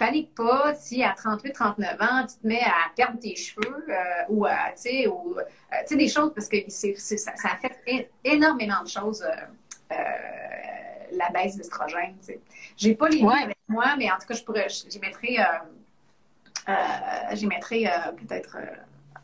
panique 0.00 0.34
pas 0.34 0.74
si 0.74 1.04
à 1.04 1.12
38, 1.12 1.52
39 1.52 2.00
ans, 2.00 2.26
tu 2.26 2.36
te 2.36 2.46
mets 2.46 2.62
à 2.62 2.90
perdre 2.96 3.20
tes 3.20 3.36
cheveux 3.36 3.84
euh, 3.88 3.94
ou, 4.30 4.46
à, 4.46 4.70
tu 4.74 4.80
sais, 4.80 5.06
ou, 5.06 5.36
euh, 5.38 5.96
des 5.96 6.08
choses 6.08 6.32
parce 6.34 6.48
que 6.48 6.56
c'est, 6.68 6.94
ça, 6.96 7.32
ça, 7.36 7.50
affecte 7.52 7.86
énormément 8.24 8.82
de 8.82 8.88
choses, 8.88 9.22
euh, 9.22 9.94
la 11.12 11.28
baisse 11.30 11.56
d'estrogène. 11.56 12.14
Tu 12.20 12.24
sais. 12.24 12.40
J'ai 12.78 12.94
pas 12.94 13.10
les 13.10 13.18
livres 13.18 13.36
avec 13.42 13.58
moi, 13.68 13.94
mais 13.98 14.10
en 14.10 14.16
tout 14.18 14.26
cas, 14.26 14.34
je 14.34 14.42
pourrais, 14.42 14.68
j'y 14.68 14.98
mettrai, 15.00 15.36
j'y 17.34 17.46
mettrai 17.46 17.90
peut-être 18.16 18.56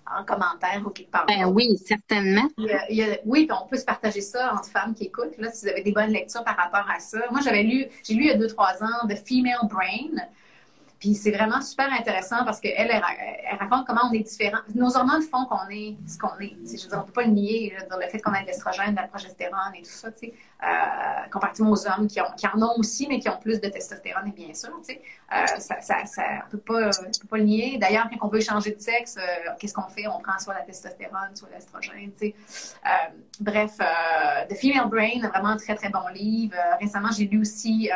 en 0.09 0.24
commentaire 0.24 0.83
ou 0.85 0.91
quelque 0.91 1.11
part. 1.11 1.27
Ben 1.27 1.47
oui, 1.47 1.79
certainement. 1.79 2.49
oui, 2.59 3.47
puis 3.47 3.59
on 3.59 3.66
peut 3.66 3.79
se 3.79 3.85
partager 3.85 4.20
ça 4.20 4.53
entre 4.53 4.68
femmes 4.68 4.95
qui 4.95 5.05
écoutent, 5.05 5.39
là, 5.39 5.51
si 5.51 5.64
vous 5.64 5.72
avez 5.72 5.83
des 5.83 5.93
bonnes 5.93 6.11
lectures 6.11 6.45
par 6.45 6.57
rapport 6.57 6.89
à 6.91 6.99
ça. 6.99 7.18
Moi, 7.31 7.41
j'avais 7.43 7.62
lu, 7.62 7.87
j'ai 8.05 8.14
lu 8.14 8.24
il 8.24 8.29
y 8.29 8.31
a 8.31 8.37
deux, 8.37 8.49
trois 8.49 8.83
ans 8.83 9.09
The 9.09 9.16
Female 9.27 9.68
Brain 9.70 10.27
c'est 11.15 11.31
vraiment 11.31 11.61
super 11.61 11.93
intéressant 11.93 12.45
parce 12.45 12.61
qu'elle, 12.61 12.91
elle, 12.91 13.59
raconte 13.59 13.87
comment 13.87 14.03
on 14.11 14.13
est 14.13 14.21
différent. 14.21 14.59
Nos 14.75 14.97
hormones 14.97 15.23
font 15.23 15.45
qu'on 15.47 15.69
est 15.71 15.97
ce 16.07 16.19
qu'on 16.19 16.39
est. 16.41 16.57
Je 16.65 16.83
veux 16.83 16.89
dire, 16.89 16.99
on 16.99 17.01
ne 17.01 17.07
peut 17.07 17.13
pas 17.13 17.25
le 17.25 17.33
nier, 17.33 17.75
le 17.91 18.09
fait 18.09 18.21
qu'on 18.21 18.33
a 18.33 18.43
de 18.43 18.47
l'estrogène, 18.47 18.93
de 18.93 18.97
la 18.97 19.07
progestérone 19.07 19.75
et 19.75 19.83
tout 19.83 19.91
ça, 19.91 20.09
euh, 20.09 21.29
comparativement 21.31 21.73
aux 21.73 21.87
hommes 21.87 22.07
qui, 22.07 22.21
en 22.21 22.63
ont 22.63 22.79
aussi, 22.79 23.07
mais 23.09 23.19
qui 23.19 23.29
ont 23.29 23.39
plus 23.39 23.61
de 23.61 23.69
testostérone, 23.69 24.29
et 24.29 24.33
bien 24.33 24.55
sûr. 24.55 24.71
Euh, 24.71 25.47
ça, 25.59 25.77
on 26.53 26.57
pas, 26.57 26.91
peut 26.91 27.29
pas 27.29 27.37
le 27.37 27.45
nier. 27.45 27.79
D'ailleurs, 27.79 28.09
quand 28.11 28.27
on 28.27 28.31
veut 28.31 28.41
changer 28.41 28.73
de 28.73 28.81
sexe, 28.81 29.17
euh, 29.19 29.51
qu'est-ce 29.59 29.75
qu'on 29.75 29.89
fait? 29.89 30.07
On 30.07 30.19
prend 30.21 30.39
soit 30.39 30.55
la 30.55 30.63
testostérone, 30.63 31.35
soit 31.35 31.49
l'estrogène, 31.53 32.11
tu 32.13 32.19
sais. 32.19 32.35
Bref, 33.41 33.77
The 34.49 34.55
Female 34.55 34.89
Brain, 34.89 35.29
vraiment 35.29 35.51
un 35.51 35.57
très, 35.57 35.75
très 35.75 35.91
bon 35.91 36.09
livre. 36.15 36.57
récemment, 36.81 37.11
j'ai 37.17 37.27
lu 37.27 37.41
aussi 37.41 37.91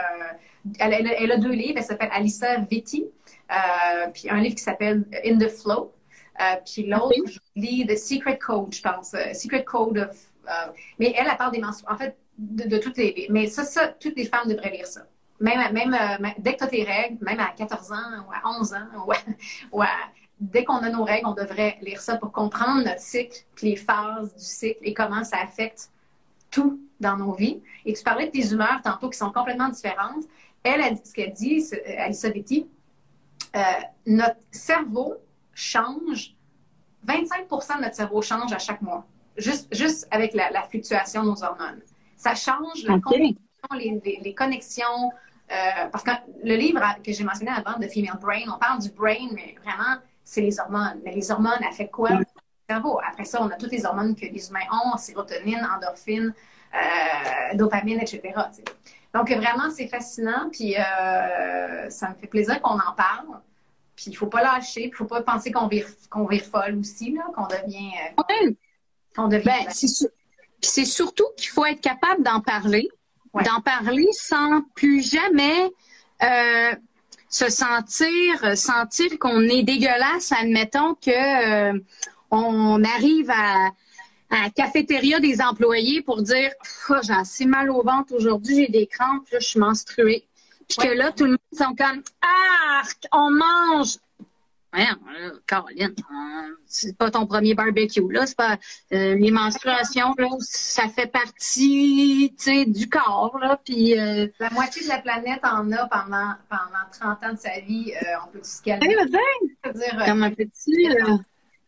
elle, 0.78 1.32
a 1.32 1.36
deux 1.36 1.52
livres. 1.52 1.74
Elle 1.76 1.84
s'appelle 1.84 2.10
Alissa 2.12 2.56
Vitti. 2.58 3.06
Euh, 3.50 4.08
puis 4.12 4.30
un 4.30 4.40
livre 4.40 4.54
qui 4.54 4.62
s'appelle 4.62 5.04
In 5.24 5.38
the 5.38 5.48
Flow. 5.48 5.92
Euh, 6.40 6.56
puis 6.64 6.86
l'autre, 6.86 7.14
je 7.26 7.38
lis 7.56 7.86
The 7.86 7.96
Secret 7.96 8.38
Code, 8.38 8.74
je 8.74 8.82
pense. 8.82 9.14
Euh, 9.14 9.32
Secret 9.34 9.64
Code 9.64 9.98
of. 9.98 10.16
mais 10.98 11.14
elle, 11.16 11.26
elle 11.30 11.36
parle 11.36 11.52
des 11.52 11.60
menstruations. 11.60 11.94
En 11.94 11.98
fait, 11.98 12.16
de, 12.38 12.78
toutes 12.78 12.96
les. 12.96 13.26
Mais 13.30 13.46
ça, 13.46 13.64
ça, 13.64 13.88
toutes 13.88 14.16
les 14.16 14.24
femmes 14.24 14.48
devraient 14.48 14.70
lire 14.70 14.86
ça. 14.86 15.02
Même, 15.40 15.72
même, 15.72 15.96
dès 16.38 16.52
que 16.52 16.58
tu 16.58 16.64
as 16.64 16.66
tes 16.66 16.84
règles, 16.84 17.18
même 17.24 17.40
à 17.40 17.48
14 17.56 17.92
ans 17.92 18.26
ou 18.28 18.32
à 18.32 18.58
11 18.58 18.74
ans, 18.74 19.06
ou, 19.72 19.82
dès 20.40 20.64
qu'on 20.64 20.76
a 20.76 20.90
nos 20.90 21.04
règles, 21.04 21.26
on 21.26 21.34
devrait 21.34 21.78
lire 21.80 22.00
ça 22.00 22.16
pour 22.16 22.30
comprendre 22.30 22.84
notre 22.84 23.00
cycle, 23.00 23.38
puis 23.54 23.70
les 23.70 23.76
phases 23.76 24.34
du 24.34 24.44
cycle 24.44 24.80
et 24.82 24.92
comment 24.92 25.24
ça 25.24 25.38
affecte 25.42 25.90
tout 26.50 26.80
dans 27.00 27.16
nos 27.16 27.32
vies. 27.32 27.62
Et 27.86 27.94
tu 27.94 28.02
parlais 28.02 28.26
de 28.26 28.32
tes 28.32 28.52
humeurs 28.52 28.80
tantôt 28.82 29.08
qui 29.08 29.18
sont 29.18 29.32
complètement 29.32 29.68
différentes 29.68 30.24
elle, 30.62 30.98
ce 31.04 31.12
qu'elle 31.12 31.32
dit, 31.32 31.64
Alissa 31.98 32.30
Betty, 32.30 32.68
euh, 33.56 33.60
notre 34.06 34.38
cerveau 34.50 35.16
change, 35.54 36.36
25% 37.06 37.78
de 37.78 37.82
notre 37.82 37.94
cerveau 37.94 38.22
change 38.22 38.52
à 38.52 38.58
chaque 38.58 38.82
mois, 38.82 39.06
juste, 39.36 39.74
juste 39.74 40.06
avec 40.10 40.34
la, 40.34 40.62
fluctuation 40.68 41.22
de 41.22 41.30
nos 41.30 41.42
hormones. 41.42 41.80
Ça 42.14 42.34
change 42.34 42.84
les, 42.84 44.34
connexions. 44.34 45.10
Euh, 45.50 45.88
parce 45.90 46.04
que 46.04 46.10
le 46.44 46.54
livre 46.54 46.80
que 47.02 47.12
j'ai 47.12 47.24
mentionné 47.24 47.50
avant 47.50 47.78
de 47.78 47.88
Female 47.88 48.18
Brain, 48.20 48.44
on 48.54 48.58
parle 48.58 48.80
du 48.80 48.90
brain, 48.90 49.28
mais 49.32 49.56
vraiment, 49.64 50.00
c'est 50.22 50.42
les 50.42 50.60
hormones. 50.60 51.00
Mais 51.04 51.12
les 51.12 51.30
hormones 51.30 51.64
affectent 51.68 51.90
quoi? 51.90 52.10
Le 52.10 52.24
cerveau. 52.68 53.00
Après 53.04 53.24
ça, 53.24 53.42
on 53.42 53.48
a 53.48 53.56
toutes 53.56 53.72
les 53.72 53.84
hormones 53.84 54.14
que 54.14 54.26
les 54.26 54.48
humains 54.48 54.60
ont, 54.84 54.96
sérotonine, 54.96 55.66
endorphine, 55.76 56.32
euh, 56.72 57.56
dopamine, 57.56 57.98
etc. 58.00 58.20
Donc, 59.14 59.30
vraiment, 59.30 59.70
c'est 59.74 59.88
fascinant. 59.88 60.48
Puis, 60.50 60.76
euh, 60.76 61.90
ça 61.90 62.10
me 62.10 62.14
fait 62.14 62.26
plaisir 62.26 62.60
qu'on 62.62 62.74
en 62.74 62.92
parle. 62.96 63.40
Puis, 63.96 64.06
il 64.06 64.12
ne 64.12 64.16
faut 64.16 64.26
pas 64.26 64.42
lâcher. 64.42 64.84
Il 64.84 64.90
ne 64.90 64.94
faut 64.94 65.04
pas 65.04 65.22
penser 65.22 65.50
qu'on 65.50 65.66
vire, 65.66 65.86
qu'on 66.08 66.26
vire 66.26 66.44
folle 66.44 66.78
aussi, 66.78 67.16
qu'on 67.34 67.46
devient. 67.46 67.90
Euh, 68.18 68.52
qu'on 69.14 69.28
devient. 69.28 69.44
Ben, 69.44 69.66
c'est, 70.62 70.84
surtout 70.84 71.26
qu'il 71.36 71.48
faut 71.48 71.64
être 71.66 71.80
capable 71.80 72.22
d'en 72.22 72.40
parler. 72.40 72.88
D'en 73.32 73.60
parler 73.60 74.08
sans 74.12 74.62
plus 74.74 75.08
jamais 75.08 75.70
euh, 76.22 76.74
se 77.28 77.48
sentir, 77.48 78.56
sentir 78.56 79.18
qu'on 79.20 79.42
est 79.42 79.62
dégueulasse, 79.62 80.32
admettons 80.32 80.94
que 80.94 81.80
on 82.32 82.82
arrive 82.82 83.30
à 83.30 83.70
à 84.30 84.44
la 84.44 84.50
cafétéria 84.50 85.20
des 85.20 85.40
employés 85.40 86.02
pour 86.02 86.22
dire 86.22 86.50
oh, 86.88 86.94
j'ai 87.02 87.12
assez 87.12 87.46
mal 87.46 87.70
au 87.70 87.82
ventre 87.82 88.14
aujourd'hui, 88.14 88.64
j'ai 88.64 88.68
des 88.68 88.86
crampes, 88.86 89.28
là, 89.30 89.38
je 89.40 89.46
suis 89.46 89.60
menstruée. 89.60 90.26
Puis 90.68 90.88
que 90.88 90.94
là, 90.94 91.10
tout 91.10 91.24
le 91.24 91.32
monde 91.32 91.38
sont 91.52 91.74
comme 91.74 92.02
Ah, 92.22 92.82
on 93.12 93.30
mange. 93.30 93.96
Ouais, 94.72 94.86
Caroline, 95.48 95.96
c'est 96.64 96.96
pas 96.96 97.10
ton 97.10 97.26
premier 97.26 97.54
barbecue, 97.54 98.08
là. 98.08 98.24
C'est 98.24 98.36
pas 98.36 98.56
euh, 98.92 99.16
les 99.16 99.32
menstruations, 99.32 100.14
là, 100.16 100.28
ça 100.38 100.88
fait 100.88 101.08
partie 101.08 102.32
du 102.68 102.88
corps, 102.88 103.36
là. 103.40 103.60
Puis 103.64 103.98
euh, 103.98 104.28
la 104.38 104.50
moitié 104.50 104.84
de 104.84 104.88
la 104.88 104.98
planète 104.98 105.40
en 105.42 105.72
a 105.72 105.88
pendant 105.88 106.34
pendant 106.48 107.16
30 107.18 107.24
ans 107.24 107.32
de 107.32 107.38
sa 107.38 107.58
vie, 107.58 107.92
euh, 107.96 108.14
on 108.24 108.30
peut 108.30 108.44
se 108.44 108.62
calmer. 108.62 108.94
dire, 109.74 110.04
Comme 110.06 110.22
un 110.22 110.30
petit. 110.30 110.88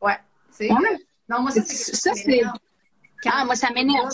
Ouais, 0.00 0.18
tu 0.56 0.68
sais. 0.68 0.70
Non, 1.32 1.42
moi, 1.42 1.50
ça, 1.50 2.14
c'est. 2.14 2.42
Ah, 3.24 3.44
moi, 3.44 3.54
ça 3.54 3.70
m'énerve. 3.70 4.10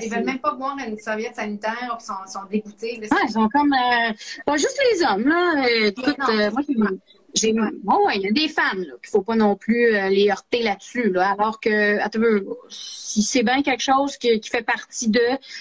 Ils 0.00 0.10
veulent 0.10 0.24
même 0.24 0.38
pas 0.38 0.52
boire 0.52 0.76
une 0.86 0.96
serviette 0.96 1.34
sanitaire, 1.34 1.98
ils 2.00 2.04
sont, 2.04 2.14
sont 2.26 2.46
dégoûtés. 2.50 3.00
Ah, 3.10 3.16
ils 3.24 3.32
sont 3.32 3.48
comme. 3.48 3.72
Euh, 3.72 4.12
pas 4.46 4.56
juste 4.56 4.80
les 4.92 5.04
hommes, 5.04 5.28
là. 5.28 5.68
Écoute, 5.86 6.16
euh, 6.28 6.50
moi, 6.52 6.88
j'ai, 7.34 7.52
bon, 7.52 8.08
il 8.14 8.20
y 8.22 8.28
a 8.28 8.30
des 8.30 8.48
femmes 8.48 8.82
là 8.82 8.94
qu'il 9.02 9.10
faut 9.10 9.22
pas 9.22 9.34
non 9.34 9.56
plus 9.56 9.94
euh, 9.94 10.08
les 10.08 10.30
heurter 10.30 10.62
là-dessus. 10.62 11.10
Là, 11.10 11.34
alors 11.38 11.58
que, 11.60 11.98
attends, 11.98 12.20
si 12.68 13.22
c'est 13.22 13.42
bien 13.42 13.62
quelque 13.62 13.82
chose 13.82 14.16
qui, 14.16 14.38
qui 14.38 14.50
fait 14.50 14.62
partie 14.62 15.08
de, 15.08 15.20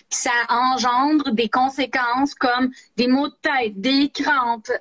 ça 0.09 0.31
engendre 0.49 1.31
des 1.31 1.49
conséquences 1.49 2.35
comme 2.35 2.71
des 2.95 3.07
maux 3.07 3.27
de 3.27 3.35
tête, 3.41 3.81
des 3.81 4.09
crampes, 4.09 4.71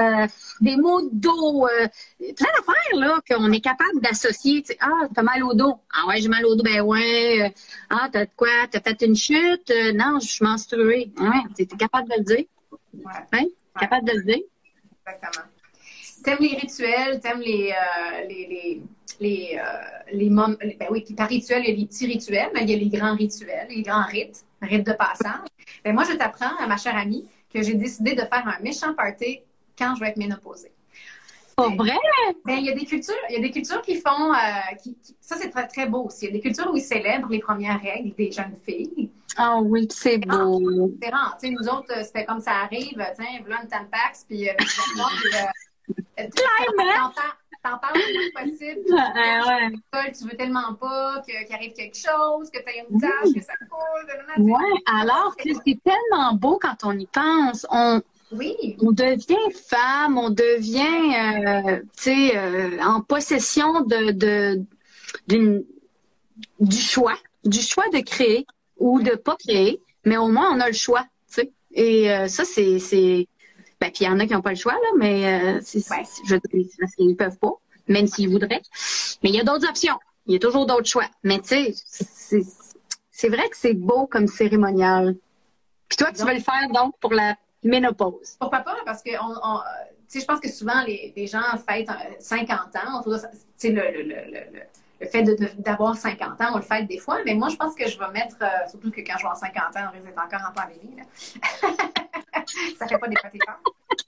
euh, 0.00 0.26
des 0.60 0.76
maux 0.76 1.02
de 1.02 1.10
dos, 1.12 1.66
euh, 1.66 1.86
plein 2.18 2.48
d'affaires 2.56 2.96
là 2.96 3.20
qu'on 3.28 3.52
est 3.52 3.60
capable 3.60 4.00
d'associer. 4.00 4.64
Ah, 4.80 5.08
t'as 5.14 5.22
mal 5.22 5.44
au 5.44 5.54
dos. 5.54 5.78
Ah 5.94 6.08
ouais, 6.08 6.20
j'ai 6.20 6.28
mal 6.28 6.44
au 6.44 6.56
dos. 6.56 6.64
Ben 6.64 6.80
ouais. 6.80 7.54
ah, 7.88 8.08
t'as 8.12 8.24
de 8.24 8.30
quoi? 8.34 8.48
T'as 8.70 8.80
fait 8.80 9.00
une 9.06 9.16
chute? 9.16 9.72
Non, 9.94 10.18
je 10.20 10.26
suis 10.26 10.44
menstruée. 10.44 11.12
Ouais, 11.18 11.42
t'es 11.56 11.66
capable 11.66 12.08
de 12.08 12.14
le 12.18 12.24
dire. 12.24 12.44
Ouais. 12.94 13.12
Hein? 13.32 13.44
Capable 13.78 14.08
de 14.08 14.12
le 14.14 14.22
dire. 14.24 14.42
Exactement 15.06 15.51
t'aimes 16.22 16.38
les 16.40 16.56
rituels, 16.56 17.20
t'aimes 17.20 17.40
les, 17.40 17.72
euh, 17.72 18.26
les, 18.28 18.46
les, 18.46 18.82
les, 19.20 19.58
euh, 19.58 20.12
les. 20.12 20.30
Ben 20.30 20.88
oui, 20.90 21.02
puis 21.04 21.14
par 21.14 21.28
rituel, 21.28 21.62
il 21.64 21.70
y 21.70 21.72
a 21.72 21.76
les 21.76 21.86
petits 21.86 22.06
rituels, 22.06 22.50
mais 22.54 22.62
il 22.62 22.70
y 22.70 22.74
a 22.74 22.76
les 22.76 22.88
grands 22.88 23.14
rituels, 23.14 23.66
les 23.68 23.82
grands 23.82 24.04
rites, 24.04 24.44
rites 24.60 24.86
de 24.86 24.92
passage. 24.92 25.48
Ben 25.84 25.94
moi, 25.94 26.04
je 26.08 26.16
t'apprends 26.16 26.56
à 26.58 26.66
ma 26.66 26.76
chère 26.76 26.96
amie 26.96 27.28
que 27.52 27.62
j'ai 27.62 27.74
décidé 27.74 28.14
de 28.14 28.20
faire 28.20 28.46
un 28.46 28.62
méchant 28.62 28.94
party 28.94 29.40
quand 29.78 29.94
je 29.94 30.00
vais 30.00 30.08
être 30.08 30.16
ménopausée. 30.16 30.72
Pas 31.56 31.68
vrai? 31.68 31.98
Ben, 32.46 32.54
il 32.54 32.64
y 32.64 32.70
a 32.70 32.74
des 32.74 32.86
cultures, 32.86 33.14
il 33.28 33.34
y 33.34 33.38
a 33.38 33.42
des 33.42 33.50
cultures 33.50 33.82
qui 33.82 33.96
font, 33.96 34.32
euh, 34.32 34.74
qui, 34.82 34.96
ça 35.20 35.36
c'est 35.36 35.50
très, 35.50 35.66
très 35.66 35.86
beau 35.86 36.04
aussi. 36.04 36.24
Il 36.24 36.28
y 36.28 36.30
a 36.30 36.32
des 36.32 36.40
cultures 36.40 36.70
où 36.72 36.76
ils 36.76 36.82
célèbrent 36.82 37.28
les 37.28 37.40
premières 37.40 37.80
règles 37.80 38.14
des 38.14 38.32
jeunes 38.32 38.56
filles. 38.66 39.10
Ah 39.36 39.58
oui, 39.60 39.86
c'est 39.90 40.18
beau. 40.18 40.92
C'est 41.02 41.10
rare. 41.10 41.36
Tu 41.40 41.48
sais, 41.48 41.52
nous 41.52 41.68
autres, 41.68 42.04
c'était 42.04 42.24
comme 42.24 42.40
ça 42.40 42.52
arrive, 42.64 43.04
tiens, 43.16 43.40
voilà 43.40 43.62
une 43.62 43.68
tampax, 43.68 44.24
puis 44.28 44.48
euh 44.48 44.52
T'en 47.64 47.78
parles 47.78 47.94
le 47.94 48.32
moins 48.32 48.50
possible. 48.50 48.92
Ouais, 49.94 50.12
Tu 50.12 50.24
veux 50.24 50.36
tellement 50.36 50.74
pas 50.74 51.22
qu'il 51.24 51.54
arrive 51.54 51.72
quelque 51.74 51.96
chose, 51.96 52.50
que 52.50 52.58
tu 52.58 52.68
aies 52.68 52.84
une 52.90 53.00
tâche, 53.00 53.32
que 53.32 53.40
ça 53.40 53.52
coule. 53.70 54.50
Ouais, 54.50 54.82
alors 54.86 55.36
que 55.36 55.48
c'est 55.64 55.78
tellement 55.84 56.32
beau 56.34 56.58
quand 56.60 56.78
on 56.82 56.98
y 56.98 57.06
pense. 57.06 57.64
On, 57.70 58.02
oui. 58.32 58.76
On 58.80 58.90
devient 58.90 59.36
femme, 59.68 60.18
on 60.18 60.30
devient, 60.30 61.46
euh, 61.46 61.80
tu 61.96 62.02
sais, 62.02 62.36
euh, 62.36 62.78
en 62.82 63.00
possession 63.00 63.82
de, 63.82 64.10
de 64.10 64.64
du 66.60 66.76
choix, 66.76 67.18
du 67.44 67.60
choix 67.60 67.84
de 67.92 68.00
créer 68.00 68.46
ou 68.78 69.00
de 69.00 69.14
pas 69.14 69.36
créer, 69.36 69.80
mais 70.04 70.16
au 70.16 70.28
moins 70.28 70.50
on 70.54 70.60
a 70.60 70.68
le 70.68 70.74
choix, 70.74 71.02
tu 71.28 71.34
sais. 71.34 71.52
Et 71.74 72.10
euh, 72.10 72.28
ça, 72.28 72.44
c'est, 72.44 72.78
c'est, 72.78 73.28
ben, 73.82 73.90
puis 73.90 74.04
il 74.04 74.06
y 74.06 74.10
en 74.10 74.20
a 74.20 74.26
qui 74.26 74.32
n'ont 74.32 74.42
pas 74.42 74.50
le 74.50 74.56
choix 74.56 74.74
là, 74.74 74.88
mais 74.96 75.60
c'est, 75.62 75.80
je 75.80 76.36
parce 76.78 76.94
qu'ils 76.94 77.16
peuvent 77.16 77.38
pas, 77.38 77.52
même 77.88 78.06
s'ils 78.06 78.28
voudraient. 78.28 78.62
Mais 79.22 79.30
il 79.30 79.34
y 79.34 79.40
a 79.40 79.44
d'autres 79.44 79.68
options. 79.68 79.98
Il 80.26 80.34
y 80.34 80.36
a 80.36 80.38
toujours 80.38 80.66
d'autres 80.66 80.86
choix. 80.86 81.08
Mais 81.24 81.40
tu 81.40 81.72
sais, 81.72 82.44
c'est, 83.10 83.28
vrai 83.28 83.48
que 83.48 83.56
c'est 83.56 83.74
beau 83.74 84.06
comme 84.06 84.28
cérémonial. 84.28 85.16
Puis 85.88 85.96
toi, 85.96 86.12
tu 86.12 86.24
veux 86.24 86.32
le 86.32 86.40
faire 86.40 86.68
donc 86.72 86.96
pour 87.00 87.12
la 87.12 87.34
ménopause? 87.64 88.36
Pourquoi 88.38 88.60
pas? 88.60 88.76
Parce 88.84 89.02
que 89.02 89.10
on, 89.20 89.34
on 89.42 89.60
je 90.14 90.24
pense 90.24 90.40
que 90.40 90.48
souvent, 90.50 90.82
les, 90.86 91.12
les, 91.16 91.26
gens 91.26 91.42
fêtent 91.68 91.88
50 92.20 92.76
ans. 92.76 93.02
le, 93.06 93.70
le, 93.70 94.02
le, 94.02 94.30
le 94.52 94.62
fait 95.06 95.22
d'avoir 95.58 95.96
50 95.96 96.40
ans, 96.40 96.46
on 96.52 96.56
le 96.56 96.62
fête 96.62 96.86
des 96.86 96.98
fois, 96.98 97.18
mais 97.24 97.34
moi, 97.34 97.48
je 97.48 97.56
pense 97.56 97.74
que 97.74 97.88
je 97.88 97.98
vais 97.98 98.10
mettre, 98.10 98.36
euh, 98.42 98.68
surtout 98.68 98.90
que 98.90 99.00
quand 99.00 99.14
je 99.18 99.24
vais 99.24 99.30
avoir 99.30 99.36
50 99.36 99.76
ans, 99.76 99.88
on 99.88 99.92
risque 99.92 100.06
d'être 100.06 100.22
encore 100.22 100.40
en 100.48 100.52
pandémie. 100.52 100.96
Là. 100.96 101.04
ça 102.78 102.86
fait 102.86 102.98
pas 102.98 103.08
des 103.08 103.16
pâtés 103.16 103.38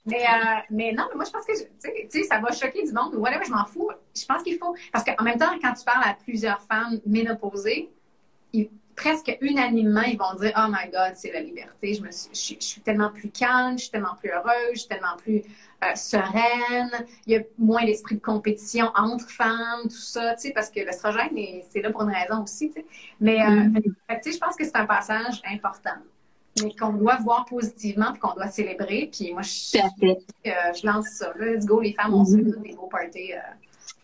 mais, 0.05 0.23
euh, 0.23 0.59
mais 0.69 0.91
non, 0.91 1.05
mais 1.09 1.15
moi, 1.15 1.25
je 1.25 1.31
pense 1.31 1.45
que 1.45 1.53
tu 1.53 2.09
sais, 2.09 2.23
ça 2.23 2.39
va 2.39 2.51
choquer 2.51 2.83
du 2.83 2.91
monde 2.91 3.15
whatever, 3.15 3.43
je 3.45 3.51
m'en 3.51 3.65
fous. 3.65 3.89
Je 4.15 4.25
pense 4.25 4.43
qu'il 4.43 4.57
faut. 4.57 4.75
Parce 4.91 5.03
qu'en 5.03 5.23
même 5.23 5.37
temps, 5.37 5.57
quand 5.61 5.73
tu 5.73 5.83
parles 5.83 6.03
à 6.03 6.13
plusieurs 6.13 6.61
femmes 6.61 6.99
ménopausées, 7.05 7.89
ils, 8.53 8.69
presque 8.95 9.37
unanimement, 9.41 10.01
ils 10.01 10.17
vont 10.17 10.33
dire 10.39 10.53
Oh 10.57 10.67
my 10.69 10.89
God, 10.91 11.13
c'est 11.15 11.31
la 11.31 11.41
liberté. 11.41 11.93
Je, 11.93 12.01
me 12.01 12.11
suis, 12.11 12.57
je, 12.59 12.65
suis 12.65 12.81
tellement 12.81 13.09
plus 13.09 13.29
calme, 13.29 13.77
je 13.77 13.83
suis 13.83 13.91
tellement 13.91 14.15
plus 14.19 14.31
heureuse, 14.31 14.73
je 14.73 14.79
suis 14.79 14.87
tellement 14.87 15.17
plus 15.17 15.43
euh, 15.83 15.95
sereine. 15.95 17.05
Il 17.27 17.33
y 17.33 17.35
a 17.37 17.41
moins 17.57 17.85
d'esprit 17.85 18.15
de 18.15 18.21
compétition 18.21 18.91
entre 18.95 19.29
femmes, 19.29 19.83
tout 19.83 19.89
ça, 19.89 20.35
tu 20.35 20.47
sais, 20.47 20.53
parce 20.53 20.69
que 20.69 20.79
l'estrogène, 20.79 21.29
c'est 21.69 21.81
là 21.81 21.91
pour 21.91 22.03
une 22.03 22.13
raison 22.13 22.43
aussi, 22.43 22.69
tu 22.69 22.75
sais. 22.75 22.85
Mais, 23.19 23.41
euh, 23.41 23.49
mm-hmm. 23.49 23.83
tu 23.83 23.91
sais, 24.21 24.31
je 24.31 24.39
pense 24.39 24.55
que 24.55 24.63
c'est 24.63 24.77
un 24.77 24.85
passage 24.85 25.41
important. 25.51 25.97
Mais 26.63 26.73
qu'on 26.73 26.93
doit 26.93 27.17
voir 27.17 27.45
positivement 27.45 28.13
puis 28.13 28.21
qu'on 28.21 28.33
doit 28.33 28.47
célébrer. 28.47 29.09
Puis 29.11 29.33
moi, 29.33 29.41
je, 29.41 29.77
euh, 29.77 30.13
je 30.73 30.87
lance 30.87 31.07
ça. 31.09 31.33
Let's 31.37 31.65
go, 31.65 31.81
les 31.81 31.91
femmes, 31.91 32.13
on 32.13 32.23
se 32.23 32.37
fait 32.37 32.43
des 32.43 32.73
beaux 32.73 32.87
parties. 32.87 33.33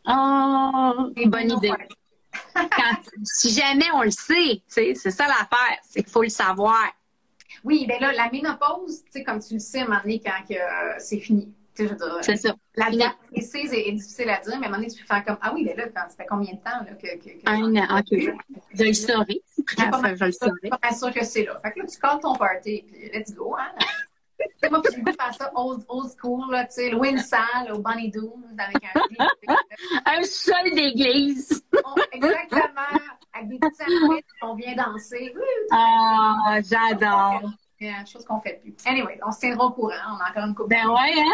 oh, 0.06 1.12
une 1.16 1.30
bonne 1.30 1.50
idée 1.50 1.72
si 3.24 3.50
jamais 3.50 3.92
on 3.94 4.04
le 4.04 4.12
sait, 4.12 4.62
c'est 4.68 4.96
ça 4.96 5.28
l'affaire, 5.28 5.80
c'est 5.90 6.04
qu'il 6.04 6.12
faut 6.12 6.24
le 6.24 6.30
savoir. 6.30 6.94
Oui, 7.64 7.86
bien 7.86 8.00
là, 8.00 8.12
la 8.12 8.30
ménopause, 8.32 9.04
comme 9.26 9.40
tu 9.40 9.56
le 9.56 9.60
sais, 9.60 9.80
à 9.80 9.84
un 9.84 9.86
moment 9.86 10.02
donné, 10.02 10.22
quand 10.24 10.54
euh, 10.54 10.94
c'est 11.00 11.20
fini. 11.20 11.54
C'est 12.22 12.36
ça. 12.36 12.54
La 12.76 12.92
date 12.92 13.18
précise 13.32 13.74
est, 13.74 13.92
difficile 13.94 14.30
à 14.30 14.40
dire, 14.42 14.60
mais 14.60 14.66
à 14.66 14.70
un 14.70 14.72
moment 14.72 14.78
donné, 14.78 14.90
tu 14.90 15.00
peux 15.00 15.08
faire 15.08 15.24
comme 15.24 15.38
Ah 15.42 15.52
oui, 15.54 15.64
mais 15.64 15.76
là, 15.76 15.86
ça 15.94 16.16
fait 16.16 16.26
combien 16.26 16.54
de 16.54 16.58
temps 16.58 16.84
là, 16.86 16.94
que. 17.02 17.18
que, 17.18 17.30
que 17.30 17.50
un 17.50 17.76
an, 17.76 18.00
ok. 18.00 18.08
Je 18.12 18.16
le. 18.16 18.34
Je 18.74 18.84
le 18.84 18.94
saurais. 18.94 19.42
Je 19.58 20.32
suis 20.32 20.70
pas 20.70 20.94
sûr 20.94 21.14
que 21.14 21.26
c'est 21.26 21.46
là. 21.46 21.60
Fait 21.64 21.72
que 21.72 21.80
là, 21.80 21.86
tu 21.88 21.98
calls 21.98 22.20
ton 22.20 22.36
party, 22.36 22.86
puis 22.86 23.10
let's 23.14 23.34
go, 23.34 23.56
hein. 23.58 23.72
Moi, 24.70 24.82
j'ai 24.90 25.00
voulu 25.00 25.14
faire 25.14 25.34
ça 25.34 25.52
old, 25.56 25.84
old 25.88 26.12
school, 26.18 26.52
là, 26.52 26.66
tu 26.66 26.74
sais, 26.74 26.90
loin 26.90 27.18
salle, 27.18 27.72
au 27.74 27.80
Bonnie 27.80 28.10
Doom, 28.10 28.44
avec 28.58 28.78
un 28.84 29.56
Un 30.06 30.24
sol 30.24 30.72
d'église. 30.76 31.64
Exactement. 32.12 33.00
Avec 33.34 33.50
des 33.50 33.60
petits 33.60 34.24
on 34.42 34.56
vient 34.56 34.76
danser. 34.76 35.34
Ah, 35.72 36.60
j'adore. 36.64 37.50
C'est 37.80 37.88
une 37.88 38.08
chose 38.08 38.26
qu'on 38.26 38.40
fait 38.40 38.62
plus. 38.62 38.76
Anyway, 38.86 39.20
on 39.26 39.32
se 39.32 39.40
tiendra 39.40 39.66
au 39.66 39.72
courant. 39.72 39.96
On 40.08 40.24
a 40.24 40.30
encore 40.30 40.44
une 40.46 40.54
coupe. 40.54 40.70
Ben 40.70 40.88
ouais, 40.88 41.14
hein? 41.18 41.32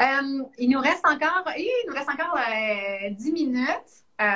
Euh, 0.00 0.44
il 0.58 0.68
nous 0.68 0.80
reste 0.80 1.06
encore, 1.06 1.50
il 1.56 1.70
nous 1.88 1.94
reste 1.94 2.10
encore 2.10 2.36
euh, 2.36 3.10
10 3.10 3.32
minutes. 3.32 4.04
Euh, 4.20 4.26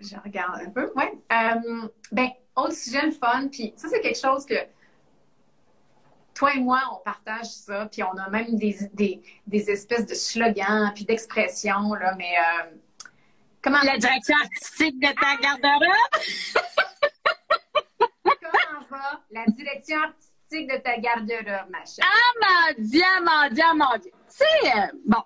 je 0.00 0.16
regarde 0.16 0.60
un 0.66 0.70
peu. 0.70 0.92
Ouais. 0.96 1.12
Euh, 1.32 1.88
ben, 2.10 2.30
autre 2.56 2.74
sujet 2.74 3.06
le 3.06 3.12
fun. 3.12 3.48
Puis 3.50 3.72
ça, 3.76 3.88
c'est 3.88 4.00
quelque 4.00 4.18
chose 4.18 4.44
que 4.44 4.54
toi 6.34 6.54
et 6.54 6.60
moi, 6.60 6.80
on 6.92 7.02
partage 7.04 7.46
ça, 7.46 7.86
puis 7.90 8.02
on 8.02 8.16
a 8.16 8.28
même 8.30 8.56
des, 8.56 8.76
des, 8.92 9.22
des 9.46 9.70
espèces 9.70 10.06
de 10.06 10.14
slogans, 10.14 10.92
puis 10.94 11.04
d'expressions, 11.04 11.94
là, 11.94 12.14
mais 12.16 12.34
euh, 12.36 12.70
comment... 13.62 13.80
La 13.84 13.98
direction 13.98 14.36
artistique 14.42 14.98
de 15.00 15.08
ta 15.08 15.36
garde-robe? 15.36 15.82
comment 18.26 18.86
va? 18.90 19.20
La 19.30 19.44
direction 19.46 19.98
artistique 20.02 20.70
de 20.70 20.76
ta 20.78 20.98
garde-robe, 20.98 21.70
ma 21.70 21.84
chère? 21.84 22.06
Ah, 22.06 22.32
mon 22.40 22.84
Dieu, 22.84 23.02
mon 23.24 23.54
Dieu, 23.54 23.64
mon 23.74 23.98
Dieu! 23.98 24.12
Tu 24.28 24.38
sais, 24.38 24.78
euh, 24.78 24.86
bon, 25.04 25.22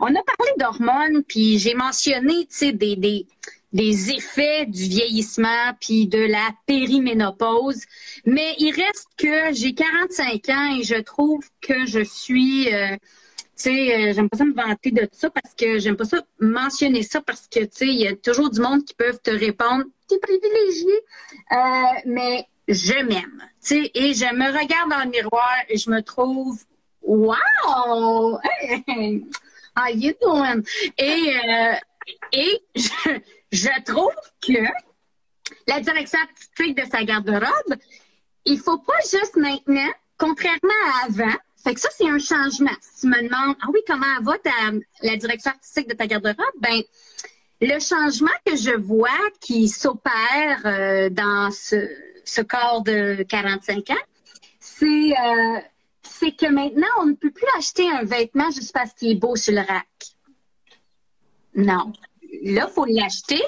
on 0.00 0.14
a 0.14 0.22
parlé 0.22 0.52
d'hormones, 0.56 1.22
puis 1.24 1.58
j'ai 1.58 1.74
mentionné, 1.74 2.46
tu 2.46 2.56
sais, 2.56 2.72
des, 2.72 2.96
des 2.96 3.26
des 3.72 4.10
effets 4.10 4.66
du 4.66 4.84
vieillissement 4.84 5.72
puis 5.80 6.06
de 6.06 6.18
la 6.18 6.50
périménopause. 6.66 7.82
Mais 8.24 8.54
il 8.58 8.72
reste 8.72 9.08
que 9.16 9.52
j'ai 9.52 9.74
45 9.74 10.48
ans 10.48 10.76
et 10.78 10.82
je 10.82 10.96
trouve 10.96 11.44
que 11.60 11.86
je 11.86 12.00
suis, 12.00 12.72
euh, 12.72 12.96
tu 12.96 12.98
sais, 13.56 13.94
euh, 13.94 14.12
j'aime 14.14 14.28
pas 14.28 14.38
ça 14.38 14.44
me 14.44 14.54
vanter 14.54 14.90
de 14.90 15.06
ça 15.12 15.30
parce 15.30 15.54
que 15.54 15.78
j'aime 15.78 15.96
pas 15.96 16.04
ça 16.04 16.18
mentionner 16.40 17.02
ça 17.02 17.20
parce 17.20 17.46
que, 17.48 17.60
tu 17.60 17.68
sais, 17.72 17.86
il 17.86 18.00
y 18.00 18.06
a 18.06 18.16
toujours 18.16 18.50
du 18.50 18.60
monde 18.60 18.84
qui 18.84 18.94
peuvent 18.94 19.20
te 19.22 19.30
répondre, 19.30 19.84
t'es 20.08 20.18
privilégié, 20.18 20.92
euh, 21.52 22.00
mais 22.06 22.46
je 22.68 22.94
m'aime, 23.04 23.42
tu 23.62 23.84
sais, 23.84 23.90
et 23.94 24.14
je 24.14 24.34
me 24.34 24.46
regarde 24.46 24.90
dans 24.90 25.04
le 25.04 25.10
miroir 25.10 25.56
et 25.68 25.76
je 25.76 25.90
me 25.90 26.00
trouve, 26.00 26.58
wow, 27.02 28.38
hey, 28.86 29.24
how 29.76 29.88
you 29.92 30.12
doing? 30.20 30.62
Et, 30.96 31.34
euh, 31.48 31.74
et 32.32 32.62
je, 32.74 33.20
je 33.52 33.82
trouve 33.84 34.14
que 34.40 34.64
la 35.66 35.80
direction 35.80 36.18
artistique 36.20 36.76
de 36.76 36.90
sa 36.90 37.04
garde-robe, 37.04 37.78
il 38.44 38.58
faut 38.58 38.78
pas 38.78 39.00
juste 39.02 39.36
maintenant, 39.36 39.90
contrairement 40.16 40.68
à 41.02 41.06
avant, 41.06 41.36
fait 41.64 41.74
que 41.74 41.80
ça, 41.80 41.88
c'est 41.96 42.08
un 42.08 42.18
changement. 42.18 42.70
Si 42.80 43.00
tu 43.00 43.06
me 43.08 43.16
demandes, 43.16 43.56
ah 43.60 43.66
oui, 43.72 43.80
comment 43.86 44.20
va 44.22 44.38
ta, 44.38 44.50
la 45.02 45.16
direction 45.16 45.50
artistique 45.50 45.88
de 45.88 45.94
ta 45.94 46.06
garde-robe? 46.06 46.36
Ben, 46.60 46.82
le 47.60 47.80
changement 47.80 48.30
que 48.46 48.56
je 48.56 48.76
vois 48.76 49.08
qui 49.40 49.68
s'opère 49.68 50.60
euh, 50.64 51.10
dans 51.10 51.50
ce, 51.50 51.88
ce, 52.24 52.40
corps 52.42 52.82
de 52.82 53.24
45 53.28 53.90
ans, 53.90 53.94
c'est 54.60 55.12
euh, 55.12 55.60
c'est 56.02 56.32
que 56.32 56.46
maintenant, 56.46 56.86
on 57.00 57.06
ne 57.06 57.14
peut 57.14 57.30
plus 57.30 57.46
acheter 57.56 57.90
un 57.90 58.04
vêtement 58.04 58.50
juste 58.50 58.72
parce 58.72 58.92
qu'il 58.94 59.10
est 59.10 59.20
beau 59.20 59.34
sur 59.34 59.52
le 59.52 59.60
rack. 59.60 59.86
Non 61.54 61.92
là, 62.44 62.66
il 62.68 62.72
faut 62.72 62.84
l'acheter 62.84 63.42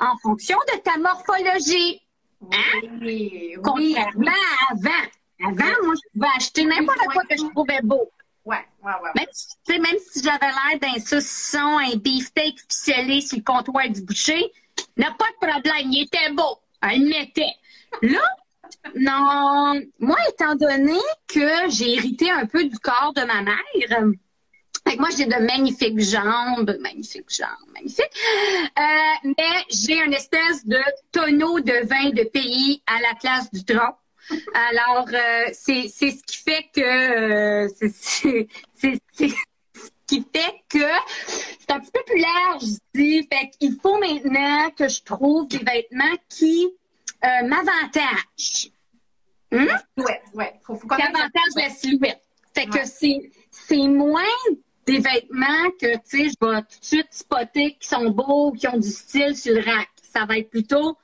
en 0.00 0.16
fonction 0.22 0.58
de 0.72 0.80
ta 0.80 0.98
morphologie. 0.98 2.02
Hein? 2.52 3.58
Contrairement 3.62 4.30
à 4.30 4.72
avant. 4.72 4.90
Avant, 5.40 5.84
moi, 5.84 5.94
je 5.94 6.12
pouvais 6.12 6.32
acheter 6.36 6.64
n'importe 6.64 6.98
quoi 7.12 7.22
que 7.28 7.36
je 7.36 7.50
trouvais 7.50 7.80
beau. 7.82 8.10
Ouais, 8.44 8.56
ouais, 8.82 8.92
ouais. 9.02 9.10
Même, 9.16 9.82
même 9.82 9.96
si 10.10 10.22
j'avais 10.22 10.46
l'air 10.46 10.78
d'un 10.80 11.00
saucisson, 11.00 11.78
un 11.78 11.96
beefsteak 11.96 12.60
ficelé 12.68 13.20
sur 13.20 13.38
le 13.38 13.42
comptoir 13.42 13.88
du 13.88 14.02
boucher, 14.02 14.52
n'a 14.96 15.10
pas 15.12 15.26
de 15.40 15.46
problème, 15.46 15.90
il 15.90 16.02
était 16.02 16.30
beau. 16.32 16.58
Elle 16.82 17.08
mettait. 17.08 17.54
Là, 18.02 18.20
non, 18.94 19.80
moi, 19.98 20.16
étant 20.28 20.54
donné 20.54 20.98
que 21.26 21.70
j'ai 21.70 21.94
hérité 21.94 22.30
un 22.30 22.46
peu 22.46 22.64
du 22.64 22.78
corps 22.78 23.12
de 23.14 23.22
ma 23.22 23.40
mère, 23.42 24.12
moi, 24.98 25.08
j'ai 25.16 25.26
de 25.26 25.40
magnifiques 25.44 26.00
jambes, 26.00 26.76
magnifiques 26.80 27.30
jambes, 27.30 27.70
magnifiques. 27.74 28.04
Euh, 28.78 28.82
mais 29.24 29.64
j'ai 29.70 30.02
une 30.02 30.14
espèce 30.14 30.66
de 30.66 30.80
tonneau 31.12 31.60
de 31.60 31.86
vin 31.86 32.10
de 32.10 32.24
pays 32.24 32.82
à 32.86 33.00
la 33.00 33.14
place 33.20 33.50
du 33.52 33.64
tronc. 33.64 33.94
Alors, 34.54 35.06
euh, 35.12 35.50
c'est 35.52 35.88
ce 35.88 36.22
qui 36.24 36.36
fait 36.38 36.70
que 36.74 36.80
euh, 36.80 37.68
c'est 37.78 37.88
ce 37.92 39.34
qui 40.06 40.26
fait 40.34 40.54
que 40.68 40.78
c'est 41.60 41.70
un 41.70 41.80
petit 41.80 41.90
peu 41.90 42.02
plus 42.06 42.20
large 42.20 42.62
ici. 42.62 43.28
Fait 43.30 43.50
qu'il 43.58 43.76
faut 43.82 43.98
maintenant 43.98 44.70
que 44.70 44.88
je 44.88 45.02
trouve 45.02 45.48
des 45.48 45.58
vêtements 45.58 46.16
qui 46.28 46.68
euh, 47.24 47.46
m'avantagent. 47.46 48.70
Hmm? 49.50 49.66
Ouais, 49.98 50.22
ouais. 50.34 50.54
Faut, 50.62 50.74
faut 50.74 50.88
qui 50.88 51.02
avantagent 51.02 51.56
la 51.56 51.70
silhouette. 51.70 52.22
Fait 52.54 52.66
que 52.66 52.84
c'est, 52.84 53.30
c'est 53.50 53.88
moins 53.88 54.22
des 54.86 54.98
vêtements 54.98 55.70
que, 55.80 55.94
tu 55.96 56.00
sais, 56.04 56.24
je 56.28 56.46
vais 56.46 56.60
tout 56.62 56.78
de 56.80 56.84
suite 56.84 57.08
spotter 57.10 57.76
qui 57.80 57.88
sont 57.88 58.10
beaux, 58.10 58.52
qui 58.52 58.68
ont 58.68 58.78
du 58.78 58.90
style 58.90 59.36
sur 59.36 59.54
le 59.54 59.60
rack. 59.60 59.88
Ça 60.02 60.24
va 60.26 60.38
être 60.38 60.50
plutôt, 60.50 60.96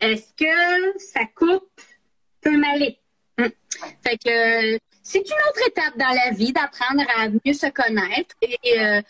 est-ce 0.00 0.32
que 0.34 0.98
ça 0.98 1.20
coupe 1.34 1.80
peut 2.40 2.56
m'aller? 2.56 2.98
Fait 3.38 4.18
que 4.18 4.78
c'est 5.02 5.18
une 5.18 5.42
autre 5.48 5.68
étape 5.68 5.98
dans 5.98 6.14
la 6.14 6.30
vie 6.32 6.52
d'apprendre 6.52 7.02
à 7.16 7.28
mieux 7.28 7.54
se 7.54 7.70
connaître. 7.70 8.36
Euh, 8.42 9.02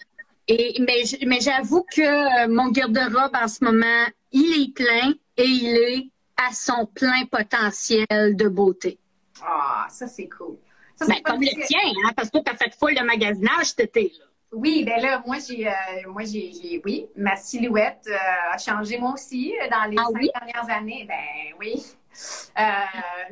mais 0.48 1.40
j'avoue 1.40 1.84
que 1.90 2.44
euh, 2.44 2.48
mon 2.48 2.68
garde-robe 2.68 3.34
en 3.34 3.48
ce 3.48 3.64
moment, 3.64 4.06
il 4.32 4.62
est 4.62 4.74
plein 4.74 5.12
et 5.36 5.44
il 5.44 5.76
est 5.76 6.10
à 6.36 6.52
son 6.52 6.86
plein 6.86 7.26
potentiel 7.26 8.36
de 8.36 8.48
beauté. 8.48 8.98
Ah, 9.42 9.86
ça 9.90 10.06
c'est 10.06 10.28
cool. 10.28 10.56
Ça, 10.97 11.07
ben, 11.07 11.22
comme 11.24 11.40
le 11.40 11.66
tien, 11.66 11.80
hein, 12.07 12.12
parce 12.16 12.30
que 12.30 12.38
tu 12.38 12.51
as 12.51 12.57
fait 12.57 12.74
foule 12.74 12.95
de 12.95 13.03
magasinage 13.03 13.66
cet 13.66 13.80
été. 13.80 14.12
Là. 14.18 14.24
Oui, 14.53 14.84
ben 14.84 15.01
là, 15.01 15.22
moi 15.26 15.36
j'ai, 15.38 15.66
euh, 15.66 15.72
moi 16.09 16.24
j'ai, 16.24 16.82
oui, 16.84 17.07
ma 17.16 17.36
silhouette 17.36 18.07
a 18.53 18.59
changé 18.59 18.99
moi 18.99 19.12
aussi 19.14 19.55
dans 19.70 19.90
les 19.90 19.97
ah 19.99 20.05
cinq 20.12 20.30
dernières 20.34 20.76
années. 20.76 21.07
Ben 21.09 21.57
oui. 21.59 21.82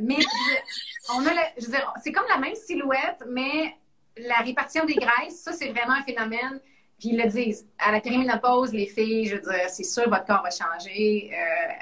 mais 0.00 0.16
on 1.14 1.26
a, 1.26 1.30
je 1.58 1.66
veux 1.66 1.72
dire, 1.72 1.92
c'est 2.02 2.12
comme 2.12 2.24
la 2.28 2.38
même 2.38 2.54
silhouette, 2.54 3.22
mais 3.28 3.76
la 4.16 4.38
répartition 4.38 4.84
des 4.84 4.94
graisses, 4.94 5.42
ça, 5.42 5.52
c'est 5.52 5.68
vraiment 5.68 5.94
un 5.94 6.02
phénomène. 6.02 6.60
Puis 6.98 7.10
ils 7.10 7.16
le 7.16 7.28
disent, 7.28 7.66
à 7.78 7.92
la 7.92 8.00
périménopause, 8.00 8.72
les 8.72 8.86
filles, 8.86 9.26
je 9.26 9.36
veux 9.36 9.42
dire, 9.42 9.68
c'est 9.68 9.84
sûr, 9.84 10.08
votre 10.08 10.26
corps 10.26 10.42
va 10.42 10.50
changer. 10.50 11.30
Euh, 11.32 11.72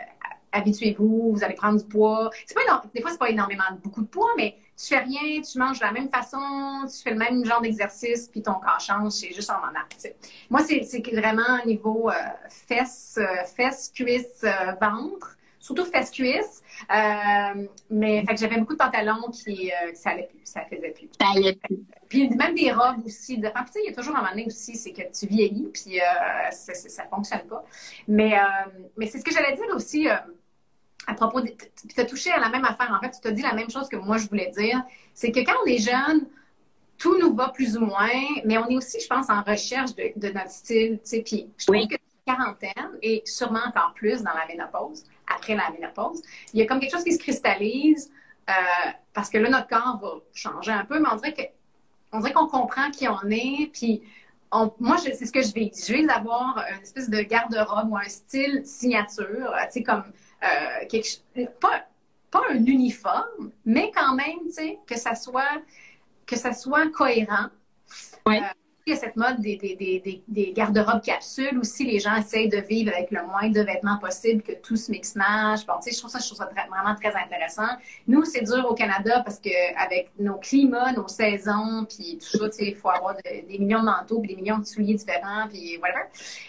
habituez-vous, 0.52 1.32
vous 1.32 1.44
allez 1.44 1.54
prendre 1.54 1.78
du 1.78 1.88
poids. 1.88 2.30
C'est 2.46 2.54
pas 2.54 2.82
des 2.94 3.00
fois, 3.00 3.10
c'est 3.10 3.18
pas 3.18 3.30
énormément 3.30 3.64
beaucoup 3.82 4.02
de 4.02 4.06
poids, 4.06 4.30
mais 4.36 4.56
tu 4.78 4.94
fais 4.94 5.00
rien, 5.00 5.40
tu 5.40 5.58
manges 5.58 5.80
de 5.80 5.84
la 5.84 5.92
même 5.92 6.08
façon, 6.08 6.38
tu 6.86 7.02
fais 7.02 7.10
le 7.10 7.16
même 7.16 7.44
genre 7.44 7.60
d'exercice, 7.60 8.28
puis 8.28 8.42
ton 8.42 8.54
corps 8.54 8.80
change, 8.80 9.12
c'est 9.12 9.32
juste 9.32 9.50
un 9.50 9.58
moment. 9.58 9.72
Moi, 10.50 10.60
c'est 10.62 11.02
vraiment 11.12 11.60
au 11.62 11.66
niveau 11.66 12.10
euh, 12.10 12.14
fesses, 12.48 13.18
euh, 13.18 13.44
fesses, 13.56 13.90
cuisses, 13.92 14.44
ventre 14.80 15.38
surtout 15.68 15.84
fesses-cuisses. 15.84 16.62
Euh, 16.90 17.66
mais 17.90 18.24
fait 18.24 18.34
que 18.34 18.40
j'avais 18.40 18.58
beaucoup 18.58 18.74
de 18.74 18.78
pantalons 18.78 19.30
qui 19.30 19.70
euh, 19.70 19.92
ça 19.94 20.10
allait 20.10 20.28
plus, 20.28 20.40
ça 20.44 20.62
faisait 20.64 20.90
plus. 20.90 21.08
Ça 21.20 21.28
allait 21.34 21.54
plus. 21.54 21.78
Puis 22.08 22.28
même 22.30 22.54
des 22.54 22.72
robes 22.72 23.04
aussi. 23.04 23.38
De... 23.38 23.48
tu 23.48 23.72
sais, 23.72 23.80
il 23.84 23.90
y 23.90 23.92
a 23.92 23.94
toujours 23.94 24.16
un 24.16 24.20
moment 24.20 24.30
donné 24.30 24.46
aussi, 24.46 24.76
c'est 24.76 24.92
que 24.92 25.02
tu 25.12 25.26
vieillis, 25.26 25.68
puis 25.72 26.00
euh, 26.00 26.50
ça, 26.50 26.72
ne 27.04 27.08
fonctionne 27.08 27.46
pas. 27.48 27.64
Mais, 28.06 28.34
mais 28.96 29.06
c'est 29.06 29.18
ce 29.18 29.24
que 29.24 29.32
j'allais 29.32 29.56
dire 29.56 29.66
aussi 29.74 30.08
à 31.08 31.14
propos 31.14 31.40
de. 31.40 31.48
Tu 31.48 32.00
as 32.00 32.04
touché 32.04 32.30
à 32.30 32.38
la 32.38 32.50
même 32.50 32.64
affaire. 32.64 32.94
En 32.96 33.00
fait, 33.00 33.10
tu 33.10 33.20
t'as 33.20 33.30
dit 33.30 33.42
la 33.42 33.54
même 33.54 33.70
chose 33.70 33.88
que 33.88 33.96
moi, 33.96 34.18
je 34.18 34.28
voulais 34.28 34.52
dire. 34.56 34.82
C'est 35.14 35.32
que 35.32 35.40
quand 35.40 35.54
on 35.64 35.66
est 35.66 35.78
jeune, 35.78 36.26
tout 36.98 37.18
nous 37.18 37.34
va 37.34 37.48
plus 37.48 37.76
ou 37.76 37.80
moins, 37.80 38.08
mais 38.44 38.58
on 38.58 38.68
est 38.68 38.76
aussi, 38.76 39.00
je 39.00 39.06
pense, 39.06 39.30
en 39.30 39.42
recherche 39.42 39.94
de, 39.94 40.32
notre 40.32 40.50
style. 40.50 40.98
Tu 41.02 41.08
sais, 41.08 41.22
puis 41.22 41.48
je 41.56 41.66
trouve 41.66 41.88
que 41.88 41.96
quarantaine 42.26 42.90
et 43.00 43.22
sûrement 43.24 43.62
encore 43.66 43.94
plus 43.94 44.22
dans 44.22 44.34
la 44.34 44.46
ménopause, 44.46 45.04
après 45.34 45.54
la 45.54 45.70
ménopause, 45.70 46.22
il 46.52 46.60
y 46.60 46.62
a 46.62 46.66
comme 46.66 46.78
quelque 46.78 46.92
chose 46.92 47.04
qui 47.04 47.14
se 47.14 47.18
cristallise 47.18 48.12
euh, 48.50 48.52
parce 49.14 49.30
que 49.30 49.38
là, 49.38 49.48
notre 49.48 49.66
corps 49.66 49.98
va 49.98 50.20
changer 50.34 50.72
un 50.72 50.84
peu, 50.84 51.00
mais 51.00 51.08
on 51.10 51.16
dirait 51.16 51.32
que 51.32 51.42
on 52.12 52.20
dirait 52.20 52.32
qu'on 52.32 52.46
comprend 52.46 52.90
qui 52.90 53.08
on 53.08 53.30
est, 53.30 53.70
puis 53.72 54.02
moi, 54.78 54.96
c'est 54.98 55.14
ce 55.14 55.32
que 55.32 55.42
je 55.42 55.52
vais 55.52 55.70
Je 55.74 55.92
vais 55.92 56.10
avoir 56.10 56.62
une 56.74 56.82
espèce 56.82 57.08
de 57.08 57.20
garde-robe 57.20 57.90
ou 57.90 57.96
un 57.96 58.08
style 58.08 58.62
signature, 58.64 59.54
tu 59.64 59.70
sais, 59.70 59.82
comme 59.82 60.04
euh, 60.42 60.86
quelque, 60.88 61.48
pas, 61.60 61.86
pas 62.30 62.42
un 62.50 62.64
uniforme, 62.64 63.52
mais 63.64 63.90
quand 63.94 64.14
même, 64.14 64.40
tu 64.46 64.52
sais, 64.52 64.78
que 64.86 64.98
ça 64.98 65.14
soit 65.14 65.62
que 66.26 66.36
ça 66.36 66.52
soit 66.52 66.90
cohérent. 66.90 67.46
Oui. 68.26 68.38
Euh, 68.38 68.42
il 68.88 68.94
y 68.94 68.96
a 68.96 69.00
cette 69.00 69.16
mode 69.16 69.40
des, 69.40 69.56
des, 69.56 70.22
des, 70.26 70.52
garde-robes 70.52 71.02
capsules 71.02 71.58
aussi. 71.58 71.84
Les 71.84 71.98
gens 71.98 72.16
essayent 72.16 72.48
de 72.48 72.58
vivre 72.58 72.90
avec 72.94 73.10
le 73.10 73.22
moins 73.26 73.50
de 73.50 73.60
vêtements 73.60 73.98
possible, 73.98 74.42
que 74.42 74.52
tout 74.52 74.76
se 74.76 74.90
mix-match. 74.90 75.66
Bon, 75.66 75.74
je 75.84 75.96
trouve 75.98 76.10
ça, 76.10 76.18
je 76.18 76.26
trouve 76.26 76.38
ça 76.38 76.46
vraiment 76.46 76.94
très 76.94 77.14
intéressant. 77.14 77.68
Nous, 78.06 78.24
c'est 78.24 78.42
dur 78.42 78.66
au 78.68 78.74
Canada 78.74 79.20
parce 79.24 79.38
que 79.40 79.50
avec 79.78 80.10
nos 80.18 80.36
climats, 80.36 80.92
nos 80.92 81.06
saisons, 81.06 81.86
puis 81.86 82.18
tout 82.18 82.38
ça, 82.38 82.46
il 82.60 82.74
faut 82.74 82.88
avoir 82.88 83.14
des 83.16 83.58
millions 83.58 83.80
de 83.80 83.84
manteaux, 83.84 84.20
puis 84.20 84.34
des 84.34 84.40
millions 84.40 84.58
de 84.58 84.64
souliers 84.64 84.94
différents, 84.94 85.46
puis 85.48 85.76
whatever. 85.78 86.04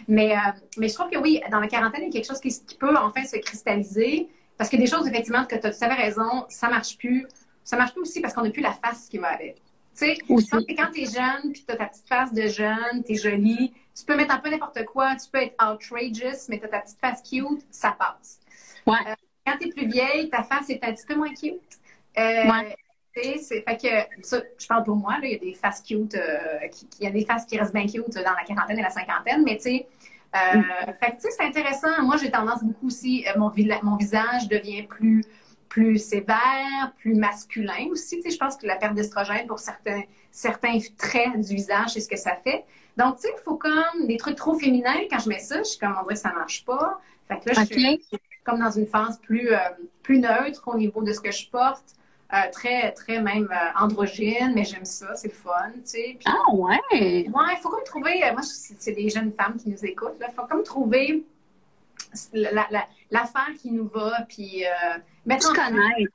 Mais, 0.07 0.33
euh, 0.33 0.39
mais 0.77 0.87
je 0.87 0.93
trouve 0.93 1.09
que 1.09 1.17
oui, 1.17 1.41
dans 1.51 1.59
la 1.59 1.67
quarantaine, 1.67 2.03
il 2.03 2.07
y 2.07 2.09
a 2.09 2.13
quelque 2.13 2.27
chose 2.27 2.39
qui, 2.39 2.75
peut 2.79 2.95
enfin 2.95 3.25
se 3.25 3.35
cristalliser. 3.37 4.29
Parce 4.57 4.69
que 4.69 4.77
des 4.77 4.87
choses, 4.87 5.07
effectivement, 5.07 5.45
que 5.45 5.55
tu 5.55 5.67
avais 5.67 5.93
raison, 5.93 6.45
ça 6.47 6.69
marche 6.69 6.97
plus. 6.97 7.27
Ça 7.65 7.75
marche 7.75 7.91
plus 7.91 8.01
aussi 8.01 8.21
parce 8.21 8.33
qu'on 8.33 8.43
n'a 8.43 8.49
plus 8.49 8.61
la 8.61 8.73
face 8.73 9.07
qui 9.09 9.17
va 9.17 9.27
avec. 9.27 9.61
Tu 9.99 10.15
sais, 10.15 10.75
quand 10.75 10.91
tu 10.93 11.01
es 11.01 11.05
jeune, 11.05 11.51
puis 11.51 11.63
tu 11.67 11.73
as 11.73 11.75
ta 11.75 11.87
petite 11.87 12.07
face 12.07 12.33
de 12.33 12.47
jeune, 12.47 13.03
tu 13.05 13.13
es 13.13 13.15
jolie, 13.15 13.73
tu 13.97 14.05
peux 14.05 14.15
mettre 14.15 14.33
un 14.33 14.37
peu 14.37 14.49
n'importe 14.49 14.85
quoi, 14.85 15.15
tu 15.15 15.29
peux 15.29 15.39
être 15.39 15.55
outrageous, 15.61 16.47
mais 16.47 16.59
tu 16.59 16.65
as 16.65 16.69
ta 16.69 16.79
petite 16.79 16.99
face 16.99 17.21
cute, 17.21 17.65
ça 17.69 17.95
passe. 17.97 18.39
Ouais. 18.85 18.97
Euh, 19.07 19.15
quand 19.45 19.57
tu 19.59 19.67
es 19.67 19.71
plus 19.71 19.87
vieille, 19.87 20.29
ta 20.29 20.43
face 20.43 20.69
est 20.69 20.83
un 20.83 20.93
petit 20.93 21.05
peu 21.05 21.15
moins 21.15 21.33
cute. 21.33 21.59
Euh, 22.17 22.49
ouais. 22.49 22.75
C'est, 23.15 23.63
fait 23.67 23.77
que, 23.77 24.23
ça, 24.25 24.41
je 24.57 24.67
parle 24.67 24.83
pour 24.83 24.95
moi, 24.95 25.17
il 25.21 25.31
y 25.31 25.35
a 25.35 25.39
des 25.39 25.53
faces 25.53 25.81
cute, 25.81 26.15
euh, 26.15 26.37
il 26.99 27.03
y 27.03 27.07
a 27.07 27.11
des 27.11 27.25
faces 27.25 27.45
qui 27.45 27.57
restent 27.57 27.73
bien 27.73 27.85
cute 27.85 28.13
dans 28.13 28.21
la 28.21 28.45
quarantaine 28.47 28.79
et 28.79 28.81
la 28.81 28.89
cinquantaine, 28.89 29.43
mais 29.43 29.57
tu 29.57 29.63
sais, 29.63 29.87
euh, 30.35 30.57
mm. 30.57 30.93
fait 31.01 31.11
que, 31.11 31.17
c'est 31.21 31.43
intéressant. 31.43 32.01
Moi, 32.03 32.15
j'ai 32.15 32.31
tendance 32.31 32.63
beaucoup 32.63 32.87
aussi, 32.87 33.25
mon, 33.35 33.51
mon 33.83 33.95
visage 33.97 34.47
devient 34.47 34.83
plus 34.83 35.25
plus 35.69 35.99
sévère, 35.99 36.93
plus 36.97 37.13
masculin 37.13 37.87
aussi. 37.91 38.21
Tu 38.21 38.31
je 38.31 38.37
pense 38.37 38.57
que 38.57 38.65
la 38.65 38.75
perte 38.75 38.95
d'estrogène 38.95 39.47
pour 39.47 39.59
certains, 39.59 40.01
certains 40.31 40.79
traits 40.97 41.39
du 41.39 41.55
visage, 41.55 41.91
c'est 41.93 42.01
ce 42.01 42.09
que 42.09 42.17
ça 42.17 42.35
fait. 42.43 42.65
Donc, 42.97 43.15
tu 43.15 43.21
sais, 43.21 43.33
il 43.37 43.43
faut 43.43 43.55
comme 43.55 44.07
des 44.07 44.17
trucs 44.17 44.35
trop 44.35 44.57
féminins. 44.57 44.99
Quand 45.09 45.19
je 45.19 45.29
mets 45.29 45.39
ça, 45.39 45.59
je 45.59 45.69
suis 45.69 45.79
comme, 45.79 45.95
on 45.97 46.03
dirait 46.03 46.15
que 46.15 46.19
ça 46.19 46.33
marche 46.33 46.65
pas. 46.65 46.99
Fait 47.27 47.39
que 47.39 47.49
là, 47.49 47.63
je 47.63 47.73
suis 47.73 48.01
comme 48.43 48.59
dans 48.59 48.71
une 48.71 48.87
phase 48.87 49.19
plus, 49.21 49.53
euh, 49.53 49.57
plus 50.01 50.19
neutre 50.19 50.63
au 50.67 50.75
niveau 50.75 51.03
de 51.03 51.13
ce 51.13 51.19
que 51.19 51.31
je 51.31 51.47
porte. 51.49 51.95
Euh, 52.31 52.37
très, 52.51 52.91
très 52.91 53.21
même 53.21 53.49
euh, 53.51 53.83
androgyne, 53.83 54.51
mais 54.53 54.63
j'aime 54.63 54.85
ça, 54.85 55.15
c'est 55.15 55.29
le 55.29 55.33
fun, 55.33 55.71
tu 55.73 55.79
sais. 55.83 56.19
ah 56.25 56.51
ouais! 56.53 56.79
Ouais, 56.91 57.25
il 57.27 57.57
faut 57.59 57.69
comme 57.69 57.83
trouver, 57.83 58.19
moi, 58.33 58.43
c'est 58.43 58.91
des 58.91 59.09
jeunes 59.09 59.31
femmes 59.31 59.57
qui 59.57 59.67
nous 59.67 59.83
écoutent, 59.83 60.13
il 60.21 60.33
faut 60.35 60.45
comme 60.45 60.61
trouver 60.61 61.23
l'affaire 63.11 63.49
qui 63.59 63.71
nous 63.71 63.87
va, 63.87 64.25
puis 64.27 64.65
euh, 64.65 64.69
mettre 65.25 65.49
en 65.49 65.53
connaître. 65.53 66.11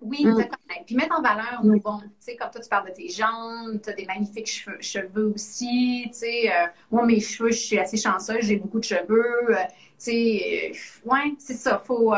Oui, 0.00 0.24
mm. 0.24 0.32
connaître. 0.32 0.84
Puis 0.86 0.96
mettre 0.96 1.18
en 1.18 1.22
valeur 1.22 1.64
nos 1.64 1.78
bons. 1.78 2.00
Tu 2.00 2.08
sais, 2.18 2.36
comme 2.36 2.50
toi, 2.50 2.60
tu 2.60 2.68
parles 2.68 2.88
de 2.88 2.94
tes 2.94 3.08
jambes, 3.08 3.80
tu 3.82 3.90
as 3.90 3.92
des 3.92 4.06
magnifiques 4.06 4.50
cheveux, 4.80 5.32
aussi. 5.34 6.04
Tu 6.08 6.18
sais, 6.18 6.50
euh, 6.50 6.66
moi, 6.90 7.04
mes 7.04 7.20
cheveux, 7.20 7.50
je 7.50 7.58
suis 7.58 7.78
assez 7.78 7.96
chanceuse, 7.96 8.40
j'ai 8.42 8.56
beaucoup 8.56 8.80
de 8.80 8.84
cheveux. 8.84 9.50
Euh, 9.50 9.64
tu 9.98 10.10
sais, 10.10 10.72
ouais, 11.04 11.34
c'est 11.38 11.54
ça. 11.54 11.78
Faut. 11.84 12.14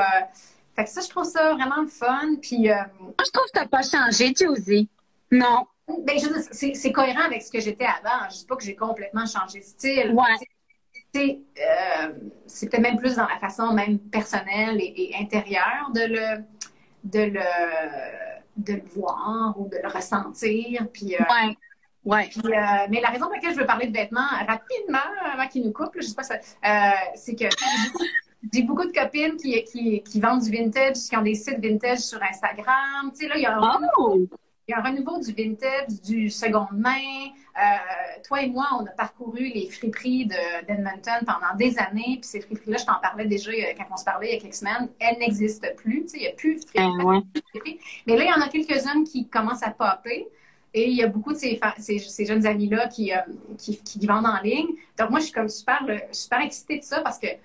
fait 0.75 0.85
que 0.85 0.91
ça, 0.91 1.01
je 1.01 1.09
trouve 1.09 1.25
ça 1.25 1.55
vraiment 1.55 1.87
fun. 1.87 2.37
Puis. 2.41 2.69
moi, 2.69 3.15
je 3.25 3.31
trouve 3.31 3.47
que 3.47 3.59
tu 3.59 3.61
n'as 3.61 3.69
pas 3.69 3.83
changé, 3.83 4.33
Josie. 4.35 4.89
Non. 5.31 5.67
Ben, 6.05 6.19
c'est 6.53 6.93
cohérent 6.93 7.25
avec 7.25 7.43
ce 7.43 7.51
que 7.51 7.61
j'étais 7.61 7.87
avant. 7.87 8.29
Je 8.29 8.35
ne 8.35 8.39
dis 8.41 8.47
pas 8.47 8.57
que 8.57 8.65
j'ai 8.65 8.77
complètement 8.77 9.27
changé 9.27 9.61
de 9.61 9.65
style. 9.65 10.13
Ouais. 10.13 10.47
Euh, 11.17 12.13
c'est 12.47 12.69
peut-être 12.69 12.83
même 12.83 12.99
plus 12.99 13.17
dans 13.17 13.27
la 13.27 13.39
façon 13.39 13.73
même 13.73 13.99
personnelle 13.99 14.79
et, 14.81 15.15
intérieure 15.21 15.91
de 15.95 16.01
le, 16.01 16.45
de 17.05 17.21
le, 17.33 17.41
de 18.57 18.75
le 18.75 18.83
voir 18.95 19.55
ou 19.59 19.69
de 19.69 19.77
le 19.83 19.89
ressentir. 19.89 20.87
Puis, 20.93 21.15
euh, 21.15 21.19
ouais. 21.19 21.57
Ouais. 22.05 22.31
Euh, 22.37 22.87
mais 22.89 23.01
la 23.01 23.09
raison 23.09 23.27
pour 23.27 23.35
laquelle 23.35 23.53
je 23.53 23.59
veux 23.59 23.67
parler 23.67 23.89
de 23.89 23.97
vêtements 23.97 24.29
rapidement 24.47 24.99
avant 25.31 25.47
qu'ils 25.49 25.65
nous 25.65 25.73
coupent, 25.73 25.97
je 25.97 26.07
sais 26.07 26.15
pas 26.15 26.23
c'est 27.15 27.35
que 27.35 27.45
j'ai 28.53 28.63
beaucoup 28.63 28.87
de 28.87 28.93
copines 28.93 29.37
qui, 29.37 29.63
qui, 29.65 30.03
qui, 30.03 30.21
vendent 30.21 30.43
du 30.43 30.51
vintage, 30.51 30.97
qui 30.97 31.17
ont 31.17 31.23
des 31.23 31.35
sites 31.35 31.61
vintage 31.61 31.99
sur 31.99 32.23
Instagram. 32.23 33.11
Tu 33.13 33.25
sais, 33.25 33.29
là, 33.29 33.37
il 33.37 33.43
y 33.43 33.47
a 33.47 33.59
un, 33.59 33.81
oh! 33.99 34.27
il 34.69 34.73
y 34.73 34.75
a 34.75 34.79
un 34.79 34.83
renouveau 34.83 35.19
du 35.19 35.33
vintage, 35.33 36.01
du 36.05 36.31
seconde 36.31 36.79
main. 36.79 37.33
Euh, 37.59 38.21
toi 38.25 38.43
et 38.43 38.49
moi, 38.49 38.69
on 38.79 38.87
a 38.87 38.91
parcouru 38.91 39.49
les 39.49 39.69
friperies 39.69 40.27
d'Edmonton 40.27 41.25
pendant 41.27 41.57
des 41.57 41.79
années. 41.79 42.19
Puis 42.21 42.25
ces 42.25 42.41
friperies-là, 42.41 42.77
je 42.79 42.87
t'en 42.87 43.01
parlais 43.01 43.27
déjà 43.27 43.51
quand 43.77 43.85
on 43.91 43.97
se 43.97 44.05
parlait 44.05 44.29
il 44.29 44.35
y 44.35 44.37
a 44.37 44.41
quelques 44.41 44.55
semaines, 44.55 44.89
elles 45.01 45.19
n'existent 45.19 45.69
plus. 45.77 46.07
il 46.15 46.21
n'y 46.21 46.29
a 46.29 46.33
plus 46.33 46.57
de 46.57 46.67
friperies. 46.67 47.75
Euh, 47.77 47.81
Mais 48.07 48.17
là, 48.17 48.25
il 48.25 48.29
y 48.29 48.33
en 48.33 48.41
a 48.41 48.49
quelques-unes 48.49 49.05
qui 49.05 49.29
commencent 49.29 49.65
à 49.65 49.71
popper. 49.71 50.29
Et 50.75 50.91
il 50.91 50.97
y 50.97 51.03
a 51.03 51.09
beaucoup 51.09 51.33
de 51.33 51.39
ces, 51.39 51.59
ces, 51.79 52.27
jeunes 52.27 52.47
amis-là 52.47 52.89
qui, 52.89 53.13
euh, 53.13 53.17
qui, 53.57 53.79
qui, 53.83 54.07
vendent 54.07 54.27
en 54.27 54.41
ligne. 54.43 54.69
Donc, 54.99 55.11
moi, 55.11 55.19
je 55.19 55.25
suis 55.25 55.33
comme 55.33 55.49
super, 55.49 55.83
super 56.13 56.41
excitée 56.41 56.79
de 56.79 56.85
ça 56.85 57.01
parce 57.01 57.19
que, 57.19 57.27
tu 57.27 57.39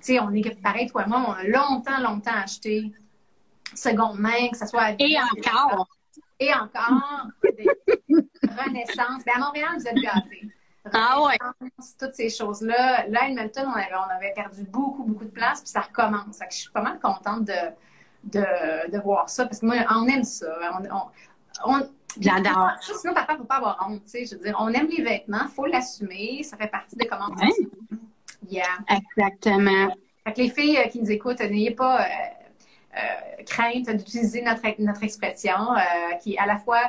sais, 0.00 0.20
on 0.20 0.30
est 0.32 0.62
pareil, 0.62 0.86
toi 0.86 1.04
et 1.04 1.08
moi, 1.08 1.24
on 1.26 1.32
a 1.32 1.44
longtemps, 1.44 1.98
longtemps 2.00 2.30
acheté 2.44 2.92
seconde 3.74 4.18
main, 4.18 4.48
que 4.50 4.58
ce 4.58 4.66
soit 4.66 4.82
à 4.82 4.92
Et 4.98 5.16
encore! 5.18 5.88
Et 6.38 6.52
encore, 6.52 7.28
des 7.42 7.66
renaissances. 8.42 9.24
Ben, 9.24 9.34
à 9.36 9.38
Montréal, 9.38 9.70
vous 9.76 9.86
êtes 9.86 9.96
gâtés. 9.96 10.48
Ah 10.92 11.22
ouais. 11.22 11.38
Toutes 11.98 12.14
ces 12.14 12.28
choses-là. 12.28 13.06
Là, 13.08 13.20
à 13.22 13.28
Edmonton, 13.28 13.66
on 13.68 13.78
avait, 13.78 13.94
on 13.94 14.16
avait 14.16 14.32
perdu 14.34 14.64
beaucoup, 14.64 15.04
beaucoup 15.04 15.24
de 15.24 15.30
place, 15.30 15.60
puis 15.60 15.70
ça 15.70 15.80
recommence. 15.80 16.38
je 16.50 16.56
suis 16.56 16.70
pas 16.70 16.82
mal 16.82 16.98
contente 16.98 17.44
de, 17.44 17.52
de, 18.24 18.90
de, 18.90 18.98
voir 18.98 19.28
ça, 19.28 19.46
parce 19.46 19.60
que 19.60 19.66
moi, 19.66 19.76
on 19.90 20.08
aime 20.08 20.24
ça. 20.24 20.46
On, 21.64 21.72
on, 21.72 21.88
J'adore. 22.20 22.70
Sinon, 22.80 23.14
parfois, 23.14 23.34
il 23.34 23.38
ne 23.38 23.38
faut 23.38 23.44
pas 23.44 23.56
avoir 23.56 23.86
honte. 23.88 24.02
Je 24.12 24.34
veux 24.34 24.42
dire, 24.42 24.56
on 24.58 24.68
aime 24.72 24.88
les 24.88 25.02
vêtements, 25.02 25.44
il 25.44 25.54
faut 25.54 25.66
l'assumer. 25.66 26.42
Ça 26.42 26.56
fait 26.56 26.68
partie 26.68 26.96
des 26.96 27.06
comment 27.06 27.28
Yeah. 28.48 28.64
Exactement. 28.88 29.94
Fait 30.26 30.32
que 30.32 30.40
les 30.40 30.50
filles 30.50 30.76
euh, 30.78 30.88
qui 30.88 31.00
nous 31.00 31.10
écoutent, 31.10 31.40
n'ayez 31.40 31.70
pas 31.70 32.02
euh, 32.02 32.08
euh, 32.96 33.42
crainte 33.46 33.88
d'utiliser 33.88 34.42
notre, 34.42 34.62
notre 34.78 35.02
expression 35.02 35.56
qui 36.22 36.34
est 36.34 36.38
à 36.38 36.46
la 36.46 36.58
fois 36.58 36.80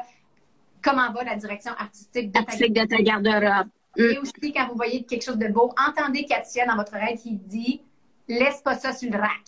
comment 0.83 1.11
va 1.11 1.23
la 1.23 1.35
direction 1.35 1.71
artistique 1.77 2.31
de 2.31 2.37
artistique 2.37 2.73
ta, 2.73 2.85
de 2.85 2.89
ta 2.89 3.01
garde-robe. 3.01 3.67
Et 3.95 4.17
aussi, 4.17 4.53
quand 4.53 4.67
vous 4.67 4.75
voyez 4.75 5.03
quelque 5.03 5.23
chose 5.23 5.37
de 5.37 5.47
beau, 5.47 5.73
entendez 5.77 6.25
Katia 6.25 6.65
dans 6.65 6.75
votre 6.75 6.95
oreille 6.95 7.17
qui 7.17 7.33
dit 7.33 7.81
Laisse 8.27 8.61
pas 8.61 8.77
ça 8.77 8.93
sur 8.93 9.11
le 9.11 9.17
rack. 9.17 9.43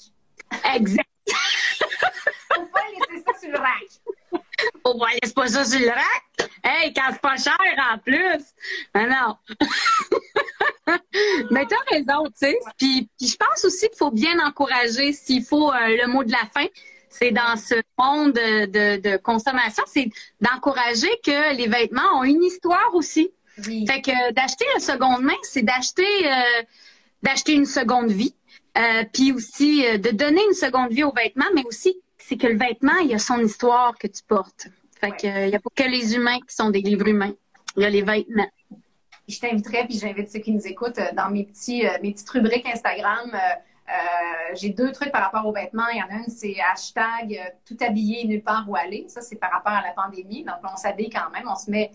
Exact. 0.75 1.07
Faut 2.53 2.65
pas 2.65 2.81
laisser 2.91 3.23
ça 3.25 3.39
sur 3.39 3.51
le 3.51 3.57
rack. 3.57 4.43
Faut 4.85 4.97
pas 4.97 5.07
laisser 5.21 5.33
pas 5.33 5.47
ça 5.47 5.65
sur 5.65 5.79
le 5.79 5.89
rack. 5.89 6.51
Hey, 6.63 6.93
quand 6.93 7.09
c'est 7.11 7.21
pas 7.21 7.37
cher 7.37 7.57
en 7.93 7.97
plus. 7.99 8.43
Mais 8.93 9.07
non. 9.07 9.37
Mais 11.51 11.65
t'as 11.65 11.75
raison, 11.89 12.25
tu 12.25 12.33
sais. 12.35 12.57
Puis, 12.77 13.09
je 13.19 13.35
pense 13.35 13.65
aussi 13.65 13.87
qu'il 13.89 13.97
faut 13.97 14.11
bien 14.11 14.39
encourager, 14.45 15.13
s'il 15.13 15.43
faut 15.43 15.71
euh, 15.71 15.97
le 16.01 16.07
mot 16.07 16.23
de 16.23 16.31
la 16.31 16.45
fin, 16.53 16.65
c'est 17.17 17.31
dans 17.31 17.55
ce 17.55 17.75
monde 17.97 18.33
de, 18.33 19.17
consommation, 19.17 19.83
c'est 19.87 20.09
d'encourager 20.41 21.09
que 21.23 21.55
les 21.55 21.67
vêtements 21.67 22.19
ont 22.19 22.23
une 22.23 22.43
histoire 22.43 22.93
aussi. 22.93 23.31
Fait 23.57 24.01
que 24.01 24.33
d'acheter 24.33 24.65
le 24.75 24.81
seconde 24.81 25.21
main, 25.23 25.37
c'est 25.43 25.61
d'acheter 25.61 26.03
euh, 26.25 26.63
d'acheter 27.23 27.53
une 27.53 27.65
seconde 27.65 28.11
vie. 28.11 28.35
Euh, 28.77 29.05
puis 29.13 29.31
aussi 29.31 29.83
de 29.83 30.11
donner 30.11 30.41
une 30.49 30.53
seconde 30.53 30.91
vie 30.91 31.05
aux 31.05 31.13
vêtements, 31.13 31.45
mais 31.53 31.63
aussi 31.63 31.97
c'est 32.17 32.35
que 32.35 32.47
le 32.47 32.57
vêtement, 32.57 32.97
il 33.01 33.11
y 33.11 33.13
a 33.13 33.19
son 33.19 33.39
histoire 33.39 33.97
que 33.97 34.07
tu 34.07 34.21
portes. 34.27 34.67
Fait 34.99 35.11
que 35.11 35.45
il 35.45 35.49
n'y 35.49 35.55
a 35.55 35.59
pas 35.59 35.69
que 35.73 35.89
les 35.89 36.15
humains 36.15 36.39
qui 36.45 36.53
sont 36.53 36.69
des 36.71 36.81
livres 36.81 37.07
humains. 37.07 37.33
Il 37.77 37.83
y 37.83 37.85
a 37.85 37.89
les 37.89 38.01
vêtements 38.01 38.49
je 39.27 39.39
t'inviterai, 39.39 39.85
puis 39.85 39.97
j'invite 39.97 40.29
ceux 40.29 40.39
qui 40.39 40.51
nous 40.51 40.67
écoutent 40.67 40.99
euh, 40.99 41.13
dans 41.15 41.29
mes 41.29 41.43
petits, 41.43 41.85
euh, 41.85 41.97
mes 42.01 42.11
petites 42.11 42.29
rubriques 42.29 42.67
Instagram. 42.67 43.31
Euh, 43.87 44.55
j'ai 44.55 44.69
deux 44.69 44.91
trucs 44.91 45.11
par 45.11 45.21
rapport 45.21 45.45
aux 45.45 45.53
vêtements. 45.53 45.87
Il 45.93 45.99
y 45.99 46.01
en 46.01 46.07
a 46.07 46.19
une, 46.19 46.29
c'est 46.29 46.57
hashtag 46.71 47.39
tout 47.65 47.77
habillé 47.81 48.25
nulle 48.25 48.43
part 48.43 48.65
où 48.67 48.75
aller. 48.75 49.05
Ça, 49.07 49.21
c'est 49.21 49.35
par 49.35 49.51
rapport 49.51 49.73
à 49.73 49.81
la 49.81 49.91
pandémie. 49.91 50.43
Donc, 50.43 50.55
on 50.63 50.75
s'habille 50.75 51.09
quand 51.09 51.29
même, 51.31 51.47
on 51.47 51.55
se 51.55 51.69
met, 51.69 51.91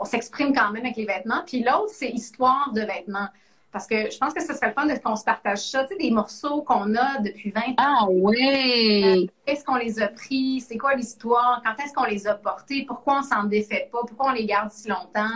on 0.00 0.04
s'exprime 0.04 0.52
quand 0.54 0.70
même 0.72 0.84
avec 0.84 0.96
les 0.96 1.06
vêtements. 1.06 1.42
Puis 1.46 1.62
l'autre, 1.62 1.92
c'est 1.92 2.10
histoire 2.10 2.72
de 2.72 2.80
vêtements. 2.80 3.28
Parce 3.74 3.88
que 3.88 4.08
je 4.08 4.16
pense 4.18 4.32
que 4.32 4.40
ce 4.40 4.54
serait 4.54 4.68
le 4.68 4.72
fun 4.72 4.86
qu'on 4.98 5.16
se 5.16 5.24
partage 5.24 5.58
ça, 5.58 5.82
tu 5.82 5.88
sais, 5.88 5.96
des 5.96 6.12
morceaux 6.12 6.62
qu'on 6.62 6.94
a 6.94 7.18
depuis 7.18 7.50
20 7.50 7.60
ans. 7.60 7.74
Ah 7.76 8.06
oui! 8.08 9.28
Est-ce 9.48 9.64
qu'on 9.64 9.74
les 9.74 10.00
a 10.00 10.06
pris? 10.06 10.60
C'est 10.60 10.78
quoi 10.78 10.94
l'histoire? 10.94 11.60
Quand 11.64 11.82
est-ce 11.82 11.92
qu'on 11.92 12.04
les 12.04 12.28
a 12.28 12.36
portés? 12.36 12.84
Pourquoi 12.86 13.18
on 13.18 13.22
s'en 13.22 13.42
défait 13.42 13.88
pas? 13.90 13.98
Pourquoi 14.06 14.30
on 14.30 14.32
les 14.32 14.46
garde 14.46 14.70
si 14.70 14.88
longtemps? 14.88 15.26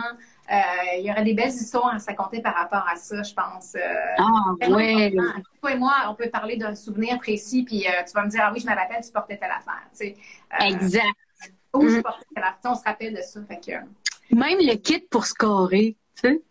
Euh, 0.51 0.55
il 0.97 1.05
y 1.05 1.11
aurait 1.11 1.23
des 1.23 1.35
belles 1.35 1.49
histoires 1.49 1.93
à 1.93 1.99
se 1.99 2.07
raconter 2.07 2.41
par 2.41 2.55
rapport 2.55 2.83
à 2.91 2.95
ça, 2.95 3.21
je 3.21 3.33
pense. 3.33 3.75
Euh, 3.75 3.79
ah, 4.17 4.67
oui. 4.69 5.15
Toi 5.61 5.71
et 5.71 5.77
moi, 5.77 5.93
on 6.07 6.15
peut 6.15 6.29
parler 6.29 6.57
d'un 6.57 6.73
souvenir 6.73 7.19
précis, 7.19 7.63
puis 7.63 7.85
euh, 7.85 8.03
tu 8.05 8.13
vas 8.13 8.25
me 8.25 8.29
dire, 8.29 8.41
ah 8.43 8.51
oui, 8.51 8.59
je 8.59 8.65
me 8.65 8.75
rappelle, 8.75 9.03
tu 9.03 9.11
portais 9.11 9.37
telle 9.37 9.51
affaire. 9.51 9.83
Tu 9.91 9.97
sais. 9.97 10.15
exact. 10.61 11.05
Ou 11.73 11.87
je 11.87 11.97
mm. 11.97 12.01
portais 12.01 12.25
telle 12.33 12.43
affaire. 12.43 12.71
On 12.71 12.75
se 12.75 12.83
rappelle 12.83 13.13
de 13.13 13.21
ça. 13.21 13.39
Fait 13.47 13.59
que... 13.59 14.35
Même 14.35 14.57
le 14.59 14.75
kit 14.75 15.01
pour 15.01 15.27
scorer, 15.27 15.95
tu 16.15 16.21
sais. 16.21 16.41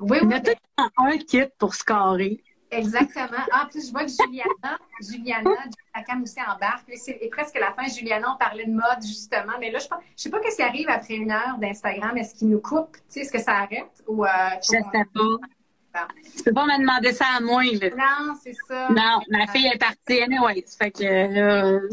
Oui, 0.00 0.08
oui. 0.10 0.18
Il 0.22 0.30
y 0.30 0.34
a 0.34 0.40
tout 0.40 0.90
un 0.96 1.18
kit 1.18 1.44
pour 1.58 1.74
scorer. 1.74 2.42
Exactement. 2.72 3.44
Ah, 3.52 3.68
plus 3.70 3.86
je 3.86 3.92
vois 3.92 4.04
que 4.04 4.10
Juliana, 4.10 4.78
Juliana, 5.00 5.50
Juliana 5.94 6.22
aussi 6.22 6.40
embarque. 6.40 6.90
C'est 6.96 7.28
presque 7.30 7.58
la 7.58 7.72
fin. 7.72 7.86
Juliana, 7.86 8.34
on 8.34 8.38
parlait 8.38 8.64
de 8.64 8.72
mode, 8.72 9.02
justement. 9.02 9.52
Mais 9.60 9.70
là, 9.70 9.78
je 9.78 9.84
ne 9.84 10.00
sais 10.16 10.30
pas 10.30 10.38
ce 10.50 10.56
qui 10.56 10.62
arrive 10.62 10.88
après 10.88 11.14
une 11.14 11.30
heure 11.30 11.58
d'Instagram. 11.58 12.16
Est-ce 12.16 12.34
qu'il 12.34 12.48
nous 12.48 12.60
coupe? 12.60 12.96
Tu 12.96 13.02
sais, 13.08 13.20
est-ce 13.20 13.32
que 13.32 13.40
ça 13.40 13.52
arrête? 13.52 14.02
Ou, 14.06 14.24
euh, 14.24 14.28
je 14.62 14.68
sais 14.68 14.82
pas. 14.92 16.08
Tu 16.36 16.42
peux 16.42 16.54
pas 16.54 16.64
me 16.64 16.80
demander 16.80 17.12
ça 17.12 17.26
à 17.36 17.40
moi, 17.40 17.62
là. 17.64 17.90
Non, 17.90 18.34
c'est 18.42 18.56
ça. 18.66 18.88
Non, 18.88 19.20
ma 19.28 19.46
fille 19.48 19.66
est 19.66 19.78
partie 19.78 20.22
anyway. 20.22 20.64
Fait 20.78 20.90
que, 20.90 21.04
euh... 21.04 21.88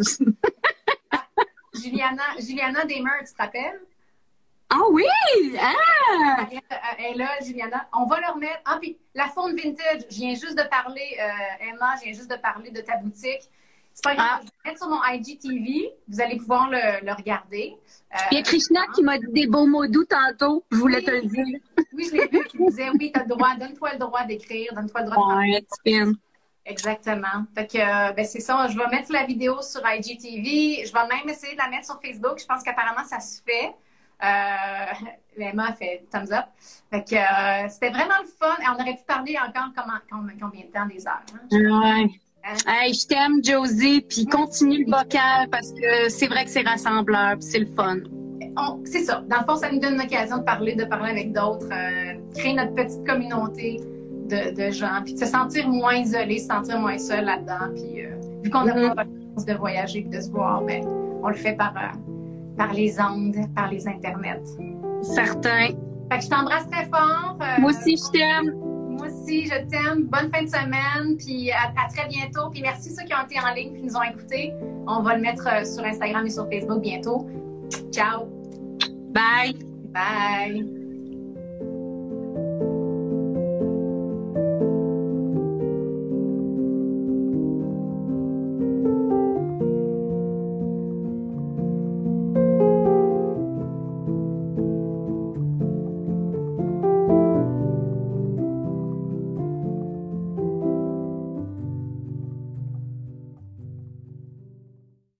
Juliana, 1.84 2.24
Juliana 2.40 2.86
Demer, 2.86 3.26
tu 3.28 3.34
te 3.34 3.42
rappelles? 3.42 3.82
Ah 4.70 4.84
oui! 4.92 5.04
Ah! 5.60 6.48
Elle 6.98 7.06
est 7.06 7.16
là, 7.16 7.30
Juliana. 7.44 7.88
On 7.98 8.06
va 8.06 8.20
leur 8.20 8.38
mettre. 8.38 8.62
Ah, 8.66 8.78
puis 8.80 8.98
la 9.16 9.28
fonte 9.28 9.60
vintage, 9.60 10.04
je 10.10 10.16
viens 10.16 10.36
juste 10.36 10.58
de 10.58 10.68
parler, 10.70 11.18
euh, 11.20 11.66
Emma, 11.66 11.96
je 11.98 12.06
viens 12.06 12.14
juste 12.14 12.30
de 12.30 12.36
parler 12.36 12.70
de 12.70 12.82
ta 12.82 12.98
boutique. 12.98 13.50
C'est 13.94 14.04
pas 14.04 14.16
grave, 14.16 14.40
ah. 14.40 14.42
je 14.42 14.46
vais 14.46 14.70
mettre 14.70 14.78
sur 14.78 14.90
mon 14.90 15.04
IGTV. 15.04 15.92
Vous 16.08 16.22
allez 16.22 16.38
pouvoir 16.38 16.70
le, 16.70 17.14
regarder. 17.14 17.76
Euh, 18.14 18.18
Il 18.32 18.38
y 18.38 18.40
a 18.40 18.44
Krishna 18.44 18.82
qui 18.96 19.02
m'a 19.04 19.18
dit 19.18 19.32
des 19.32 19.48
beaux 19.48 19.66
mots 19.66 19.88
doux 19.88 20.06
tantôt. 20.06 20.64
Je 20.72 20.78
voulais 20.78 21.02
te 21.02 21.12
le 21.12 21.22
dire. 21.22 21.60
Oui, 21.94 22.08
je 22.10 22.16
l'ai 22.16 22.28
vu. 22.28 22.46
Qui 22.46 22.58
disait 22.60 22.90
oui, 22.92 23.12
tu 23.12 23.20
as 23.20 23.24
le 23.24 23.30
droit, 23.30 23.56
donne-toi 23.56 23.94
le 23.94 24.00
droit 24.00 24.24
d'écrire, 24.24 24.74
donne-toi 24.74 25.02
le 25.02 25.10
droit 25.10 25.36
de. 25.36 25.40
Ouais, 25.40 26.14
Exactement. 26.66 27.46
Fait 27.56 27.66
que, 27.66 27.78
euh, 27.78 28.14
ben, 28.14 28.26
c'est 28.26 28.40
ça. 28.40 28.68
Je 28.68 28.78
vais 28.78 28.88
mettre 28.88 29.12
la 29.12 29.26
vidéo 29.26 29.62
sur 29.62 29.82
IGTV. 29.84 30.86
Je 30.86 30.94
vais 30.94 31.08
même 31.08 31.28
essayer 31.28 31.54
de 31.54 31.58
la 31.58 31.68
mettre 31.68 31.86
sur 31.86 32.00
Facebook. 32.00 32.40
Je 32.40 32.46
pense 32.46 32.62
qu'apparemment, 32.62 33.06
ça 33.06 33.20
se 33.20 33.42
fait. 33.42 33.74
Euh, 34.24 35.42
Emma 35.42 35.68
a 35.68 35.74
fait 35.74 36.06
thumbs 36.12 36.32
up. 36.32 36.46
Euh, 36.94 36.98
c'était 37.70 37.90
vraiment 37.90 38.20
le 38.22 38.28
fun. 38.40 38.56
Et 38.62 38.66
on 38.70 38.82
aurait 38.82 38.96
pu 38.96 39.04
parler 39.08 39.38
encore 39.38 39.72
comment, 39.76 40.28
combien 40.40 40.66
de 40.66 40.72
temps, 40.72 40.86
des 40.86 41.08
heures. 41.08 41.24
Hein? 41.34 41.48
Ouais. 41.52 42.10
Hein? 42.44 42.56
Hey, 42.68 42.94
je 42.94 43.08
t'aime, 43.08 43.44
Josie, 43.44 44.02
puis 44.02 44.26
continue 44.26 44.86
le 44.86 44.92
bocal 44.92 45.50
parce 45.50 45.72
que 45.72 46.10
c'est 46.10 46.28
vrai 46.28 46.46
que 46.46 46.52
c'est 46.52 46.62
rassembleur, 46.62 47.36
c'est 47.40 47.60
le 47.60 47.68
fun. 47.76 47.98
C'est 48.86 49.04
ça. 49.04 49.24
Dans 49.30 49.40
le 49.40 49.46
fond, 49.46 49.56
ça 49.56 49.72
nous 49.72 49.80
donne 49.80 49.98
l'occasion 49.98 50.40
de 50.40 50.44
parler, 50.44 50.76
de 50.76 50.84
parler 50.84 51.12
avec 51.12 51.32
d'autres, 51.32 51.70
euh, 51.72 52.20
créer 52.36 52.54
notre 52.54 52.74
petite 52.74 53.06
communauté 53.06 53.80
de, 54.28 54.54
de, 54.54 54.72
gens, 54.72 55.02
puis 55.04 55.14
de 55.14 55.20
se 55.20 55.26
sentir 55.26 55.68
moins 55.70 55.96
isolé, 55.96 56.40
se 56.40 56.48
sentir 56.48 56.80
moins 56.80 56.98
seul 56.98 57.26
là-dedans. 57.26 57.74
Puis 57.74 58.06
euh, 58.06 58.16
vu 58.44 58.50
qu'on 58.50 58.66
n'a 58.66 58.76
mm-hmm. 58.76 58.96
pas 58.96 59.04
la 59.04 59.34
chance 59.34 59.46
de 59.46 59.54
voyager 59.54 60.00
et 60.00 60.04
de 60.04 60.20
se 60.20 60.30
voir, 60.30 60.62
ben, 60.62 60.84
on 60.86 61.30
le 61.30 61.36
fait 61.36 61.54
par, 61.54 61.74
par 62.60 62.74
les 62.74 63.00
ondes, 63.00 63.38
par 63.56 63.72
les 63.72 63.88
internets. 63.88 64.44
Certain. 65.02 65.70
Fait 66.12 66.18
que 66.20 66.24
je 66.26 66.30
t'embrasse 66.30 66.70
très 66.70 66.86
fort. 66.86 67.38
Euh, 67.42 67.62
moi 67.62 67.72
aussi, 67.72 67.96
je 67.96 68.12
t'aime. 68.12 68.54
Moi 68.98 69.08
aussi, 69.08 69.46
je 69.46 69.56
t'aime. 69.70 70.04
Bonne 70.04 70.30
fin 70.32 70.44
de 70.44 70.50
semaine, 70.50 71.16
puis 71.18 71.52
à, 71.52 71.72
très 71.90 72.08
bientôt. 72.10 72.50
Puis 72.52 72.62
merci 72.62 72.90
ceux 72.90 73.06
qui 73.06 73.14
ont 73.14 73.26
été 73.26 73.40
en 73.40 73.54
ligne 73.54 73.76
et 73.78 73.82
nous 73.82 73.96
ont 73.96 74.04
écoutés. 74.04 74.54
On 74.88 75.02
va 75.02 75.16
le 75.16 75.22
mettre 75.22 75.48
euh, 75.48 75.64
sur 75.64 75.84
Instagram 75.86 76.26
et 76.26 76.30
sur 76.30 76.50
Facebook 76.50 76.82
bientôt. 76.82 77.26
Ciao. 77.92 78.26
Bye. 79.14 79.56
Bye. 79.94 80.79